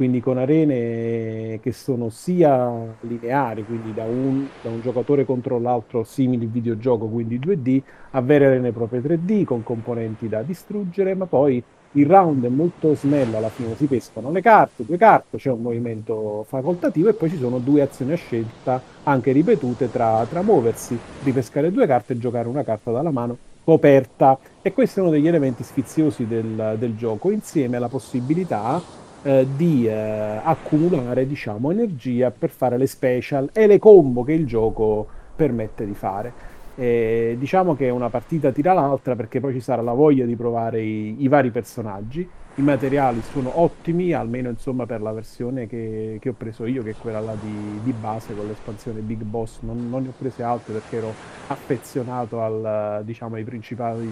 [0.01, 6.05] quindi con arene che sono sia lineari, quindi da un, da un giocatore contro l'altro
[6.05, 7.83] simili videogioco, quindi 2D,
[8.13, 11.63] a vere arene proprie 3D con componenti da distruggere, ma poi
[11.93, 15.61] il round è molto snello, alla fine si pescano le carte, due carte, c'è un
[15.61, 20.99] movimento facoltativo e poi ci sono due azioni a scelta anche ripetute tra, tra muoversi,
[21.25, 24.39] ripescare due carte e giocare una carta dalla mano coperta.
[24.63, 28.81] E questo è uno degli elementi sfiziosi del, del gioco, insieme alla possibilità
[29.23, 34.47] eh, di eh, accumulare diciamo, energia per fare le special e le combo che il
[34.47, 35.07] gioco
[35.37, 36.33] permette di fare.
[36.77, 40.81] E diciamo che una partita tira l'altra perché poi ci sarà la voglia di provare
[40.81, 42.29] i, i vari personaggi.
[42.55, 46.91] I materiali sono ottimi, almeno insomma per la versione che, che ho preso io, che
[46.91, 49.61] è quella di, di base con l'espansione Big Boss.
[49.61, 51.13] Non, non, ne ho prese altre perché ero
[51.47, 53.45] affezionato al, diciamo, ai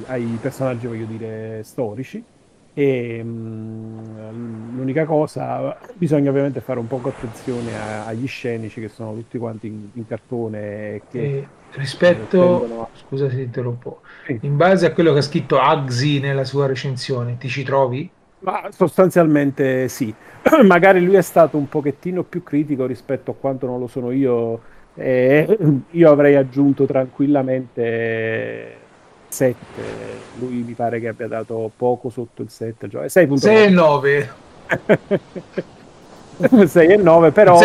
[0.06, 2.22] ai personaggi, dire, storici
[2.79, 8.87] e mh, mm, l'unica cosa, bisogna ovviamente fare un po' attenzione a, agli scenici che
[8.87, 11.03] sono tutti quanti in, in cartone.
[11.11, 12.89] Che, e rispetto, a...
[12.97, 14.39] scusa se interrompo, sì.
[14.43, 18.09] in base a quello che ha scritto Agzi nella sua recensione, ti ci trovi?
[18.41, 20.15] Ma sostanzialmente sì,
[20.65, 24.77] magari lui è stato un pochettino più critico rispetto a quanto non lo sono io.
[24.95, 25.59] Eh,
[25.91, 28.78] io avrei aggiunto tranquillamente
[29.29, 29.57] 7,
[30.39, 33.35] lui mi pare che abbia dato poco sotto il 7, cioè 6.9.
[33.35, 34.31] 6 e 9.
[36.67, 37.59] 6 e 9 però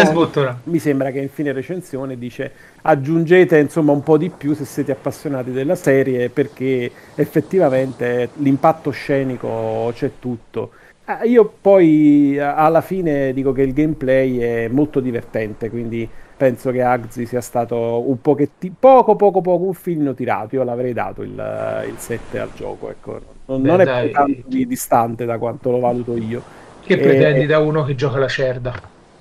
[0.64, 4.91] mi sembra che in fine recensione dice aggiungete insomma un po' di più se siete
[4.91, 10.72] appassionati della serie perché effettivamente l'impatto scenico c'è tutto
[11.05, 16.81] ah, io poi alla fine dico che il gameplay è molto divertente quindi penso che
[16.81, 21.84] Agzi sia stato un pochettino, poco poco poco un filino tirato, io l'avrei dato il,
[21.88, 23.21] il 7 al gioco, ecco.
[23.45, 26.41] non, Beh, non è dai, tanto distante da quanto lo valuto io.
[26.81, 26.97] Che e...
[26.97, 28.73] pretendi da uno che gioca la cerda?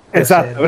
[0.09, 0.67] Esatto.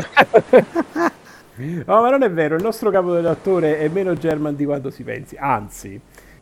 [1.56, 5.02] no, ma non è vero, il nostro capo dell'attore è meno German di quanto si
[5.02, 6.00] pensi, anzi,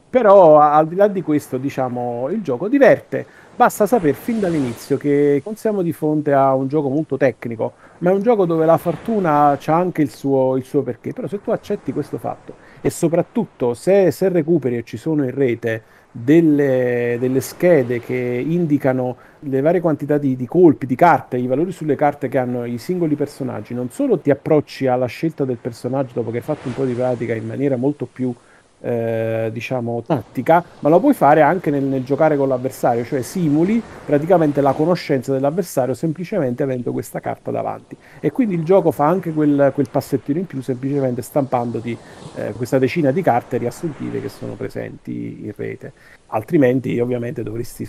[0.09, 3.27] però al di là di questo, diciamo, il gioco diverte,
[3.57, 8.11] basta sapere fin dall'inizio che non siamo di fronte a un gioco molto tecnico, ma
[8.11, 11.13] è un gioco dove la fortuna ha anche il suo, il suo, perché.
[11.13, 15.35] Però se tu accetti questo fatto e soprattutto se, se recuperi e ci sono in
[15.35, 21.47] rete delle, delle, schede che indicano le varie quantità di, di, colpi, di carte, i
[21.47, 25.59] valori sulle carte che hanno i singoli personaggi, non solo ti approcci alla scelta del
[25.61, 28.33] personaggio dopo che hai fatto un po' di pratica in maniera molto più
[28.85, 33.83] eh, diciamo tattica, ma lo puoi fare anche nel, nel, giocare con l'avversario, cioè simuli
[34.05, 37.97] praticamente la conoscenza dell'avversario semplicemente avendo questa carta davanti.
[38.21, 41.97] E quindi il gioco fa anche quel, quel passettino in più semplicemente stampandoti
[42.35, 45.93] eh, questa decina di carte riassuntive che sono presenti in rete.
[46.27, 47.89] Altrimenti ovviamente dovresti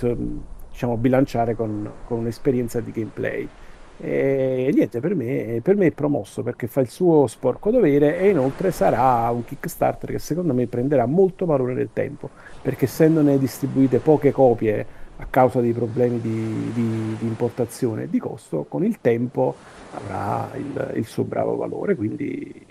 [0.72, 3.50] diciamo, bilanciare con, con un'esperienza di gameplay.
[3.98, 8.30] E niente, per me, per me, è promosso perché fa il suo sporco dovere e
[8.30, 12.30] inoltre sarà un Kickstarter che secondo me prenderà molto valore nel tempo
[12.62, 18.20] perché essendone distribuite poche copie a causa dei problemi di, di, di importazione e di
[18.20, 19.56] costo, con il tempo
[19.94, 21.96] avrà il, il, suo bravo valore.
[21.96, 22.66] Quindi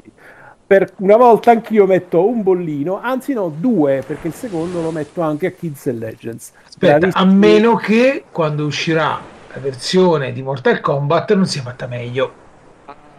[0.67, 5.23] per una volta anch'io metto un bollino, anzi no, due, perché il secondo lo metto
[5.23, 6.53] anche a Kids and Legends.
[6.67, 12.43] Aspetta, a meno che quando uscirà la versione di Mortal Kombat non sia fatta meglio.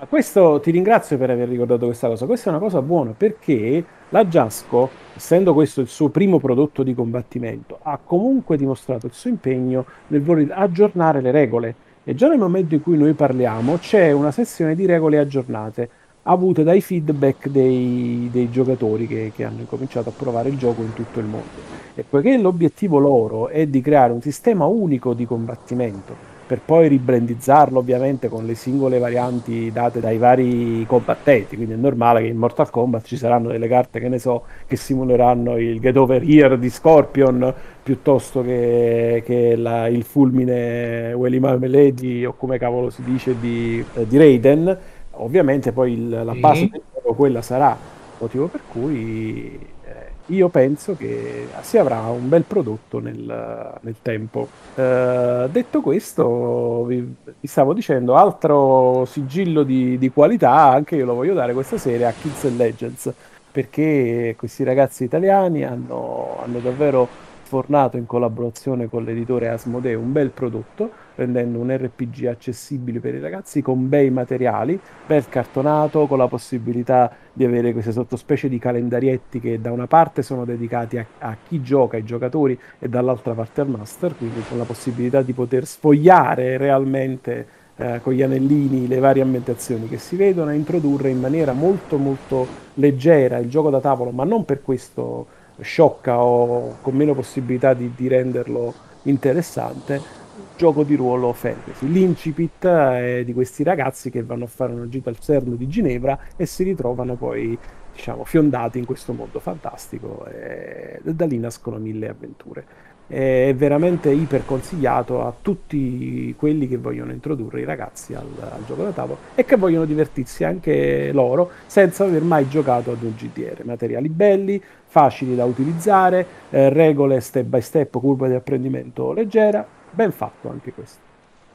[0.09, 2.25] Questo ti ringrazio per aver ricordato questa cosa.
[2.25, 6.93] Questa è una cosa buona perché la Jasco, essendo questo il suo primo prodotto di
[6.93, 11.75] combattimento, ha comunque dimostrato il suo impegno nel voler aggiornare le regole.
[12.03, 15.89] E già nel momento in cui noi parliamo c'è una sezione di regole aggiornate
[16.27, 20.93] avute dai feedback dei, dei giocatori che, che, hanno cominciato a provare il gioco in
[20.93, 21.73] tutto il mondo.
[21.93, 27.79] E poiché l'obiettivo loro è di creare un sistema unico di combattimento, per poi ribrandizzarlo
[27.79, 32.69] ovviamente con le singole varianti date dai vari combattenti, quindi è normale che in Mortal
[32.69, 36.69] Kombat ci saranno delle carte che ne so che simuleranno il Get Over Here di
[36.69, 43.83] Scorpion piuttosto che, che la, il fulmine Welly Melody o come cavolo si dice di,
[43.93, 44.77] eh, di Raiden
[45.17, 46.69] ovviamente poi il, la base sì.
[46.69, 47.77] del gioco quella sarà
[48.17, 54.47] motivo per cui eh, io penso che si avrà un bel prodotto nel, nel tempo.
[54.75, 61.13] Uh, detto questo, vi, vi, stavo dicendo, altro sigillo di, di, qualità, anche io lo
[61.13, 63.13] voglio dare questa sera a Kids and Legends,
[63.51, 67.07] perché questi ragazzi italiani hanno, hanno davvero
[67.43, 73.19] fornato in collaborazione con l'editore Asmodee un bel prodotto, rendendo un RPG accessibile per i
[73.19, 79.39] ragazzi con bei materiali, bel cartonato, con la possibilità di avere queste sottospecie di calendarietti
[79.39, 83.61] che da una parte sono dedicati a, a chi gioca, ai giocatori, e dall'altra parte
[83.61, 88.99] al master, quindi con la possibilità di poter sfogliare realmente eh, con gli anellini le
[88.99, 93.79] varie ambientazioni che si vedono e introdurre in maniera molto molto leggera il gioco da
[93.79, 95.27] tavolo, ma non per questo
[95.59, 98.73] sciocca o con meno possibilità di, di renderlo
[99.03, 100.23] interessante
[100.57, 101.87] gioco di ruolo fantasy.
[101.87, 106.17] L'incipit è di questi ragazzi che vanno a fare una gita al CERN di Ginevra
[106.35, 107.57] e si ritrovano poi
[107.93, 114.45] diciamo fiondati in questo mondo fantastico e da lì nascono mille avventure è veramente iper
[114.45, 119.45] consigliato a tutti quelli che vogliono introdurre i ragazzi al, al, gioco da tavolo e
[119.45, 123.63] che vogliono divertirsi anche loro senza aver mai giocato ad un GDR.
[123.63, 129.65] Materiali belli, facili da utilizzare, eh, regole step by step, curva di apprendimento leggera,
[129.95, 130.99] ben fatto anche questo.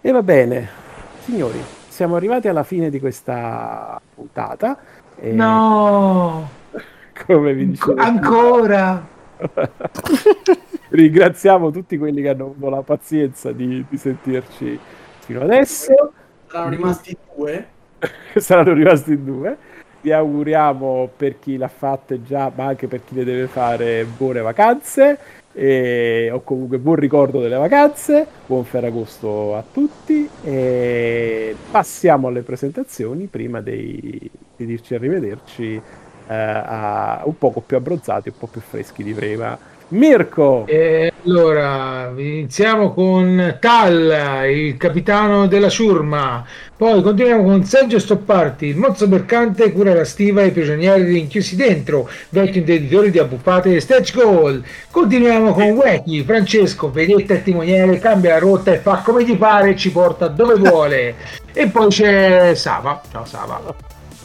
[0.01, 0.69] E va bene,
[1.21, 4.79] signori, siamo arrivati alla fine di questa puntata.
[5.17, 5.33] E...
[5.33, 6.49] No!
[7.27, 8.01] Come vi dicevo.
[8.01, 9.07] Ancora!
[10.89, 14.79] Ringraziamo tutti quelli che hanno avuto la pazienza di, di sentirci
[15.21, 16.13] fino adesso.
[16.47, 17.67] Saranno rimasti due.
[18.37, 19.57] Saranno rimasti due.
[20.01, 24.41] Vi auguriamo per chi l'ha fatta già, ma anche per chi le deve fare, buone
[24.41, 25.19] vacanze.
[25.53, 28.27] E, o comunque buon ricordo delle vacanze.
[28.47, 30.29] Buon Ferragosto a tutti.
[30.45, 35.83] E passiamo alle presentazioni prima dei, di dirci arrivederci eh,
[36.35, 39.59] a, un poco più abbronzati, un po' più freschi di prima.
[39.91, 40.67] Mirko!
[40.69, 46.45] E allora, iniziamo con Tal, il capitano della ciurma.
[46.77, 51.57] Poi continuiamo con Sergio Stopparti, il mozzo mercante, cura la stiva e i prigionieri rinchiusi
[51.57, 54.63] dentro, vecchio intenditori di abbuffate e stage goal.
[54.91, 59.71] Continuiamo con Weki, Francesco, vedetta e timoniere, cambia la rotta e fa come gli pare
[59.71, 61.15] e ci porta dove vuole.
[61.53, 63.03] e poi c'è Sava.
[63.11, 63.75] Ciao Sava.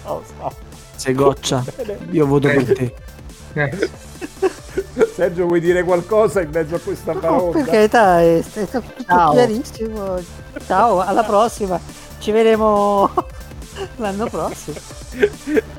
[0.04, 0.52] Ciao Sava.
[0.96, 1.64] Sei goccia,
[2.12, 2.94] io voto per te.
[5.14, 7.52] Sergio, vuoi dire qualcosa in mezzo a questa no, parola?
[7.52, 9.32] Per carità, è, è tutto Ciao.
[9.32, 10.20] chiarissimo.
[10.66, 11.80] Ciao, alla prossima.
[12.20, 13.10] Ci vedremo
[13.98, 14.78] l'anno prossimo.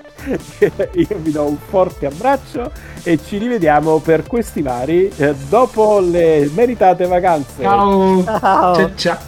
[0.93, 6.51] Io vi do un forte abbraccio e ci rivediamo per questi vari eh, dopo le
[6.55, 7.63] meritate vacanze.
[7.63, 8.25] Ciao.
[8.25, 8.75] Ciao.
[8.75, 9.19] ciao, ciao.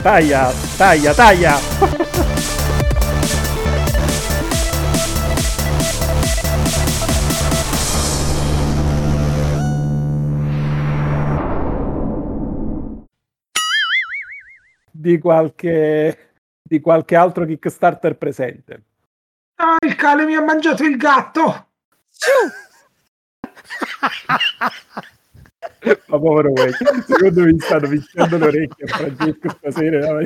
[0.00, 2.57] Taglia, taglia, taglia.
[14.98, 18.82] Di qualche, di qualche altro Kickstarter presente.
[19.54, 21.66] Ah, il cane mi ha mangiato il gatto!
[26.06, 26.72] Ma povero voi,
[27.06, 30.10] secondo me stanno vincendo le orecchie a Francesco stasera.
[30.10, 30.18] No?